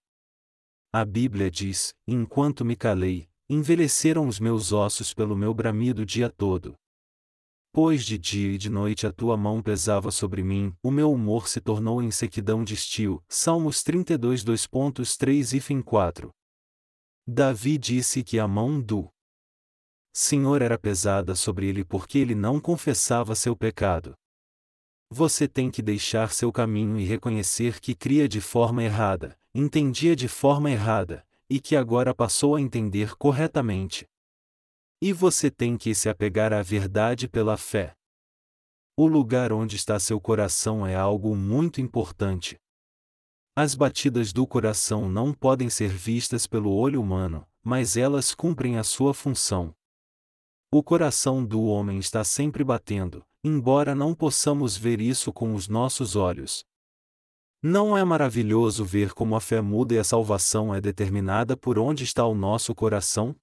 A 0.95 1.05
Bíblia 1.05 1.51
diz: 1.51 1.93
enquanto 2.07 2.65
me 2.65 2.77
calei, 2.77 3.29
envelheceram 3.51 4.29
os 4.29 4.39
meus 4.39 4.71
ossos 4.71 5.13
pelo 5.13 5.35
meu 5.37 5.53
bramido 5.53 6.03
o 6.03 6.07
dia 6.07 6.31
todo. 6.31 6.77
Pois 7.75 8.05
de 8.05 8.19
dia 8.19 8.53
e 8.53 8.59
de 8.59 8.69
noite 8.69 9.07
a 9.07 9.13
tua 9.13 9.35
mão 9.35 9.63
pesava 9.63 10.11
sobre 10.11 10.43
mim, 10.43 10.77
o 10.83 10.91
meu 10.91 11.11
humor 11.11 11.49
se 11.49 11.59
tornou 11.59 12.03
em 12.03 12.11
sequidão 12.11 12.63
de 12.63 12.75
estio. 12.75 13.25
Salmos 13.31 13.83
32 13.83 14.45
2.3 14.45 15.57
e 15.57 15.61
fim 15.61 15.81
4. 15.81 16.31
Davi 17.27 17.79
disse 17.79 18.23
que 18.23 18.39
a 18.39 18.47
mão 18.47 18.79
do 18.79 19.09
Senhor 20.13 20.61
era 20.61 20.79
pesada 20.79 21.35
sobre 21.35 21.67
ele 21.67 21.83
porque 21.83 22.19
ele 22.19 22.35
não 22.35 22.61
confessava 22.61 23.35
seu 23.35 23.57
pecado. 23.57 24.13
Você 25.09 25.49
tem 25.49 25.71
que 25.71 25.81
deixar 25.81 26.31
seu 26.31 26.53
caminho 26.53 26.99
e 26.99 27.05
reconhecer 27.05 27.81
que 27.81 27.95
cria 27.95 28.29
de 28.29 28.43
forma 28.43 28.85
errada, 28.85 29.35
entendia 29.55 30.15
de 30.15 30.29
forma 30.29 30.71
errada, 30.71 31.27
e 31.49 31.59
que 31.59 31.75
agora 31.75 32.15
passou 32.15 32.55
a 32.55 32.61
entender 32.61 33.17
corretamente. 33.17 34.07
E 35.05 35.13
você 35.13 35.51
tem 35.51 35.77
que 35.77 35.97
se 35.97 36.09
apegar 36.09 36.53
à 36.53 36.63
verdade 36.63 37.27
pela 37.27 37.57
fé. 37.57 37.93
O 38.97 39.05
lugar 39.05 39.53
onde 39.53 39.75
está 39.75 39.99
seu 39.99 40.21
coração 40.21 40.87
é 40.87 40.95
algo 40.95 41.35
muito 41.35 41.81
importante. 41.81 42.57
As 43.57 43.75
batidas 43.75 44.33
do 44.33 44.47
coração 44.47 45.09
não 45.09 45.35
podem 45.35 45.69
ser 45.69 45.89
vistas 45.89 46.47
pelo 46.47 46.73
olho 46.73 47.03
humano, 47.03 47.45
mas 47.65 47.97
elas 47.97 48.33
cumprem 48.33 48.79
a 48.79 48.85
sua 48.85 49.13
função. 49.13 49.75
O 50.71 50.85
coração 50.85 51.45
do 51.45 51.65
homem 51.65 51.99
está 51.99 52.23
sempre 52.23 52.63
batendo, 52.63 53.27
embora 53.43 53.97
não 53.97 54.15
possamos 54.15 54.77
ver 54.77 55.01
isso 55.01 55.33
com 55.33 55.53
os 55.53 55.67
nossos 55.67 56.15
olhos. 56.15 56.65
Não 57.61 57.99
é 57.99 58.05
maravilhoso 58.05 58.85
ver 58.85 59.13
como 59.15 59.35
a 59.35 59.41
fé 59.41 59.61
muda 59.61 59.95
e 59.95 59.99
a 59.99 60.05
salvação 60.05 60.73
é 60.73 60.81
determinada 60.81 61.57
por 61.57 61.77
onde 61.77 62.05
está 62.05 62.25
o 62.25 62.37
nosso 62.37 62.73
coração? 62.73 63.35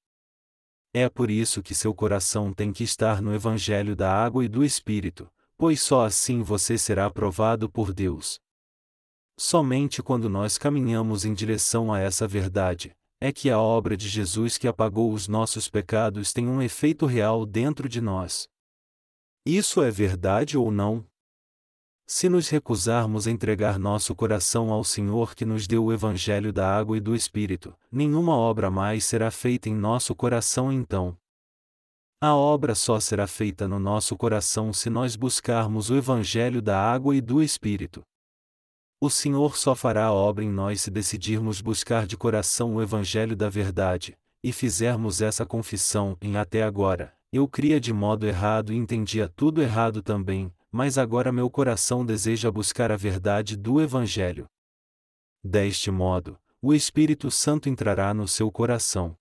É 0.94 1.08
por 1.08 1.30
isso 1.30 1.62
que 1.62 1.76
seu 1.76 1.94
coração 1.94 2.52
tem 2.52 2.74
que 2.74 2.84
estar 2.84 3.22
no 3.22 3.34
Evangelho 3.34 3.96
da 3.96 4.12
água 4.12 4.44
e 4.44 4.48
do 4.48 4.64
Espírito, 4.64 5.30
pois 5.56 5.82
só 5.82 6.06
assim 6.06 6.42
você 6.42 6.78
será 6.78 7.06
aprovado 7.06 7.70
por 7.70 7.94
Deus. 7.94 8.40
Somente 9.38 10.02
quando 10.02 10.28
nós 10.28 10.58
caminhamos 10.58 11.26
em 11.26 11.34
direção 11.34 11.94
a 11.94 12.00
essa 12.00 12.28
verdade, 12.28 12.96
é 13.22 13.32
que 13.32 13.50
a 13.50 13.60
obra 13.60 13.96
de 13.96 14.08
Jesus 14.10 14.58
que 14.58 14.68
apagou 14.68 15.14
os 15.14 15.28
nossos 15.28 15.70
pecados 15.70 16.34
tem 16.34 16.48
um 16.48 16.62
efeito 16.62 17.06
real 17.06 17.46
dentro 17.46 17.88
de 17.88 18.02
nós. 18.02 18.48
Isso 19.46 19.84
é 19.84 19.92
verdade 19.92 20.58
ou 20.58 20.72
não? 20.72 21.06
Se 22.12 22.28
nos 22.28 22.50
recusarmos 22.50 23.28
a 23.28 23.32
entregar 23.32 23.78
nosso 23.78 24.16
coração 24.16 24.74
ao 24.74 24.84
Senhor 24.84 25.36
que 25.36 25.46
nos 25.46 25.68
deu 25.68 25.86
o 25.86 25.94
Evangelho 25.94 26.52
da 26.52 26.68
água 26.68 26.98
e 26.98 27.00
do 27.00 27.16
Espírito, 27.16 27.72
nenhuma 27.92 28.36
obra 28.36 28.72
mais 28.72 29.06
será 29.06 29.30
feita 29.30 29.70
em 29.70 29.76
nosso 29.76 30.16
coração 30.16 30.74
então. 30.74 31.16
A 32.20 32.34
obra 32.34 32.74
só 32.74 33.00
será 33.00 33.28
feita 33.28 33.68
no 33.68 33.78
nosso 33.78 34.18
coração 34.18 34.74
se 34.74 34.90
nós 34.90 35.16
buscarmos 35.16 35.92
o 35.92 35.96
Evangelho 35.96 36.64
da 36.64 36.82
água 36.82 37.16
e 37.16 37.22
do 37.22 37.44
Espírito. 37.44 38.02
O 39.00 39.12
Senhor 39.12 39.56
só 39.56 39.76
fará 39.76 40.06
a 40.06 40.12
obra 40.12 40.44
em 40.44 40.50
nós 40.50 40.82
se 40.82 40.90
decidirmos 40.90 41.62
buscar 41.62 42.08
de 42.08 42.18
coração 42.18 42.78
o 42.78 42.82
Evangelho 42.82 43.36
da 43.36 43.50
verdade, 43.50 44.18
e 44.44 44.52
fizermos 44.52 45.22
essa 45.22 45.46
confissão 45.46 46.18
em 46.20 46.38
até 46.38 46.64
agora. 46.64 47.14
Eu 47.32 47.48
cria 47.48 47.80
de 47.80 47.94
modo 47.94 48.26
errado 48.26 48.74
e 48.74 48.76
entendia 48.76 49.30
tudo 49.30 49.62
errado 49.62 50.02
também, 50.02 50.52
mas 50.72 50.98
agora 50.98 51.32
meu 51.32 51.50
coração 51.50 52.06
deseja 52.06 52.52
buscar 52.52 52.92
a 52.92 52.98
verdade 52.98 53.58
do 53.58 53.82
Evangelho. 53.82 54.48
Deste 55.44 55.90
modo, 55.90 56.40
o 56.62 56.74
Espírito 56.74 57.32
Santo 57.32 57.70
entrará 57.70 58.14
no 58.14 58.28
seu 58.28 58.52
coração. 58.52 59.18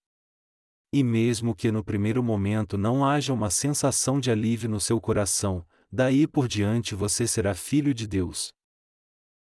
E 0.92 1.04
mesmo 1.04 1.54
que 1.54 1.70
no 1.70 1.84
primeiro 1.84 2.22
momento 2.22 2.76
não 2.76 3.04
haja 3.04 3.32
uma 3.32 3.50
sensação 3.50 4.18
de 4.18 4.30
alívio 4.30 4.68
no 4.68 4.80
seu 4.80 5.00
coração, 5.00 5.64
daí 5.90 6.26
por 6.26 6.48
diante 6.48 6.94
você 6.94 7.26
será 7.26 7.54
filho 7.54 7.94
de 7.94 8.06
Deus. 8.06 8.52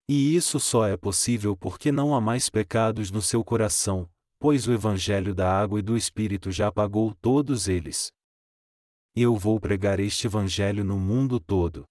E 0.09 0.35
isso 0.35 0.59
só 0.59 0.87
é 0.87 0.95
possível 0.95 1.55
porque 1.57 1.91
não 1.91 2.15
há 2.15 2.21
mais 2.21 2.49
pecados 2.49 3.11
no 3.11 3.21
seu 3.21 3.43
coração, 3.43 4.09
pois 4.39 4.67
o 4.67 4.71
Evangelho 4.71 5.33
da 5.33 5.51
água 5.51 5.79
e 5.79 5.81
do 5.81 5.97
Espírito 5.97 6.51
já 6.51 6.67
apagou 6.67 7.13
todos 7.15 7.67
eles. 7.67 8.13
Eu 9.15 9.35
vou 9.35 9.59
pregar 9.59 9.99
este 9.99 10.27
Evangelho 10.27 10.83
no 10.83 10.97
mundo 10.99 11.39
todo. 11.39 11.85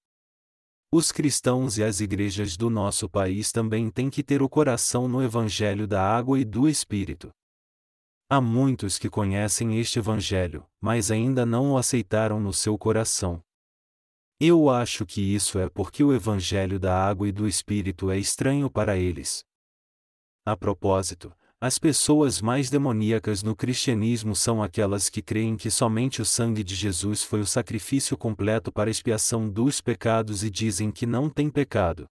Os 0.92 1.10
cristãos 1.10 1.78
e 1.78 1.82
as 1.82 2.00
igrejas 2.00 2.56
do 2.56 2.70
nosso 2.70 3.08
país 3.08 3.50
também 3.50 3.90
têm 3.90 4.08
que 4.08 4.22
ter 4.22 4.40
o 4.40 4.48
coração 4.48 5.08
no 5.08 5.22
Evangelho 5.22 5.86
da 5.86 6.00
água 6.00 6.38
e 6.38 6.44
do 6.44 6.68
Espírito. 6.68 7.30
Há 8.30 8.40
muitos 8.40 8.96
que 8.98 9.10
conhecem 9.10 9.78
este 9.78 9.98
Evangelho, 9.98 10.64
mas 10.80 11.10
ainda 11.10 11.44
não 11.44 11.72
o 11.72 11.76
aceitaram 11.76 12.40
no 12.40 12.52
seu 12.52 12.78
coração. 12.78 13.42
Eu 14.38 14.70
acho 14.70 15.04
que 15.04 15.20
isso 15.20 15.58
é 15.58 15.68
porque 15.68 16.04
o 16.04 16.12
Evangelho 16.12 16.78
da 16.78 16.94
água 16.94 17.28
e 17.28 17.32
do 17.32 17.48
Espírito 17.48 18.10
é 18.10 18.18
estranho 18.18 18.70
para 18.70 18.96
eles. 18.96 19.44
A 20.44 20.56
propósito, 20.56 21.32
as 21.58 21.78
pessoas 21.78 22.42
mais 22.42 22.68
demoníacas 22.68 23.42
no 23.42 23.56
cristianismo 23.56 24.36
são 24.36 24.62
aquelas 24.62 25.08
que 25.08 25.22
creem 25.22 25.56
que 25.56 25.70
somente 25.70 26.20
o 26.20 26.24
sangue 26.24 26.62
de 26.62 26.74
Jesus 26.74 27.22
foi 27.22 27.40
o 27.40 27.46
sacrifício 27.46 28.14
completo 28.14 28.70
para 28.70 28.90
expiação 28.90 29.48
dos 29.48 29.80
pecados 29.80 30.44
e 30.44 30.50
dizem 30.50 30.90
que 30.90 31.06
não 31.06 31.30
tem 31.30 31.48
pecado. 31.48 32.06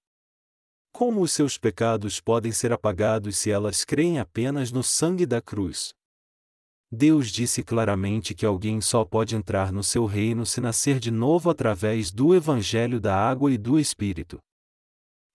Como 0.91 1.21
os 1.21 1.31
seus 1.31 1.59
pecados 1.59 2.19
podem 2.19 2.51
ser 2.51 2.73
apagados 2.73 3.37
se 3.37 3.51
elas 3.51 3.85
creem 3.85 4.17
apenas 4.17 4.71
no 4.71 4.81
sangue 4.81 5.27
da 5.27 5.39
cruz? 5.39 5.93
Deus 6.91 7.29
disse 7.29 7.61
claramente 7.61 8.33
que 8.33 8.47
alguém 8.47 8.81
só 8.81 9.05
pode 9.05 9.35
entrar 9.35 9.71
no 9.71 9.83
seu 9.83 10.07
reino 10.07 10.43
se 10.43 10.59
nascer 10.59 10.99
de 10.99 11.11
novo 11.11 11.51
através 11.51 12.11
do 12.11 12.33
Evangelho 12.33 12.99
da 12.99 13.15
água 13.15 13.51
e 13.51 13.59
do 13.59 13.77
Espírito. 13.77 14.39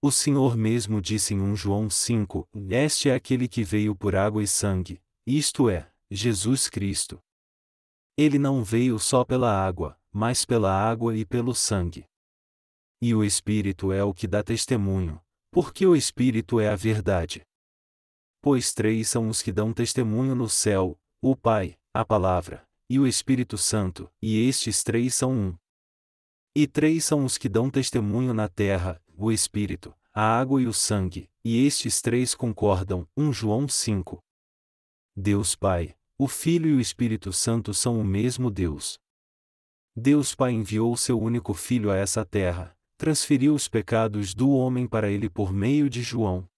O 0.03 0.11
Senhor 0.11 0.57
mesmo 0.57 0.99
disse 0.99 1.35
em 1.35 1.41
1 1.41 1.57
João 1.57 1.91
5: 1.91 2.49
Este 2.71 3.11
é 3.11 3.15
aquele 3.15 3.47
que 3.47 3.63
veio 3.63 3.95
por 3.95 4.17
água 4.17 4.43
e 4.43 4.47
sangue, 4.47 4.99
isto 5.27 5.69
é, 5.69 5.93
Jesus 6.11 6.71
Cristo. 6.71 7.21
Ele 8.17 8.39
não 8.39 8.65
veio 8.65 8.99
só 8.99 9.27
pela 9.27 9.53
água, 9.53 10.01
mas 10.11 10.47
pela 10.47 10.73
água 10.73 11.15
e 11.15 11.27
pelo 11.27 11.55
sangue. 11.55 12.07
E 13.03 13.15
o 13.15 13.23
Espírito 13.23 13.93
é 13.93 14.03
o 14.03 14.15
que 14.15 14.27
dá 14.27 14.43
testemunho, 14.43 15.21
porque 15.51 15.87
o 15.87 15.95
Espírito 15.95 16.59
é 16.59 16.71
a 16.71 16.77
verdade. 16.77 17.43
Pois 18.41 18.73
três 18.73 19.07
são 19.07 19.29
os 19.29 19.43
que 19.43 19.53
dão 19.53 19.71
testemunho 19.71 20.35
no 20.35 20.49
céu: 20.49 20.99
o 21.21 21.37
Pai, 21.37 21.79
a 21.93 22.07
Palavra, 22.07 22.67
e 22.89 22.99
o 22.99 23.07
Espírito 23.07 23.59
Santo, 23.59 24.11
e 24.23 24.49
estes 24.49 24.83
três 24.83 25.15
são 25.15 25.31
um. 25.31 25.55
E 26.57 26.67
três 26.67 27.05
são 27.05 27.23
os 27.23 27.37
que 27.37 27.51
dão 27.51 27.69
testemunho 27.69 28.33
na 28.33 28.49
terra: 28.49 28.99
o 29.27 29.33
Espírito, 29.33 29.95
a 30.13 30.39
água 30.39 30.61
e 30.61 30.67
o 30.67 30.73
sangue, 30.73 31.31
e 31.45 31.65
estes 31.67 32.01
três 32.01 32.35
concordam. 32.35 33.07
1 33.17 33.33
João 33.33 33.69
5. 33.69 34.23
Deus 35.17 35.55
Pai, 35.55 35.95
o 36.19 36.29
Filho 36.29 36.69
e 36.71 36.75
o 36.75 36.81
Espírito 36.81 37.33
Santo 37.33 37.73
são 37.73 38.01
o 38.01 38.05
mesmo 38.05 38.51
Deus. 38.51 38.99
Deus 39.95 40.35
Pai 40.35 40.53
enviou 40.53 40.97
seu 40.97 41.21
único 41.21 41.55
Filho 41.55 41.91
a 41.91 41.97
essa 41.97 42.25
terra, 42.25 42.77
transferiu 42.97 43.55
os 43.55 43.69
pecados 43.69 44.35
do 44.35 44.51
homem 44.51 44.87
para 44.87 45.11
ele 45.11 45.29
por 45.29 45.53
meio 45.53 45.89
de 45.89 46.03
João 46.03 46.49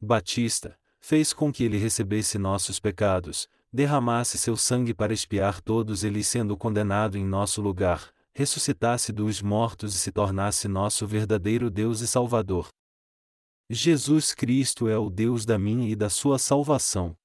Batista, 0.00 0.78
fez 0.98 1.32
com 1.32 1.52
que 1.52 1.64
ele 1.64 1.78
recebesse 1.78 2.38
nossos 2.38 2.80
pecados, 2.80 3.48
derramasse 3.72 4.38
seu 4.38 4.56
sangue 4.56 4.92
para 4.92 5.12
expiar 5.12 5.60
todos 5.60 6.04
eles 6.04 6.26
sendo 6.26 6.56
condenado 6.56 7.16
em 7.16 7.24
nosso 7.24 7.60
lugar, 7.60 8.12
ressuscitasse 8.34 9.12
dos 9.12 9.42
mortos 9.42 9.94
e 9.94 9.98
se 9.98 10.10
tornasse 10.10 10.66
nosso 10.66 11.06
verdadeiro 11.06 11.70
Deus 11.70 12.00
e 12.00 12.06
Salvador. 12.06 12.68
Jesus 13.70 14.34
Cristo 14.34 14.88
é 14.88 14.98
o 14.98 15.08
Deus 15.08 15.44
da 15.44 15.58
minha 15.58 15.88
e 15.88 15.96
da 15.96 16.10
sua 16.10 16.38
salvação. 16.38 17.16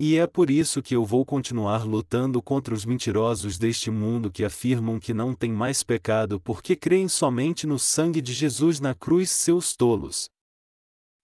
E 0.00 0.16
é 0.16 0.28
por 0.28 0.48
isso 0.48 0.80
que 0.80 0.94
eu 0.94 1.04
vou 1.04 1.26
continuar 1.26 1.84
lutando 1.84 2.40
contra 2.40 2.72
os 2.72 2.84
mentirosos 2.84 3.58
deste 3.58 3.90
mundo 3.90 4.30
que 4.30 4.44
afirmam 4.44 5.00
que 5.00 5.12
não 5.12 5.34
tem 5.34 5.50
mais 5.50 5.82
pecado 5.82 6.40
porque 6.40 6.76
creem 6.76 7.08
somente 7.08 7.66
no 7.66 7.80
sangue 7.80 8.20
de 8.20 8.32
Jesus 8.32 8.78
na 8.78 8.94
cruz, 8.94 9.30
seus 9.30 9.74
tolos. 9.74 10.28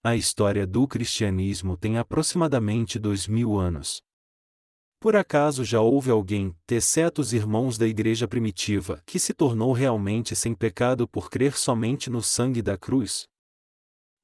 A 0.02 0.16
história 0.16 0.66
do 0.66 0.88
cristianismo 0.88 1.76
tem 1.76 1.98
aproximadamente 1.98 2.98
dois 2.98 3.28
mil 3.28 3.56
anos. 3.56 4.02
Por 5.04 5.16
acaso 5.16 5.66
já 5.66 5.82
houve 5.82 6.10
alguém, 6.10 6.56
exceto 6.66 7.20
os 7.20 7.34
irmãos 7.34 7.76
da 7.76 7.86
igreja 7.86 8.26
primitiva, 8.26 9.02
que 9.04 9.18
se 9.18 9.34
tornou 9.34 9.70
realmente 9.74 10.34
sem 10.34 10.54
pecado 10.54 11.06
por 11.06 11.28
crer 11.28 11.58
somente 11.58 12.08
no 12.08 12.22
sangue 12.22 12.62
da 12.62 12.78
cruz? 12.78 13.28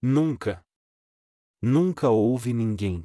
Nunca. 0.00 0.64
Nunca 1.60 2.08
houve 2.08 2.54
ninguém. 2.54 3.04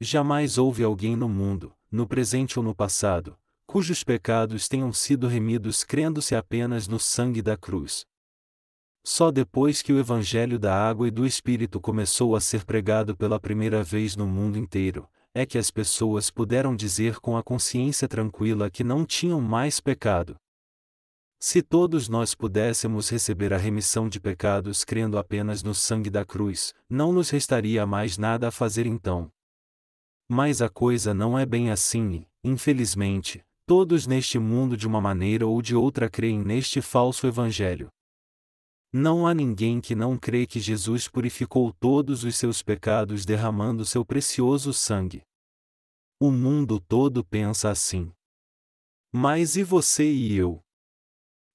Jamais 0.00 0.58
houve 0.58 0.82
alguém 0.82 1.14
no 1.14 1.28
mundo, 1.28 1.72
no 1.92 2.08
presente 2.08 2.58
ou 2.58 2.64
no 2.64 2.74
passado, 2.74 3.38
cujos 3.68 4.02
pecados 4.02 4.66
tenham 4.66 4.92
sido 4.92 5.28
remidos 5.28 5.84
crendo-se 5.84 6.34
apenas 6.34 6.88
no 6.88 6.98
sangue 6.98 7.40
da 7.40 7.56
cruz. 7.56 8.04
Só 9.04 9.30
depois 9.30 9.80
que 9.80 9.92
o 9.92 9.98
Evangelho 10.00 10.58
da 10.58 10.74
Água 10.76 11.06
e 11.06 11.12
do 11.12 11.24
Espírito 11.24 11.80
começou 11.80 12.34
a 12.34 12.40
ser 12.40 12.64
pregado 12.64 13.16
pela 13.16 13.38
primeira 13.38 13.84
vez 13.84 14.16
no 14.16 14.26
mundo 14.26 14.58
inteiro, 14.58 15.08
é 15.34 15.44
que 15.44 15.58
as 15.58 15.68
pessoas 15.68 16.30
puderam 16.30 16.76
dizer 16.76 17.18
com 17.18 17.36
a 17.36 17.42
consciência 17.42 18.06
tranquila 18.06 18.70
que 18.70 18.84
não 18.84 19.04
tinham 19.04 19.40
mais 19.40 19.80
pecado. 19.80 20.36
Se 21.40 21.60
todos 21.60 22.08
nós 22.08 22.34
pudéssemos 22.34 23.10
receber 23.10 23.52
a 23.52 23.58
remissão 23.58 24.08
de 24.08 24.20
pecados 24.20 24.84
crendo 24.84 25.18
apenas 25.18 25.62
no 25.62 25.74
sangue 25.74 26.08
da 26.08 26.24
cruz, 26.24 26.72
não 26.88 27.12
nos 27.12 27.28
restaria 27.30 27.84
mais 27.84 28.16
nada 28.16 28.48
a 28.48 28.50
fazer 28.50 28.86
então. 28.86 29.28
Mas 30.28 30.62
a 30.62 30.70
coisa 30.70 31.12
não 31.12 31.38
é 31.38 31.44
bem 31.44 31.70
assim, 31.70 32.24
infelizmente, 32.42 33.44
todos 33.66 34.06
neste 34.06 34.38
mundo 34.38 34.76
de 34.76 34.86
uma 34.86 35.00
maneira 35.00 35.46
ou 35.46 35.60
de 35.60 35.74
outra 35.74 36.08
creem 36.08 36.38
neste 36.38 36.80
falso 36.80 37.26
evangelho. 37.26 37.90
Não 38.96 39.26
há 39.26 39.34
ninguém 39.34 39.80
que 39.80 39.92
não 39.92 40.16
crê 40.16 40.46
que 40.46 40.60
Jesus 40.60 41.08
purificou 41.08 41.72
todos 41.72 42.22
os 42.22 42.36
seus 42.36 42.62
pecados 42.62 43.24
derramando 43.24 43.84
seu 43.84 44.04
precioso 44.04 44.72
sangue. 44.72 45.24
O 46.20 46.30
mundo 46.30 46.78
todo 46.78 47.24
pensa 47.24 47.70
assim. 47.70 48.12
Mas 49.12 49.56
e 49.56 49.64
você 49.64 50.08
e 50.08 50.36
eu? 50.36 50.60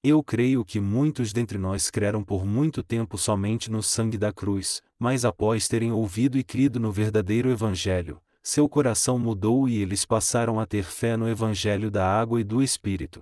Eu 0.04 0.22
creio 0.22 0.66
que 0.66 0.82
muitos 0.82 1.32
dentre 1.32 1.58
nós 1.58 1.90
creram 1.90 2.26
por 2.26 2.46
muito 2.46 2.84
tempo 2.84 3.18
somente 3.18 3.72
no 3.72 3.82
sangue 3.82 4.18
da 4.18 4.34
cruz, 4.34 4.84
mas 5.00 5.24
após 5.24 5.66
terem 5.70 5.94
ouvido 5.94 6.38
e 6.38 6.44
crido 6.44 6.78
no 6.78 6.92
verdadeiro 6.92 7.50
Evangelho, 7.50 8.22
seu 8.44 8.68
coração 8.68 9.18
mudou 9.18 9.70
e 9.70 9.78
eles 9.78 10.04
passaram 10.04 10.60
a 10.60 10.66
ter 10.66 10.84
fé 10.84 11.16
no 11.16 11.30
Evangelho 11.30 11.90
da 11.90 12.06
água 12.06 12.42
e 12.42 12.44
do 12.44 12.62
Espírito. 12.62 13.22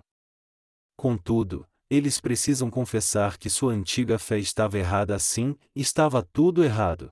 Contudo, 0.95 1.67
eles 1.89 2.19
precisam 2.19 2.69
confessar 2.69 3.37
que 3.37 3.49
sua 3.49 3.73
antiga 3.73 4.19
fé 4.19 4.37
estava 4.37 4.77
errada 4.77 5.15
assim, 5.15 5.55
estava 5.75 6.21
tudo 6.21 6.63
errado. 6.63 7.09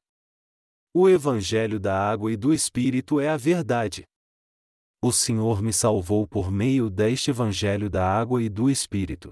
O 0.93 1.09
Evangelho 1.09 1.79
da 1.79 1.97
água 1.97 2.31
e 2.31 2.37
do 2.37 2.53
Espírito 2.53 3.19
é 3.19 3.29
a 3.29 3.37
verdade. 3.37 4.03
O 5.01 5.11
Senhor 5.11 5.61
me 5.61 5.71
salvou 5.71 6.27
por 6.27 6.51
meio 6.51 6.89
deste 6.89 7.29
Evangelho 7.29 7.89
da 7.89 8.05
água 8.05 8.41
e 8.41 8.49
do 8.49 8.69
Espírito. 8.69 9.31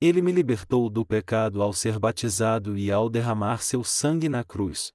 Ele 0.00 0.20
me 0.20 0.30
libertou 0.30 0.90
do 0.90 1.04
pecado 1.04 1.62
ao 1.62 1.72
ser 1.72 1.98
batizado 1.98 2.76
e 2.76 2.92
ao 2.92 3.08
derramar 3.08 3.62
seu 3.62 3.82
sangue 3.82 4.28
na 4.28 4.44
cruz. 4.44 4.92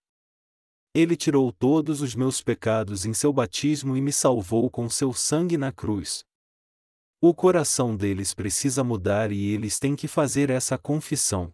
Ele 0.94 1.16
tirou 1.16 1.52
todos 1.52 2.02
os 2.02 2.14
meus 2.16 2.42
pecados 2.42 3.06
em 3.06 3.14
seu 3.14 3.34
batismo 3.34 3.98
e 3.98 4.02
me 4.02 4.12
salvou 4.12 4.70
com 4.70 4.90
seu 4.90 5.14
sangue 5.14 5.58
na 5.58 5.72
cruz. 5.72 6.24
O 7.24 7.36
coração 7.36 7.96
deles 7.96 8.34
precisa 8.34 8.84
mudar 8.84 9.32
e 9.32 9.54
eles 9.54 9.78
têm 9.78 9.96
que 9.96 10.08
fazer 10.08 10.50
essa 10.50 10.76
confissão. 10.76 11.54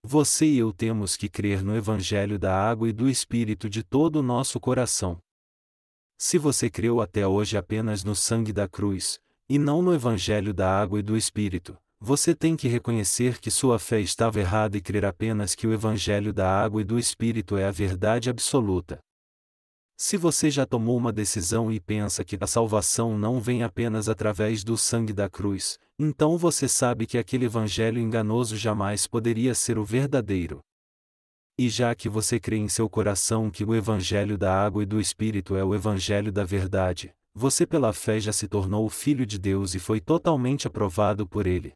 Você 0.00 0.46
e 0.46 0.58
eu 0.58 0.72
temos 0.72 1.16
que 1.16 1.28
crer 1.28 1.64
no 1.64 1.74
Evangelho 1.76 2.38
da 2.38 2.54
água 2.54 2.88
e 2.88 2.92
do 2.92 3.10
Espírito 3.10 3.68
de 3.68 3.82
todo 3.82 4.20
o 4.20 4.22
nosso 4.22 4.60
coração. 4.60 5.18
Se 6.16 6.38
você 6.38 6.70
creu 6.70 7.00
até 7.00 7.26
hoje 7.26 7.56
apenas 7.56 8.04
no 8.04 8.14
sangue 8.14 8.52
da 8.52 8.68
cruz, 8.68 9.20
e 9.48 9.58
não 9.58 9.82
no 9.82 9.92
Evangelho 9.92 10.54
da 10.54 10.80
água 10.80 11.00
e 11.00 11.02
do 11.02 11.16
Espírito, 11.16 11.76
você 11.98 12.32
tem 12.32 12.56
que 12.56 12.68
reconhecer 12.68 13.40
que 13.40 13.50
sua 13.50 13.76
fé 13.76 14.00
estava 14.00 14.38
errada 14.38 14.76
e 14.76 14.80
crer 14.80 15.04
apenas 15.04 15.56
que 15.56 15.66
o 15.66 15.72
Evangelho 15.72 16.32
da 16.32 16.48
água 16.48 16.80
e 16.80 16.84
do 16.84 16.96
Espírito 16.96 17.56
é 17.56 17.66
a 17.66 17.72
verdade 17.72 18.30
absoluta. 18.30 19.00
Se 20.02 20.16
você 20.16 20.50
já 20.50 20.64
tomou 20.64 20.96
uma 20.96 21.12
decisão 21.12 21.70
e 21.70 21.78
pensa 21.78 22.24
que 22.24 22.38
a 22.40 22.46
salvação 22.46 23.18
não 23.18 23.38
vem 23.38 23.62
apenas 23.62 24.08
através 24.08 24.64
do 24.64 24.74
sangue 24.74 25.12
da 25.12 25.28
cruz, 25.28 25.78
então 25.98 26.38
você 26.38 26.66
sabe 26.66 27.06
que 27.06 27.18
aquele 27.18 27.44
evangelho 27.44 28.00
enganoso 28.00 28.56
jamais 28.56 29.06
poderia 29.06 29.54
ser 29.54 29.76
o 29.76 29.84
verdadeiro. 29.84 30.60
E 31.58 31.68
já 31.68 31.94
que 31.94 32.08
você 32.08 32.40
crê 32.40 32.56
em 32.56 32.66
seu 32.66 32.88
coração 32.88 33.50
que 33.50 33.62
o 33.62 33.74
evangelho 33.74 34.38
da 34.38 34.50
água 34.50 34.82
e 34.82 34.86
do 34.86 34.98
espírito 34.98 35.54
é 35.54 35.62
o 35.62 35.74
evangelho 35.74 36.32
da 36.32 36.44
verdade, 36.44 37.12
você 37.34 37.66
pela 37.66 37.92
fé 37.92 38.18
já 38.18 38.32
se 38.32 38.48
tornou 38.48 38.88
filho 38.88 39.26
de 39.26 39.38
Deus 39.38 39.74
e 39.74 39.78
foi 39.78 40.00
totalmente 40.00 40.66
aprovado 40.66 41.28
por 41.28 41.46
ele. 41.46 41.74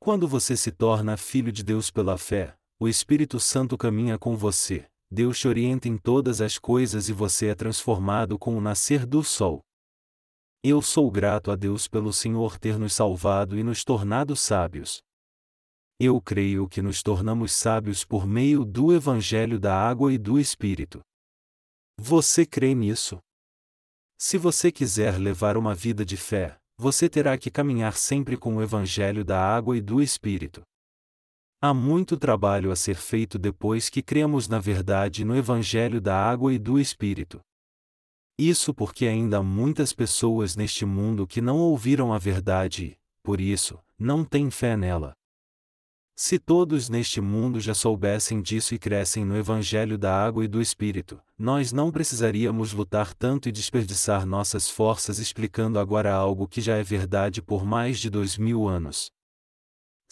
Quando 0.00 0.26
você 0.26 0.56
se 0.56 0.72
torna 0.72 1.16
filho 1.16 1.52
de 1.52 1.62
Deus 1.62 1.92
pela 1.92 2.18
fé, 2.18 2.56
o 2.80 2.88
Espírito 2.88 3.38
Santo 3.38 3.78
caminha 3.78 4.18
com 4.18 4.36
você, 4.36 4.84
Deus 5.12 5.40
te 5.40 5.48
orienta 5.48 5.88
em 5.88 5.98
todas 5.98 6.40
as 6.40 6.56
coisas 6.56 7.08
e 7.08 7.12
você 7.12 7.48
é 7.48 7.54
transformado 7.54 8.38
com 8.38 8.56
o 8.56 8.60
nascer 8.60 9.04
do 9.04 9.24
sol. 9.24 9.60
Eu 10.62 10.80
sou 10.80 11.10
grato 11.10 11.50
a 11.50 11.56
Deus 11.56 11.88
pelo 11.88 12.12
Senhor 12.12 12.58
ter 12.58 12.78
nos 12.78 12.92
salvado 12.92 13.58
e 13.58 13.64
nos 13.64 13.82
tornado 13.82 14.36
sábios. 14.36 15.02
Eu 15.98 16.20
creio 16.20 16.68
que 16.68 16.80
nos 16.80 17.02
tornamos 17.02 17.52
sábios 17.52 18.04
por 18.04 18.24
meio 18.24 18.64
do 18.64 18.92
Evangelho 18.92 19.58
da 19.58 19.74
Água 19.74 20.12
e 20.12 20.18
do 20.18 20.38
Espírito. 20.38 21.00
Você 21.98 22.46
crê 22.46 22.74
nisso? 22.74 23.18
Se 24.16 24.38
você 24.38 24.70
quiser 24.70 25.18
levar 25.18 25.56
uma 25.56 25.74
vida 25.74 26.04
de 26.04 26.16
fé, 26.16 26.56
você 26.78 27.08
terá 27.08 27.36
que 27.36 27.50
caminhar 27.50 27.96
sempre 27.96 28.36
com 28.36 28.56
o 28.56 28.62
Evangelho 28.62 29.24
da 29.24 29.42
Água 29.42 29.76
e 29.76 29.80
do 29.80 30.00
Espírito. 30.00 30.62
Há 31.62 31.74
muito 31.74 32.16
trabalho 32.16 32.72
a 32.72 32.76
ser 32.76 32.94
feito 32.94 33.38
depois 33.38 33.90
que 33.90 34.00
cremos 34.00 34.48
na 34.48 34.58
verdade 34.58 35.26
no 35.26 35.36
Evangelho 35.36 36.00
da 36.00 36.16
Água 36.16 36.54
e 36.54 36.58
do 36.58 36.80
Espírito. 36.80 37.38
Isso 38.38 38.72
porque 38.72 39.06
ainda 39.06 39.36
há 39.36 39.42
muitas 39.42 39.92
pessoas 39.92 40.56
neste 40.56 40.86
mundo 40.86 41.26
que 41.26 41.42
não 41.42 41.58
ouviram 41.58 42.14
a 42.14 42.18
verdade 42.18 42.98
por 43.22 43.42
isso, 43.42 43.78
não 43.98 44.24
têm 44.24 44.50
fé 44.50 44.74
nela. 44.74 45.12
Se 46.16 46.38
todos 46.38 46.88
neste 46.88 47.20
mundo 47.20 47.60
já 47.60 47.74
soubessem 47.74 48.40
disso 48.40 48.74
e 48.74 48.78
crescem 48.78 49.26
no 49.26 49.36
Evangelho 49.36 49.98
da 49.98 50.14
Água 50.14 50.46
e 50.46 50.48
do 50.48 50.62
Espírito, 50.62 51.20
nós 51.38 51.72
não 51.72 51.92
precisaríamos 51.92 52.72
lutar 52.72 53.12
tanto 53.12 53.50
e 53.50 53.52
desperdiçar 53.52 54.24
nossas 54.24 54.70
forças 54.70 55.18
explicando 55.18 55.78
agora 55.78 56.10
algo 56.10 56.48
que 56.48 56.62
já 56.62 56.76
é 56.78 56.82
verdade 56.82 57.42
por 57.42 57.66
mais 57.66 57.98
de 57.98 58.08
dois 58.08 58.38
mil 58.38 58.66
anos. 58.66 59.12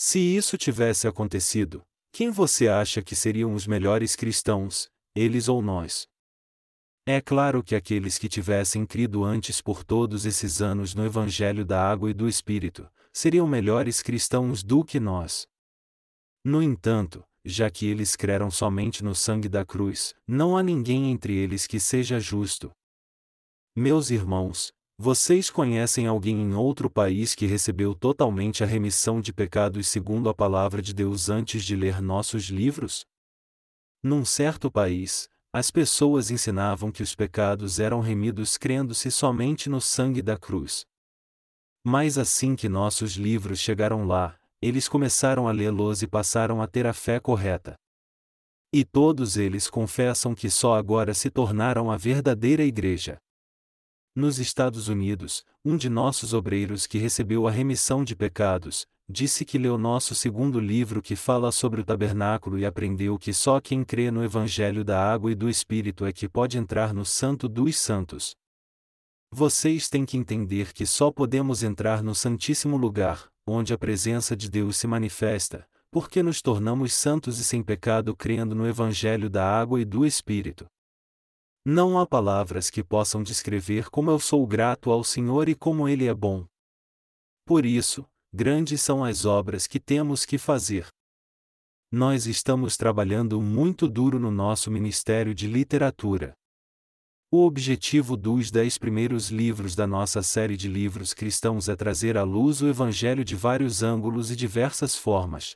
Se 0.00 0.20
isso 0.20 0.56
tivesse 0.56 1.08
acontecido, 1.08 1.84
quem 2.12 2.30
você 2.30 2.68
acha 2.68 3.02
que 3.02 3.16
seriam 3.16 3.52
os 3.52 3.66
melhores 3.66 4.14
cristãos, 4.14 4.88
eles 5.12 5.48
ou 5.48 5.60
nós? 5.60 6.06
É 7.04 7.20
claro 7.20 7.64
que 7.64 7.74
aqueles 7.74 8.16
que 8.16 8.28
tivessem 8.28 8.86
crido 8.86 9.24
antes 9.24 9.60
por 9.60 9.82
todos 9.82 10.24
esses 10.24 10.62
anos 10.62 10.94
no 10.94 11.04
Evangelho 11.04 11.64
da 11.64 11.82
Água 11.82 12.12
e 12.12 12.14
do 12.14 12.28
Espírito, 12.28 12.88
seriam 13.12 13.44
melhores 13.48 14.00
cristãos 14.00 14.62
do 14.62 14.84
que 14.84 15.00
nós. 15.00 15.48
No 16.44 16.62
entanto, 16.62 17.24
já 17.44 17.68
que 17.68 17.84
eles 17.84 18.14
creram 18.14 18.52
somente 18.52 19.02
no 19.02 19.16
sangue 19.16 19.48
da 19.48 19.64
cruz, 19.64 20.14
não 20.28 20.56
há 20.56 20.62
ninguém 20.62 21.10
entre 21.10 21.34
eles 21.34 21.66
que 21.66 21.80
seja 21.80 22.20
justo. 22.20 22.70
Meus 23.74 24.10
irmãos, 24.10 24.72
vocês 25.00 25.48
conhecem 25.48 26.08
alguém 26.08 26.42
em 26.42 26.54
outro 26.54 26.90
país 26.90 27.32
que 27.32 27.46
recebeu 27.46 27.94
totalmente 27.94 28.64
a 28.64 28.66
remissão 28.66 29.20
de 29.20 29.32
pecados 29.32 29.86
segundo 29.86 30.28
a 30.28 30.34
palavra 30.34 30.82
de 30.82 30.92
Deus 30.92 31.28
antes 31.28 31.64
de 31.64 31.76
ler 31.76 32.02
nossos 32.02 32.46
livros? 32.46 33.06
Num 34.02 34.24
certo 34.24 34.68
país, 34.68 35.28
as 35.52 35.70
pessoas 35.70 36.32
ensinavam 36.32 36.90
que 36.90 37.00
os 37.00 37.14
pecados 37.14 37.78
eram 37.78 38.00
remidos 38.00 38.58
crendo-se 38.58 39.08
somente 39.08 39.70
no 39.70 39.80
sangue 39.80 40.20
da 40.20 40.36
cruz. 40.36 40.84
Mas 41.86 42.18
assim 42.18 42.56
que 42.56 42.68
nossos 42.68 43.12
livros 43.12 43.60
chegaram 43.60 44.04
lá, 44.04 44.36
eles 44.60 44.88
começaram 44.88 45.46
a 45.46 45.52
lê-los 45.52 46.02
e 46.02 46.08
passaram 46.08 46.60
a 46.60 46.66
ter 46.66 46.88
a 46.88 46.92
fé 46.92 47.20
correta. 47.20 47.76
E 48.72 48.84
todos 48.84 49.36
eles 49.36 49.70
confessam 49.70 50.34
que 50.34 50.50
só 50.50 50.74
agora 50.74 51.14
se 51.14 51.30
tornaram 51.30 51.88
a 51.88 51.96
verdadeira 51.96 52.64
igreja. 52.64 53.16
Nos 54.14 54.38
Estados 54.38 54.88
Unidos, 54.88 55.44
um 55.64 55.76
de 55.76 55.88
nossos 55.88 56.32
obreiros 56.34 56.86
que 56.86 56.98
recebeu 56.98 57.46
a 57.46 57.50
remissão 57.50 58.02
de 58.02 58.16
pecados, 58.16 58.86
disse 59.08 59.44
que 59.44 59.56
leu 59.56 59.78
nosso 59.78 60.14
segundo 60.14 60.60
livro 60.60 61.00
que 61.00 61.16
fala 61.16 61.50
sobre 61.50 61.80
o 61.80 61.84
tabernáculo 61.84 62.58
e 62.58 62.66
aprendeu 62.66 63.18
que 63.18 63.32
só 63.32 63.60
quem 63.60 63.82
crê 63.82 64.10
no 64.10 64.22
Evangelho 64.22 64.84
da 64.84 65.00
Água 65.00 65.32
e 65.32 65.34
do 65.34 65.48
Espírito 65.48 66.04
é 66.04 66.12
que 66.12 66.28
pode 66.28 66.58
entrar 66.58 66.92
no 66.92 67.04
Santo 67.04 67.48
dos 67.48 67.78
Santos. 67.78 68.34
Vocês 69.30 69.88
têm 69.88 70.04
que 70.04 70.16
entender 70.16 70.72
que 70.72 70.84
só 70.84 71.10
podemos 71.10 71.62
entrar 71.62 72.02
no 72.02 72.14
Santíssimo 72.14 72.76
Lugar, 72.76 73.28
onde 73.46 73.72
a 73.72 73.78
presença 73.78 74.36
de 74.36 74.50
Deus 74.50 74.76
se 74.76 74.86
manifesta, 74.86 75.66
porque 75.90 76.22
nos 76.22 76.42
tornamos 76.42 76.92
santos 76.92 77.38
e 77.38 77.44
sem 77.44 77.62
pecado 77.62 78.14
crendo 78.14 78.54
no 78.54 78.66
Evangelho 78.66 79.30
da 79.30 79.44
Água 79.44 79.80
e 79.80 79.84
do 79.84 80.04
Espírito. 80.04 80.66
Não 81.70 81.98
há 81.98 82.06
palavras 82.06 82.70
que 82.70 82.82
possam 82.82 83.22
descrever 83.22 83.90
como 83.90 84.10
eu 84.10 84.18
sou 84.18 84.46
grato 84.46 84.90
ao 84.90 85.04
Senhor 85.04 85.50
e 85.50 85.54
como 85.54 85.86
Ele 85.86 86.06
é 86.06 86.14
bom. 86.14 86.46
Por 87.44 87.66
isso, 87.66 88.06
grandes 88.32 88.80
são 88.80 89.04
as 89.04 89.26
obras 89.26 89.66
que 89.66 89.78
temos 89.78 90.24
que 90.24 90.38
fazer. 90.38 90.88
Nós 91.92 92.26
estamos 92.26 92.78
trabalhando 92.78 93.38
muito 93.42 93.86
duro 93.86 94.18
no 94.18 94.30
nosso 94.30 94.70
Ministério 94.70 95.34
de 95.34 95.46
Literatura. 95.46 96.32
O 97.30 97.44
objetivo 97.44 98.16
dos 98.16 98.50
dez 98.50 98.78
primeiros 98.78 99.28
livros 99.28 99.74
da 99.74 99.86
nossa 99.86 100.22
série 100.22 100.56
de 100.56 100.68
livros 100.68 101.12
cristãos 101.12 101.68
é 101.68 101.76
trazer 101.76 102.16
à 102.16 102.22
luz 102.22 102.62
o 102.62 102.66
Evangelho 102.66 103.22
de 103.22 103.36
vários 103.36 103.82
ângulos 103.82 104.30
e 104.30 104.36
diversas 104.36 104.96
formas. 104.96 105.54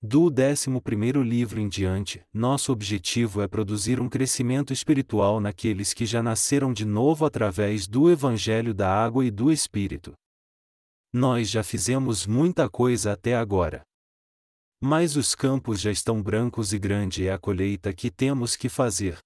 Do 0.00 0.30
décimo 0.30 0.80
primeiro 0.80 1.24
livro 1.24 1.58
em 1.58 1.68
diante, 1.68 2.24
nosso 2.32 2.70
objetivo 2.70 3.42
é 3.42 3.48
produzir 3.48 4.00
um 4.00 4.08
crescimento 4.08 4.72
espiritual 4.72 5.40
naqueles 5.40 5.92
que 5.92 6.06
já 6.06 6.22
nasceram 6.22 6.72
de 6.72 6.84
novo 6.84 7.26
através 7.26 7.88
do 7.88 8.08
Evangelho 8.08 8.72
da 8.72 8.88
Água 8.88 9.26
e 9.26 9.30
do 9.30 9.50
Espírito. 9.50 10.14
Nós 11.12 11.50
já 11.50 11.64
fizemos 11.64 12.28
muita 12.28 12.70
coisa 12.70 13.12
até 13.12 13.34
agora. 13.34 13.82
Mas 14.80 15.16
os 15.16 15.34
campos 15.34 15.80
já 15.80 15.90
estão 15.90 16.22
brancos 16.22 16.72
e 16.72 16.78
grande 16.78 17.26
é 17.26 17.32
a 17.32 17.38
colheita 17.38 17.92
que 17.92 18.08
temos 18.08 18.54
que 18.54 18.68
fazer. 18.68 19.18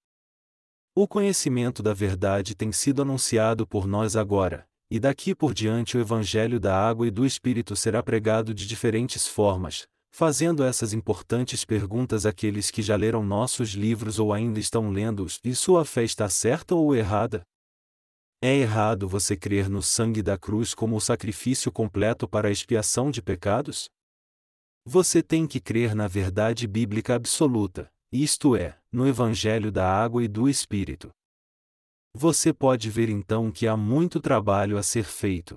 O 0.95 1.07
conhecimento 1.07 1.83
da 1.83 1.93
verdade 1.93 2.55
tem 2.55 2.73
sido 2.73 3.03
anunciado 3.03 3.67
por 3.67 3.87
nós 3.87 4.17
agora, 4.17 4.67
e 4.91 4.99
daqui 4.99 5.35
por 5.35 5.53
diante 5.53 5.99
o 5.99 6.01
Evangelho 6.01 6.59
da 6.59 6.75
Água 6.75 7.07
e 7.07 7.11
do 7.11 7.27
Espírito 7.27 7.77
será 7.77 8.03
pregado 8.03 8.55
de 8.55 8.67
diferentes 8.67 9.27
formas, 9.27 9.87
fazendo 10.13 10.63
essas 10.63 10.93
importantes 10.93 11.65
perguntas 11.65 12.27
àqueles 12.27 12.71
que 12.71 12.83
já 12.83 12.95
leram 12.95 13.25
nossos 13.25 13.71
livros 13.71 14.19
ou 14.19 14.33
ainda 14.33 14.61
estão 14.61 14.91
lendo-os: 14.91 15.41
e 15.43 15.55
sua 15.55 15.85
fé 15.85 16.05
está 16.05 16.29
certa 16.29 16.75
ou 16.75 16.95
errada? 16.95 17.43
É 18.41 18.55
errado 18.55 19.09
você 19.09 19.37
crer 19.37 19.71
no 19.71 19.83
sangue 19.83 20.23
da 20.23 20.37
cruz 20.37 20.75
como 20.75 20.97
o 20.97 21.01
sacrifício 21.01 21.71
completo 21.71 22.29
para 22.29 22.49
a 22.49 22.51
expiação 22.51 23.11
de 23.11 23.23
pecados? 23.23 23.89
Você 24.85 25.23
tem 25.23 25.47
que 25.47 25.61
crer 25.61 25.95
na 25.95 26.09
verdade 26.09 26.67
bíblica 26.67 27.15
absoluta, 27.15 27.89
isto 28.13 28.57
é, 28.57 28.77
no 28.91 29.07
Evangelho 29.07 29.71
da 29.71 29.89
Água 29.89 30.25
e 30.25 30.29
do 30.29 30.49
Espírito. 30.49 31.11
Você 32.15 32.53
pode 32.53 32.91
ver 32.91 33.09
então 33.09 33.51
que 33.51 33.67
há 33.67 33.77
muito 33.77 34.21
trabalho 34.21 34.77
a 34.77 34.83
ser 34.83 35.05
feito. 35.05 35.57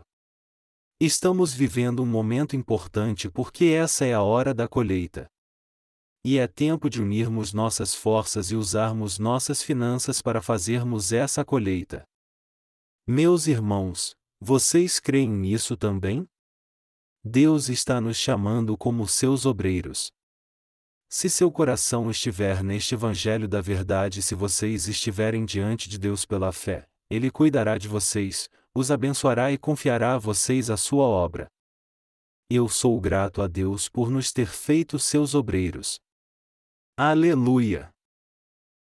Estamos 0.97 1.53
vivendo 1.53 2.01
um 2.01 2.05
momento 2.05 2.55
importante 2.55 3.29
porque 3.29 3.65
essa 3.65 4.05
é 4.05 4.13
a 4.13 4.21
hora 4.21 4.53
da 4.53 4.65
colheita. 4.65 5.29
E 6.23 6.37
é 6.37 6.47
tempo 6.47 6.89
de 6.89 7.01
unirmos 7.01 7.51
nossas 7.51 7.93
forças 7.93 8.49
e 8.49 8.55
usarmos 8.55 9.19
nossas 9.19 9.61
finanças 9.61 10.21
para 10.21 10.41
fazermos 10.41 11.11
essa 11.11 11.43
colheita. 11.43 12.07
Meus 13.05 13.45
irmãos, 13.45 14.15
vocês 14.39 14.97
creem 14.97 15.29
nisso 15.29 15.75
também? 15.75 16.25
Deus 17.21 17.67
está 17.67 17.99
nos 17.99 18.15
chamando 18.15 18.77
como 18.77 19.05
seus 19.05 19.45
obreiros. 19.45 20.13
Se 21.09 21.29
seu 21.29 21.51
coração 21.51 22.09
estiver 22.09 22.63
neste 22.63 22.95
Evangelho 22.95 23.49
da 23.49 23.59
Verdade, 23.59 24.21
se 24.21 24.33
vocês 24.33 24.87
estiverem 24.87 25.43
diante 25.43 25.89
de 25.89 25.99
Deus 25.99 26.25
pela 26.25 26.53
fé, 26.53 26.87
Ele 27.09 27.29
cuidará 27.29 27.77
de 27.77 27.89
vocês, 27.89 28.49
os 28.75 28.91
abençoará 28.91 29.51
e 29.51 29.57
confiará 29.57 30.15
a 30.15 30.17
vocês 30.17 30.69
a 30.69 30.75
sua 30.75 31.05
obra. 31.05 31.47
Eu 32.51 32.67
sou 32.67 32.99
grato 32.99 33.41
a 33.41 33.47
Deus 33.47 33.87
por 33.87 34.11
nos 34.11 34.31
ter 34.33 34.47
feito 34.47 34.99
seus 34.99 35.33
obreiros. 35.33 35.97
Aleluia! 36.97 37.94